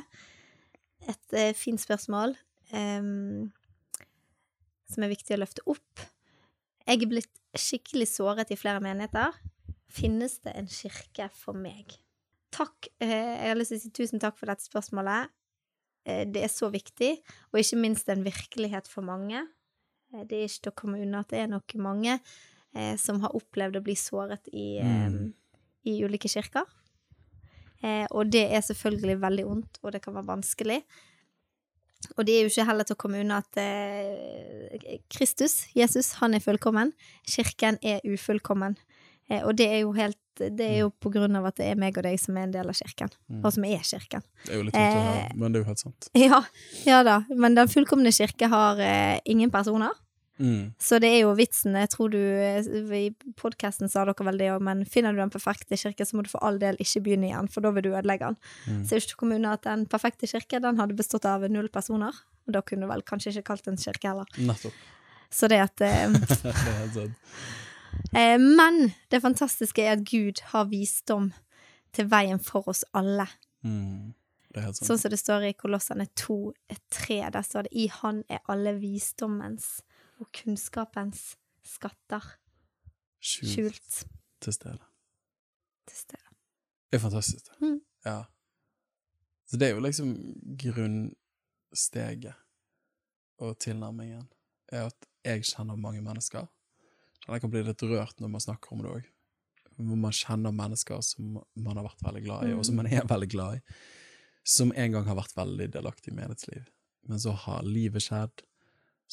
Et 1.04 1.36
uh, 1.36 1.50
fint 1.58 1.80
spørsmål 1.80 2.32
um, 2.72 3.50
som 4.88 5.04
er 5.04 5.12
viktig 5.12 5.36
å 5.36 5.42
løfte 5.42 5.64
opp. 5.68 6.04
Jeg 6.86 7.02
er 7.02 7.10
blitt 7.10 7.43
skikkelig 7.60 8.08
såret 8.12 8.50
i 8.52 8.58
flere 8.58 8.82
menigheter. 8.84 9.34
Finnes 9.94 10.38
det 10.44 10.54
en 10.58 10.70
kirke 10.70 11.28
for 11.34 11.56
meg? 11.56 11.96
Takk. 12.54 12.88
Eh, 13.02 13.10
jeg 13.10 13.50
har 13.50 13.58
lyst 13.58 13.74
til 13.74 13.80
å 13.80 13.82
si 13.82 13.92
tusen 13.94 14.22
takk 14.22 14.38
for 14.38 14.50
dette 14.50 14.66
spørsmålet. 14.66 15.30
Eh, 16.06 16.24
det 16.30 16.44
er 16.44 16.52
så 16.52 16.70
viktig, 16.72 17.12
og 17.52 17.60
ikke 17.60 17.80
minst 17.80 18.10
en 18.12 18.24
virkelighet 18.26 18.90
for 18.90 19.06
mange. 19.06 19.44
Eh, 20.12 20.24
det 20.24 20.38
er 20.38 20.48
ikke 20.48 20.66
til 20.66 20.74
å 20.74 20.80
komme 20.82 21.00
unna 21.02 21.22
at 21.24 21.32
det 21.34 21.44
er 21.44 21.54
nok 21.54 21.78
mange 21.82 22.18
som 22.98 23.20
har 23.22 23.30
opplevd 23.38 23.76
å 23.78 23.80
bli 23.86 23.94
såret 23.94 24.48
i, 24.50 24.80
mm. 24.82 25.28
i 25.86 25.92
ulike 26.02 26.26
kirker. 26.26 26.66
Og 28.10 28.32
det 28.34 28.48
er 28.50 28.64
selvfølgelig 28.66 29.14
veldig 29.22 29.44
vondt, 29.46 29.78
og 29.84 29.92
det 29.94 30.00
kan 30.02 30.16
være 30.16 30.26
vanskelig. 30.32 30.80
Og 32.16 32.26
det 32.26 32.34
er 32.36 32.44
jo 32.44 32.52
ikke 32.52 32.66
heller 32.68 32.86
til 32.88 32.96
å 32.96 33.00
komme 33.00 33.20
unna 33.22 33.40
at 33.42 33.60
eh, 33.60 34.98
Kristus, 35.12 35.64
Jesus, 35.76 36.14
han 36.20 36.34
er 36.36 36.42
fullkommen. 36.44 36.92
Kirken 37.28 37.78
er 37.82 38.04
ufullkommen. 38.06 38.76
Eh, 39.30 39.40
og 39.44 39.56
det 39.56 39.70
er 39.72 39.82
jo 39.84 39.94
helt 39.96 40.18
Det 40.34 40.66
er 40.66 40.80
jo 40.80 40.88
på 40.90 41.12
grunn 41.14 41.36
av 41.38 41.44
at 41.46 41.60
det 41.60 41.68
er 41.70 41.76
meg 41.78 41.94
og 41.94 42.02
deg 42.02 42.16
som 42.18 42.34
er 42.34 42.48
en 42.48 42.52
del 42.56 42.66
av 42.66 42.74
kirken, 42.74 43.12
og 43.38 43.52
som 43.54 43.64
er 43.68 43.84
kirken. 43.86 44.24
Det 44.42 44.50
er 44.50 44.58
jo 44.58 44.64
litt 44.66 44.74
vondt 44.74 44.96
å 44.98 45.04
høre, 45.04 45.20
Eh, 45.28 45.36
men 45.38 45.52
det 45.54 45.60
er 45.60 45.62
jo 45.62 45.68
helt 45.68 45.82
sant. 45.84 46.08
Ja, 46.24 46.40
ja 46.88 47.02
da. 47.06 47.20
Men 47.30 47.54
den 47.54 47.70
fullkomne 47.70 48.10
kirke 48.10 48.48
har 48.50 48.82
eh, 48.82 49.20
ingen 49.30 49.52
personer. 49.54 49.94
Mm. 50.38 50.72
Så 50.82 50.98
det 50.98 51.10
er 51.14 51.20
jo 51.22 51.34
vitsen. 51.38 51.76
Jeg 51.78 51.92
tror 51.92 52.10
du 52.10 52.18
eh, 52.18 52.66
I 52.98 53.34
podkasten 53.38 53.90
sa 53.90 54.02
dere 54.08 54.26
vel 54.26 54.40
det 54.40 54.50
òg, 54.54 54.64
men 54.66 54.82
finner 54.90 55.14
du 55.14 55.20
den 55.22 55.32
perfekte 55.32 55.78
kirke, 55.78 56.06
så 56.06 56.16
må 56.16 56.24
du 56.26 56.32
for 56.32 56.42
all 56.46 56.58
del 56.62 56.78
ikke 56.82 57.04
begynne 57.06 57.28
igjen, 57.30 57.50
for 57.52 57.64
da 57.64 57.70
vil 57.76 57.86
du 57.86 57.92
ødelegge 57.92 58.32
den. 58.32 58.40
Mm. 58.66 58.80
Så 58.82 58.96
jeg 58.96 59.06
ikke 59.06 59.28
til 59.28 59.36
unna 59.38 59.54
at 59.58 59.68
den 59.68 59.86
perfekte 59.90 60.30
kirke, 60.30 60.62
den 60.64 60.80
hadde 60.82 60.98
bestått 60.98 61.28
av 61.30 61.46
null 61.50 61.70
personer. 61.74 62.18
Og 62.48 62.56
da 62.56 62.64
kunne 62.66 62.86
du 62.86 62.90
vel 62.90 63.06
kanskje 63.06 63.34
ikke 63.36 63.48
kalt 63.52 63.70
den 63.70 63.78
kirke 63.80 64.10
heller. 64.10 64.28
Nettopp. 64.38 64.82
Så 65.34 65.48
det 65.50 65.62
at 65.64 65.80
eh, 65.82 66.10
det 66.94 67.08
eh, 68.12 68.36
Men 68.38 68.92
det 69.10 69.22
fantastiske 69.22 69.82
er 69.82 69.96
at 69.96 70.04
Gud 70.06 70.42
har 70.52 70.68
visdom 70.70 71.32
til 71.94 72.10
veien 72.10 72.42
for 72.42 72.68
oss 72.70 72.82
alle. 72.94 73.26
Mm. 73.62 74.14
Sånn 74.54 75.00
som 75.00 75.10
det 75.10 75.18
står 75.18 75.48
i 75.48 75.56
Kolossene 75.58 76.06
2, 76.18 76.38
3. 76.94 77.18
Der 77.34 77.42
står 77.42 77.66
det 77.66 77.74
I 77.74 77.88
Han 78.02 78.22
er 78.30 78.42
alle 78.50 78.76
visdommens 78.78 79.80
og 80.24 80.32
kunnskapens 80.32 81.34
skatter 81.64 82.24
Skjult 83.24 83.52
skjult 83.52 83.98
til 84.44 84.52
stede. 84.52 84.84
til 85.88 85.96
stede. 85.96 86.34
Det 86.90 86.98
er 86.98 87.02
fantastisk. 87.02 87.46
det. 87.48 87.60
Mm. 87.60 87.80
Ja. 88.04 88.24
Så 89.46 89.56
det 89.56 89.68
er 89.68 89.74
jo 89.74 89.80
liksom 89.84 90.10
grunnsteget 90.60 92.34
og 93.38 93.58
tilnærmingen, 93.58 94.28
er 94.68 94.86
at 94.86 95.08
jeg 95.24 95.44
kjenner 95.44 95.76
mange 95.76 96.02
mennesker. 96.02 96.46
Jeg 97.26 97.40
kan 97.40 97.50
bli 97.50 97.64
litt 97.64 97.82
rørt 97.82 98.20
når 98.20 98.28
man 98.28 98.40
snakker 98.44 98.72
om 98.72 98.84
det 98.84 98.92
òg. 98.92 99.10
Hvor 99.74 99.98
man 99.98 100.12
kjenner 100.14 100.54
mennesker 100.54 101.00
som 101.02 101.40
man 101.56 101.76
har 101.76 101.86
vært 101.88 102.04
veldig 102.04 102.22
glad 102.24 102.48
i, 102.48 102.54
og 102.54 102.64
som 102.66 102.76
man 102.78 102.86
er 102.86 103.08
veldig 103.08 103.30
glad 103.32 103.58
i. 103.58 103.76
Som 104.44 104.72
en 104.76 104.92
gang 104.92 105.08
har 105.08 105.16
vært 105.18 105.36
veldig 105.36 105.70
delaktig 105.72 106.12
i 106.12 106.16
menighetsliv. 106.16 106.68
Men 107.08 107.20
så 107.20 107.32
har 107.32 107.64
livet 107.66 108.04
skjedd, 108.04 108.44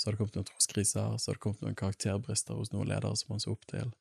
så 0.02 0.08
har 0.08 0.16
det 0.16 0.18
kommet 0.18 0.38
noen 0.40 0.48
troskriser, 0.50 1.18
så 1.22 1.30
har 1.30 1.38
det 1.38 1.44
kommet 1.44 1.62
noen 1.62 1.76
karakterbrister 1.78 2.58
hos 2.58 2.72
noen 2.74 2.88
ledere 2.90 3.14
som 3.20 3.36
man 3.36 3.44
så 3.44 3.52
opp 3.54 3.68
til. 3.70 3.92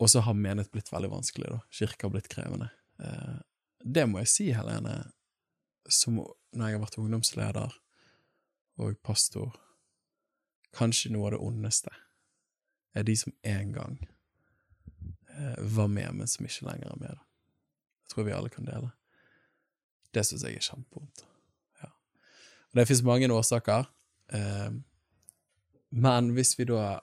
Og 0.00 0.08
så 0.08 0.22
har 0.24 0.38
menighet 0.38 0.70
blitt 0.72 0.88
veldig 0.88 1.10
vanskelig, 1.12 1.50
da. 1.52 1.58
Kirka 1.68 2.06
har 2.06 2.14
blitt 2.14 2.30
krevende. 2.32 2.70
Eh, 3.04 3.34
det 3.84 4.06
må 4.08 4.22
jeg 4.22 4.30
si, 4.32 4.46
Helene, 4.56 4.94
som 5.84 6.16
når 6.16 6.64
jeg 6.64 6.78
har 6.78 6.84
vært 6.86 6.96
ungdomsleder 7.02 7.76
og 8.80 8.96
pastor, 9.04 9.52
kanskje 10.72 11.12
noe 11.12 11.28
av 11.28 11.36
det 11.36 11.42
ondeste 11.44 11.92
er 12.96 13.04
de 13.04 13.18
som 13.20 13.36
en 13.44 13.76
gang 13.76 14.00
eh, 15.28 15.60
var 15.76 15.92
med, 15.92 16.14
men 16.22 16.30
som 16.30 16.48
ikke 16.48 16.70
lenger 16.70 16.88
er 16.94 17.04
med. 17.04 17.20
Da. 17.20 17.28
Jeg 18.00 18.14
tror 18.14 18.30
vi 18.30 18.36
alle 18.38 18.56
kan 18.56 18.72
dele. 18.72 18.94
Det 20.16 20.24
syns 20.26 20.48
jeg 20.48 20.56
er 20.56 20.68
kjempevondt. 20.72 21.26
Ja. 21.82 21.92
Og 22.72 22.80
det 22.80 22.88
fins 22.88 23.04
mange 23.04 23.28
årsaker, 23.28 23.90
men 25.90 26.30
hvis 26.36 26.54
vi 26.58 26.68
da, 26.70 27.00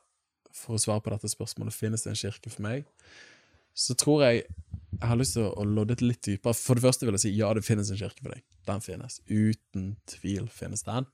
for 0.55 0.77
å 0.77 0.81
svare 0.81 1.03
på 1.03 1.11
dette 1.13 1.29
spørsmålet, 1.31 1.75
finnes 1.75 2.05
det 2.05 2.13
en 2.13 2.21
kirke 2.21 2.51
for 2.53 2.63
meg, 2.65 2.87
så 3.77 3.93
tror 3.99 4.23
jeg 4.25 4.45
jeg 4.97 5.09
har 5.11 5.19
lyst 5.19 5.35
til 5.35 5.45
å 5.45 5.65
lodde 5.67 5.97
det 5.99 6.07
litt 6.07 6.23
dypere. 6.25 6.55
For 6.57 6.79
det 6.79 6.85
første 6.87 7.05
vil 7.05 7.17
jeg 7.17 7.25
si 7.27 7.33
ja, 7.37 7.51
det 7.53 7.65
finnes 7.67 7.91
en 7.93 7.99
kirke 7.99 8.23
for 8.23 8.33
deg. 8.33 8.41
Den 8.65 8.81
finnes. 8.81 9.19
Uten 9.29 9.91
tvil 10.09 10.47
finnes 10.49 10.81
den. 10.87 11.05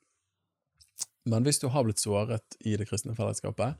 Men 1.27 1.43
hvis 1.43 1.59
du 1.59 1.67
har 1.73 1.83
blitt 1.83 1.99
såret 1.99 2.57
i 2.63 2.77
det 2.79 2.87
kristne 2.87 3.15
fellesskapet, 3.17 3.79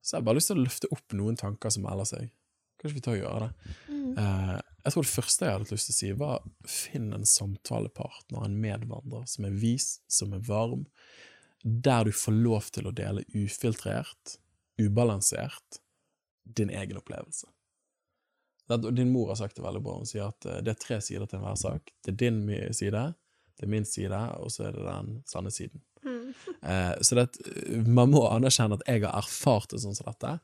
så 0.00 0.16
har 0.16 0.22
jeg 0.22 0.28
bare 0.28 0.38
lyst 0.38 0.52
til 0.52 0.60
å 0.60 0.64
løfte 0.64 0.90
opp 0.94 1.16
noen 1.16 1.36
tanker 1.40 1.72
som 1.74 1.84
melder 1.84 2.08
seg. 2.08 2.30
Kanskje 2.80 2.96
vi 2.96 3.04
tar 3.04 3.18
og 3.18 3.20
gjør 3.20 3.44
det. 3.44 3.50
Eh, 4.20 4.54
jeg 4.80 4.94
tror 4.94 5.04
det 5.04 5.12
første 5.12 5.46
jeg 5.46 5.56
hadde 5.56 5.74
lyst 5.74 5.90
til 5.90 5.94
å 5.94 5.98
si, 5.98 6.12
var 6.22 6.46
finn 6.68 7.10
en 7.12 7.26
samtalepartner, 7.28 8.46
en 8.46 8.60
medvandrer, 8.62 9.26
som 9.28 9.44
er 9.48 9.58
vis, 9.60 9.98
som 10.08 10.32
er 10.36 10.44
varm, 10.46 10.86
der 11.62 12.04
du 12.04 12.12
får 12.16 12.36
lov 12.36 12.68
til 12.74 12.88
å 12.88 12.94
dele 12.96 13.24
ufiltrert, 13.36 14.36
ubalansert, 14.80 15.80
din 16.44 16.70
egen 16.70 16.98
opplevelse. 16.98 17.46
Din 18.90 19.12
mor 19.12 19.28
har 19.32 19.38
sagt 19.38 19.56
det 19.58 19.62
veldig 19.62 19.82
bra. 19.82 19.96
Hun 19.98 20.08
sier 20.08 20.30
at 20.30 20.46
eh, 20.46 20.60
det 20.64 20.74
er 20.74 20.80
tre 20.80 21.00
sider 21.02 21.26
til 21.26 21.40
enhver 21.40 21.58
sak. 21.58 21.90
Det 22.04 22.14
er 22.14 22.18
din 22.22 22.40
side, 22.74 23.02
det 23.58 23.66
er 23.66 23.70
min 23.70 23.86
side, 23.86 24.20
og 24.40 24.52
så 24.54 24.68
er 24.68 24.76
det 24.76 24.86
den 24.86 25.16
sanne 25.28 25.52
siden. 25.54 25.82
Eh, 26.62 26.94
så 27.00 27.18
det, 27.18 27.26
man 27.86 28.12
må 28.12 28.22
anerkjenne 28.30 28.78
at 28.78 28.86
jeg 28.88 29.04
har 29.04 29.18
erfart 29.18 29.74
det 29.74 29.82
sånn 29.82 29.96
som 29.98 30.08
dette, 30.08 30.38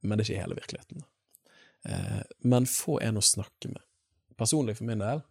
men 0.00 0.16
det 0.16 0.24
er 0.24 0.30
ikke 0.30 0.44
hele 0.44 0.58
virkeligheten. 0.58 1.04
Eh, 1.84 2.22
men 2.48 2.68
få 2.68 2.98
en 3.04 3.20
å 3.20 3.24
snakke 3.24 3.72
med. 3.72 3.84
Personlig 4.40 4.78
for 4.78 4.88
min 4.88 5.02
del, 5.04 5.22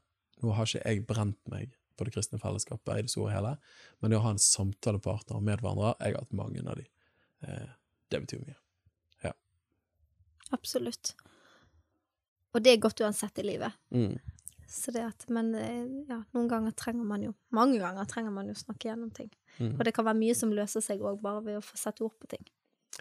nå 0.43 0.53
har 0.55 0.69
ikke 0.69 0.85
jeg 0.85 1.05
brent 1.09 1.39
meg 1.51 1.73
på 1.99 2.07
det 2.07 2.15
kristne 2.15 2.39
fellesskapet 2.41 2.95
i 2.95 3.05
det 3.05 3.11
store 3.11 3.27
og 3.29 3.35
hele, 3.35 3.53
men 3.99 4.11
det 4.13 4.19
å 4.19 4.23
ha 4.23 4.33
en 4.33 4.41
samtalepartner 4.41 5.43
med 5.43 5.59
hverandre 5.59 5.93
jeg 5.99 6.15
har 6.15 6.23
hatt 6.23 6.39
mange 6.39 6.63
av 6.63 6.79
de. 6.79 6.87
Eh, 7.43 7.69
det 8.09 8.23
betyr 8.23 8.41
mye. 8.47 8.57
Absolutt. 10.55 11.13
Og 12.53 12.63
det 12.65 12.73
er 12.73 12.81
godt 12.81 13.01
uansett 13.05 13.39
i 13.41 13.45
livet. 13.45 13.75
Mm. 13.93 14.17
Så 14.69 14.93
det 14.93 15.03
at, 15.05 15.25
men 15.33 15.51
eh, 15.57 15.85
ja, 16.09 16.19
noen 16.35 16.49
ganger 16.49 16.73
trenger 16.77 17.05
man 17.09 17.23
jo 17.25 17.31
Mange 17.57 17.79
ganger 17.81 18.05
trenger 18.09 18.33
man 18.33 18.49
jo 18.49 18.57
snakke 18.57 18.89
gjennom 18.89 19.09
ting. 19.13 19.29
Mm. 19.57 19.75
Og 19.75 19.83
det 19.85 19.93
kan 19.97 20.05
være 20.05 20.19
mye 20.19 20.37
som 20.37 20.53
løser 20.53 20.83
seg 20.85 21.01
òg 21.01 21.21
bare 21.23 21.43
ved 21.45 21.59
å 21.59 21.65
få 21.65 21.77
sette 21.77 22.05
ord 22.05 22.17
på 22.21 22.29
ting. 22.29 22.45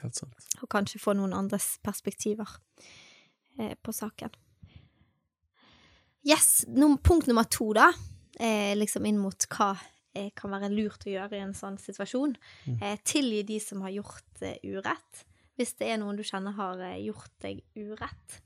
Helt 0.01 0.17
sant. 0.17 0.49
Og 0.63 0.69
kanskje 0.73 1.01
få 1.03 1.15
noen 1.17 1.37
andres 1.37 1.77
perspektiver 1.85 2.57
eh, 3.59 3.75
på 3.81 3.95
saken. 3.97 4.37
Yes, 6.29 6.67
num 6.69 6.99
punkt 7.01 7.29
nummer 7.29 7.49
to, 7.49 7.71
da. 7.77 7.91
Eh, 8.39 8.75
liksom 8.79 9.07
inn 9.09 9.19
mot 9.19 9.47
hva 9.51 9.73
eh, 10.15 10.31
kan 10.39 10.53
være 10.55 10.71
lurt 10.73 11.07
å 11.07 11.15
gjøre 11.15 11.39
i 11.39 11.45
en 11.47 11.57
sånn 11.57 11.79
situasjon. 11.83 12.37
Eh, 12.79 12.99
tilgi 13.07 13.43
de 13.49 13.59
som 13.63 13.83
har 13.87 13.97
gjort 13.97 14.45
eh, 14.47 14.61
urett. 14.63 15.25
Hvis 15.59 15.75
det 15.81 15.91
er 15.91 15.99
noen 15.99 16.19
du 16.19 16.23
kjenner 16.27 16.55
har 16.55 16.79
eh, 16.87 17.01
gjort 17.09 17.35
deg 17.43 17.65
urett, 17.75 18.39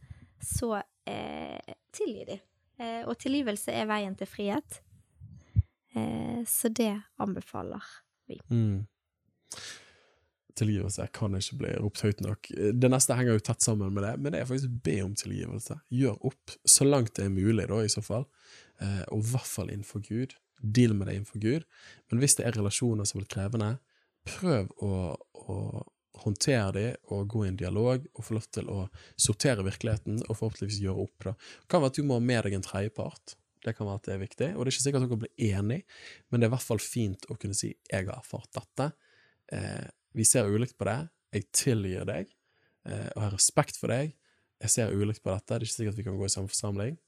så 0.43 0.79
eh, 0.81 1.75
tilgi 1.93 2.25
de. 2.31 2.39
Eh, 2.81 3.03
og 3.05 3.19
tilgivelse 3.21 3.75
er 3.77 3.91
veien 3.91 4.17
til 4.17 4.31
frihet. 4.31 4.81
Eh, 5.93 6.41
så 6.49 6.73
det 6.73 6.95
anbefaler 7.21 7.85
vi. 8.31 8.41
Mm. 8.49 8.87
Tilgivelse 10.57 11.07
kan 11.17 11.37
ikke 11.37 11.59
bli 11.63 11.71
ropt 11.81 12.03
høyt 12.05 12.21
nok. 12.25 12.49
Det 12.77 12.91
neste 12.93 13.17
henger 13.17 13.39
jo 13.39 13.45
tett 13.45 13.65
sammen 13.65 13.93
med 13.95 14.05
det, 14.05 14.13
men 14.21 14.35
det 14.35 14.43
er 14.43 14.49
faktisk 14.49 14.73
be 14.85 14.99
om 15.05 15.15
tilgivelse. 15.17 15.79
Gjør 15.93 16.19
opp, 16.29 16.57
så 16.69 16.89
langt 16.89 17.15
det 17.17 17.27
er 17.27 17.33
mulig, 17.33 17.69
da, 17.71 17.81
i 17.81 17.93
så 17.93 18.03
fall. 18.05 18.27
Eh, 18.83 19.03
og 19.09 19.23
i 19.23 19.33
hvert 19.33 19.49
fall 19.49 19.71
innenfor 19.71 20.03
Gud. 20.07 20.35
Deal 20.63 20.95
med 20.95 21.09
det 21.09 21.17
innenfor 21.19 21.43
Gud. 21.43 21.67
Men 22.11 22.23
hvis 22.23 22.37
det 22.39 22.47
er 22.47 22.59
relasjoner 22.59 23.09
som 23.09 23.21
blir 23.21 23.31
krevende, 23.31 23.77
prøv 24.29 24.71
å, 24.83 24.93
å 25.43 25.57
håndtere 26.23 26.73
de 26.77 26.85
og 27.15 27.31
gå 27.33 27.45
i 27.45 27.51
en 27.51 27.59
dialog 27.59 28.05
og 28.13 28.27
få 28.27 28.37
lov 28.37 28.49
til 28.55 28.69
å 28.71 28.81
sortere 29.21 29.65
virkeligheten 29.67 30.21
og 30.27 30.37
forhåpentligvis 30.37 30.83
gjøre 30.83 31.07
opp. 31.07 31.27
Da. 31.27 31.33
Det 31.35 31.73
kan 31.73 31.83
være 31.83 31.95
at 31.95 32.01
du 32.01 32.07
må 32.09 32.19
ha 32.19 32.25
med 32.25 32.47
deg 32.47 32.59
en 32.59 32.67
tredjepart. 32.67 33.37
Det 33.63 33.75
kan 33.79 33.87
være 33.87 34.01
at 34.01 34.09
det 34.09 34.15
er 34.15 34.23
viktig, 34.23 34.51
og 34.53 34.63
det 34.65 34.73
er 34.73 34.75
ikke 34.75 34.85
sikkert 34.85 35.05
at 35.05 35.11
dere 35.13 35.23
blir 35.23 35.53
enige, 35.55 35.99
men 36.29 36.41
det 36.41 36.47
er 36.47 36.51
i 36.51 36.55
hvert 36.57 36.67
fall 36.67 36.83
fint 36.83 37.27
å 37.31 37.37
kunne 37.39 37.55
si 37.55 37.71
'jeg 37.71 38.09
har 38.09 38.17
erfart 38.19 38.51
dette'. 38.59 38.93
Eh, 39.53 39.87
vi 40.15 40.25
ser 40.25 40.51
ulikt 40.51 40.77
på 40.77 40.85
det. 40.85 41.09
Jeg 41.33 41.53
tilgir 41.53 42.05
deg, 42.05 42.27
eh, 42.87 43.09
og 43.15 43.23
har 43.23 43.31
respekt 43.31 43.77
for 43.79 43.87
deg. 43.87 44.17
Jeg 44.61 44.71
ser 44.71 44.91
ulikt 44.91 45.23
på 45.23 45.31
dette. 45.31 45.47
Det 45.47 45.63
er 45.63 45.67
ikke 45.67 45.79
sikkert 45.79 45.95
at 45.95 45.99
vi 45.99 46.03
kan 46.03 46.19
gå 46.19 46.25
i 46.25 46.35
samme 46.35 46.49
forsamling, 46.49 46.99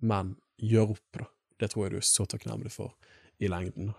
men 0.00 0.36
gjør 0.58 0.94
opp, 0.96 1.06
da. 1.16 1.28
Det 1.58 1.70
tror 1.72 1.86
jeg 1.86 1.96
du 1.96 2.00
er 2.00 2.06
så 2.06 2.26
takknemlig 2.30 2.70
for 2.74 2.94
i 3.42 3.50
lengden. 3.50 3.92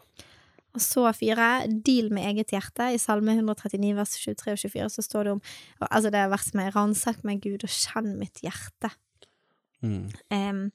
Og 0.77 0.83
så 0.83 1.07
fire, 1.17 1.65
deal 1.85 2.11
med 2.13 2.27
eget 2.29 2.53
hjerte. 2.53 2.91
I 2.93 2.99
Salme 3.01 3.33
139 3.33 3.95
vers 3.97 4.15
23 4.21 4.53
og 4.53 4.59
24 4.61 4.89
så 4.93 5.05
står 5.05 5.25
det 5.25 5.31
om 5.37 5.41
Altså 5.89 6.11
det 6.13 6.19
er 6.19 6.29
vers 6.29 6.53
med 6.53 6.73
'ransak 6.75 7.23
meg, 7.23 7.41
Gud, 7.41 7.63
og 7.63 7.69
kjenn 7.69 8.17
mitt 8.19 8.43
hjerte'. 8.43 8.93
Mm. 9.81 10.11
Um, 10.29 10.71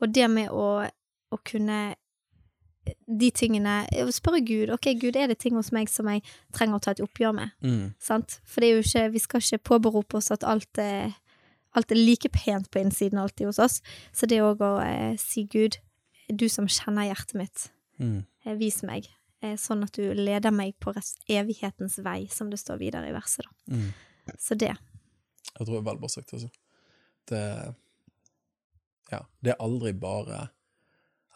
og 0.00 0.14
det 0.14 0.30
med 0.30 0.48
å, 0.48 0.88
å 1.30 1.36
kunne 1.44 1.94
De 3.20 3.28
tingene 3.30 3.82
Spørre 4.14 4.40
Gud 4.40 4.70
ok, 4.72 4.94
Gud, 4.96 5.16
er 5.16 5.28
det 5.28 5.36
ting 5.42 5.58
hos 5.58 5.72
meg 5.74 5.90
som 5.92 6.08
jeg 6.08 6.22
trenger 6.54 6.78
å 6.78 6.80
ta 6.80 6.94
et 6.94 7.02
oppgjør 7.04 7.34
med? 7.36 7.52
Mm. 7.60 7.92
Sant? 8.00 8.40
For 8.48 8.60
det 8.60 8.70
er 8.70 8.78
jo 8.78 8.86
ikke, 8.86 9.12
vi 9.12 9.18
skal 9.18 9.44
ikke 9.44 9.66
påberope 9.74 10.16
oss 10.16 10.30
at 10.32 10.46
alt 10.46 10.78
er, 10.78 11.12
alt 11.76 11.92
er 11.92 11.98
like 12.00 12.28
pent 12.32 12.70
på 12.72 12.80
innsiden 12.82 13.18
alltid 13.20 13.46
hos 13.50 13.58
oss. 13.62 13.80
Så 14.12 14.26
det 14.30 14.40
òg 14.44 14.62
å 14.64 14.72
eh, 14.84 15.16
si 15.20 15.44
Gud, 15.52 15.78
du 16.32 16.48
som 16.52 16.66
kjenner 16.66 17.08
hjertet 17.10 17.34
mitt, 17.38 17.68
Mm. 17.98 18.24
eh, 18.44 18.54
vis 18.60 18.82
meg. 18.82 19.06
Eh, 19.42 19.54
sånn 19.56 19.82
at 19.84 19.92
du 19.96 20.12
leder 20.14 20.50
meg 20.52 20.74
på 20.80 20.92
evighetens 21.28 21.98
vei, 22.04 22.26
som 22.28 22.50
det 22.50 22.58
står 22.58 22.78
videre 22.80 23.08
i 23.08 23.12
verset, 23.14 23.44
da. 23.46 23.74
Mm. 23.76 23.92
Så 24.38 24.56
det. 24.58 24.72
Jeg 24.76 25.66
tror 25.66 25.76
det 25.76 25.80
er 25.80 25.86
veldig 25.92 26.00
bra 26.02 26.08
sagt, 26.08 26.32
altså. 26.34 26.50
Det 27.30 27.74
Ja, 29.10 29.20
det 29.40 29.52
er 29.52 29.60
aldri 29.62 29.92
bare 29.92 30.48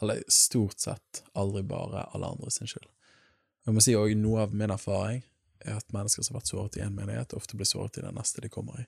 Eller 0.02 0.22
stort 0.28 0.80
sett 0.80 1.22
aldri 1.36 1.62
bare 1.62 2.06
alle 2.14 2.26
andre 2.26 2.50
sin 2.50 2.66
skyld. 2.66 2.86
Jeg 3.66 3.74
må 3.74 3.82
si 3.84 3.92
også, 3.94 4.16
Noe 4.16 4.40
av 4.46 4.54
min 4.56 4.70
erfaring 4.72 5.22
er 5.60 5.76
at 5.76 5.92
mennesker 5.92 6.24
som 6.24 6.34
har 6.34 6.40
vært 6.40 6.48
såret 6.48 6.76
i 6.78 6.80
én 6.80 6.94
menighet, 6.96 7.34
ofte 7.36 7.54
blir 7.58 7.68
såret 7.68 7.98
i 7.98 8.00
den 8.00 8.14
neste 8.16 8.40
de 8.40 8.48
kommer 8.48 8.80
i. 8.80 8.86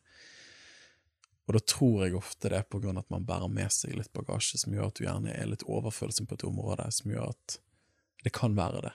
Og 1.49 1.57
da 1.57 1.61
tror 1.67 2.05
jeg 2.05 2.15
ofte 2.15 2.51
det 2.53 2.61
er 2.61 2.69
på 2.71 2.79
grunn 2.83 2.97
av 3.01 3.05
at 3.07 3.11
man 3.11 3.27
bærer 3.27 3.51
med 3.51 3.73
seg 3.75 3.97
litt 3.99 4.13
bagasje 4.15 4.61
som 4.63 4.75
gjør 4.75 4.91
at 4.91 4.99
du 4.99 5.05
gjerne 5.05 5.33
er 5.35 5.49
litt 5.51 5.65
overfølsom 5.67 6.29
på 6.31 6.39
et 6.39 6.45
område, 6.47 6.87
som 6.95 7.11
gjør 7.11 7.33
at 7.35 7.59
Det 8.23 8.31
kan 8.31 8.55
være 8.55 8.81
det. 8.85 8.93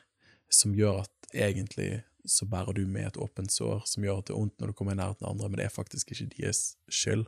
Som 0.49 0.71
gjør 0.71 1.01
at 1.01 1.27
egentlig 1.35 2.03
så 2.25 2.45
bærer 2.47 2.73
du 2.73 2.85
med 2.87 3.07
et 3.09 3.17
åpent 3.19 3.51
sår, 3.51 3.81
som 3.85 4.03
gjør 4.05 4.21
at 4.21 4.29
det 4.29 4.33
er 4.33 4.39
vondt 4.39 4.61
når 4.61 4.71
du 4.71 4.73
kommer 4.79 4.95
i 4.95 4.99
nærheten 4.99 5.25
av 5.25 5.33
andre, 5.33 5.49
men 5.49 5.59
det 5.59 5.65
er 5.65 5.73
faktisk 5.73 6.11
ikke 6.11 6.29
deres 6.37 6.61
skyld, 6.87 7.25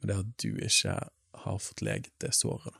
men 0.00 0.08
det 0.08 0.14
er 0.14 0.22
at 0.22 0.32
du 0.40 0.56
ikke 0.56 0.94
har 1.44 1.58
fått 1.60 1.82
leget 1.84 2.12
det 2.24 2.32
såret. 2.32 2.72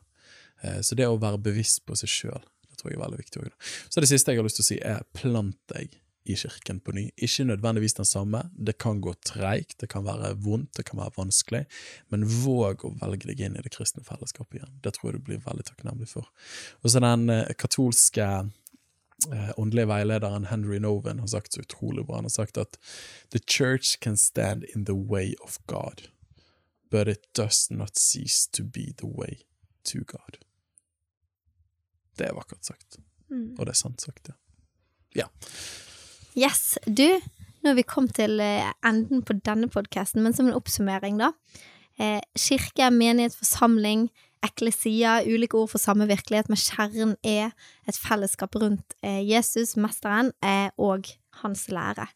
Eh, 0.62 0.80
Så 0.80 0.96
det 0.96 1.04
å 1.08 1.20
være 1.20 1.42
bevisst 1.44 1.84
på 1.84 1.96
seg 2.00 2.08
sjøl, 2.08 2.46
det 2.70 2.78
tror 2.80 2.92
jeg 2.92 2.98
er 2.98 3.04
veldig 3.04 3.20
viktig 3.20 3.42
òg. 3.42 3.52
Så 3.92 4.00
det 4.00 4.08
siste 4.08 4.32
jeg 4.32 4.40
har 4.40 4.48
lyst 4.48 4.60
til 4.60 4.64
å 4.64 4.70
si, 4.70 4.80
er 4.80 5.04
plant 5.12 5.60
deg 5.74 6.00
i 6.24 6.36
kirken 6.36 6.80
på 6.80 6.92
ny. 6.96 7.10
Ikke 7.16 7.44
nødvendigvis 7.44 7.94
den 7.98 8.06
samme, 8.08 8.40
det 8.56 8.78
kan 8.78 9.00
gå 9.04 9.12
treigt, 9.26 9.76
det 9.80 9.88
kan 9.92 10.04
være 10.06 10.34
vondt, 10.40 10.72
det 10.76 10.84
kan 10.88 10.98
være 11.02 11.12
vanskelig, 11.18 11.64
men 12.08 12.24
våg 12.24 12.84
å 12.84 12.94
velge 13.02 13.28
deg 13.28 13.42
inn 13.44 13.58
i 13.58 13.64
det 13.64 13.72
kristne 13.74 14.04
fellesskapet 14.06 14.58
igjen. 14.60 14.78
Det 14.84 14.94
tror 14.96 15.10
jeg 15.12 15.20
du 15.20 15.26
blir 15.28 15.42
veldig 15.44 15.66
takknemlig 15.68 16.08
for. 16.08 16.30
Og 16.82 16.90
så 16.90 17.02
den 17.04 17.28
eh, 17.30 17.52
katolske 17.60 18.24
eh, 18.24 19.52
åndelige 19.60 19.90
veilederen 19.92 20.48
Henry 20.48 20.80
Noven 20.80 21.20
har 21.20 21.28
sagt 21.34 21.52
så 21.52 21.60
utrolig 21.60 22.06
bra. 22.08 22.22
Han 22.22 22.30
har 22.30 22.36
sagt 22.36 22.58
at 22.58 22.78
The 23.30 23.40
church 23.44 23.98
can 24.00 24.16
stand 24.16 24.64
in 24.74 24.86
the 24.88 24.96
way 24.96 25.34
of 25.44 25.58
God, 25.66 26.08
but 26.90 27.08
it 27.08 27.28
does 27.36 27.66
not 27.70 27.98
cease 27.98 28.48
to 28.52 28.64
be 28.64 28.92
the 28.96 29.10
way 29.12 29.42
to 29.92 29.98
God. 30.08 30.40
Det 32.16 32.28
er 32.30 32.34
vakkert 32.34 32.64
sagt, 32.64 32.98
Mm. 33.30 33.56
og 33.58 33.66
det 33.66 33.72
er 33.72 33.78
sant 33.78 34.02
sagt, 34.04 34.28
ja. 35.16 35.24
Yes, 36.34 36.74
du, 36.86 37.06
nå 37.62 37.70
er 37.70 37.76
vi 37.78 37.84
kommet 37.86 38.16
til 38.18 38.40
eh, 38.42 38.66
enden 38.82 39.22
på 39.22 39.36
denne 39.46 39.68
podkasten, 39.70 40.22
men 40.24 40.34
som 40.34 40.48
en 40.48 40.56
oppsummering, 40.56 41.20
da. 41.20 41.30
Eh, 42.02 42.18
kirke, 42.34 42.88
menighet, 42.90 43.36
forsamling, 43.38 44.08
eklesia, 44.42 45.20
ulike 45.30 45.54
ord 45.54 45.70
for 45.70 45.78
samme 45.78 46.08
virkelighet, 46.10 46.50
men 46.50 46.58
kjernen 46.58 47.14
er 47.22 47.52
et 47.86 47.98
fellesskap 47.98 48.58
rundt 48.58 48.96
eh, 49.06 49.22
Jesus, 49.22 49.76
mesteren, 49.78 50.32
eh, 50.42 50.72
og 50.74 51.06
hans 51.44 51.68
lære. 51.70 52.08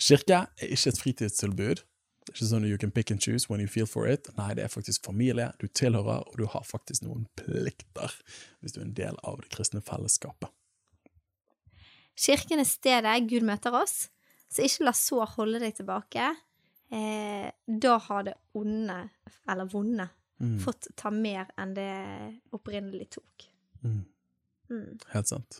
Kirke 0.00 0.46
er 0.56 0.72
ikke 0.72 0.94
et 0.94 1.00
fritidstilbud. 1.02 1.82
Det 1.84 2.32
er 2.32 2.38
ikke 2.38 2.48
sånn 2.48 2.68
you 2.68 2.78
can 2.80 2.94
pick 2.94 3.12
and 3.12 3.20
choose 3.20 3.50
when 3.50 3.60
you 3.60 3.68
feel 3.68 3.88
for 3.88 4.08
it. 4.08 4.30
Nei, 4.38 4.54
det 4.56 4.64
er 4.64 4.72
faktisk 4.72 5.04
familie 5.04 5.50
du 5.60 5.66
tilhører, 5.68 6.24
og 6.24 6.40
du 6.40 6.46
har 6.48 6.64
faktisk 6.64 7.04
noen 7.04 7.28
plikter 7.36 8.16
hvis 8.60 8.72
du 8.72 8.80
er 8.80 8.86
en 8.86 8.96
del 8.96 9.20
av 9.20 9.42
det 9.42 9.52
kristne 9.52 9.84
fellesskapet. 9.84 10.48
Kirken 12.20 12.60
er 12.60 12.68
stedet 12.68 13.28
Gud 13.30 13.46
møter 13.48 13.74
oss, 13.80 14.08
så 14.50 14.64
ikke 14.66 14.84
la 14.84 14.92
sår 14.96 15.26
holde 15.38 15.60
deg 15.62 15.76
tilbake. 15.78 16.26
Eh, 16.92 17.48
da 17.66 17.96
har 17.98 18.24
det 18.26 18.34
onde, 18.58 19.02
eller 19.48 19.70
vonde, 19.70 20.08
Mm. 20.40 20.54
fått 20.64 20.86
ta 20.96 21.10
mer 21.12 21.50
enn 21.60 21.74
det 21.76 21.90
opprinnelig 22.56 23.10
tok. 23.12 23.42
Mm. 23.84 24.06
Mm. 24.70 24.98
Helt 25.12 25.28
sant. 25.28 25.58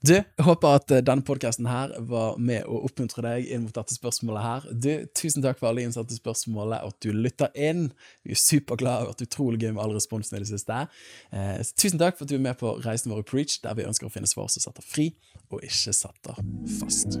Du, 0.00 0.14
jeg 0.14 0.44
håper 0.46 0.78
at 0.78 0.92
eh, 0.94 1.02
denne 1.04 1.24
podkasten 1.26 1.66
her 1.68 1.92
var 2.08 2.38
med 2.40 2.64
å 2.64 2.78
oppmuntre 2.86 3.20
deg 3.26 3.50
inn 3.52 3.66
mot 3.66 3.76
dette 3.76 3.92
spørsmålet 3.92 4.46
her. 4.46 4.68
Du, 4.72 4.88
Tusen 5.16 5.44
takk 5.44 5.60
for 5.60 5.68
alle 5.68 5.84
innsatte 5.84 6.16
spørsmål, 6.16 6.72
og 6.78 6.94
at 6.94 7.04
du 7.04 7.10
lytter 7.12 7.52
inn. 7.52 7.90
Vi 8.24 8.32
er 8.32 8.40
superglade 8.40 9.04
og 9.04 9.12
at 9.12 9.20
det 9.20 9.28
er 9.28 9.32
utrolig 9.34 9.60
gøy 9.60 9.74
med 9.74 9.82
all 9.84 9.92
responsen 9.96 10.38
i 10.38 10.44
det 10.44 10.48
siste. 10.54 10.86
Eh, 11.36 11.60
tusen 11.76 12.00
takk 12.00 12.16
for 12.16 12.24
at 12.24 12.32
du 12.32 12.38
er 12.38 12.46
med 12.48 12.56
på 12.60 12.78
reisen 12.86 13.12
vår 13.12 13.26
i 13.26 13.28
Preach, 13.34 13.58
der 13.60 13.76
vi 13.76 13.84
ønsker 13.90 14.08
å 14.08 14.14
finne 14.14 14.30
svar 14.30 14.48
som 14.48 14.64
setter 14.64 14.86
fri, 14.88 15.10
og 15.52 15.60
ikke 15.68 15.92
setter 16.00 16.40
fast. 16.80 17.20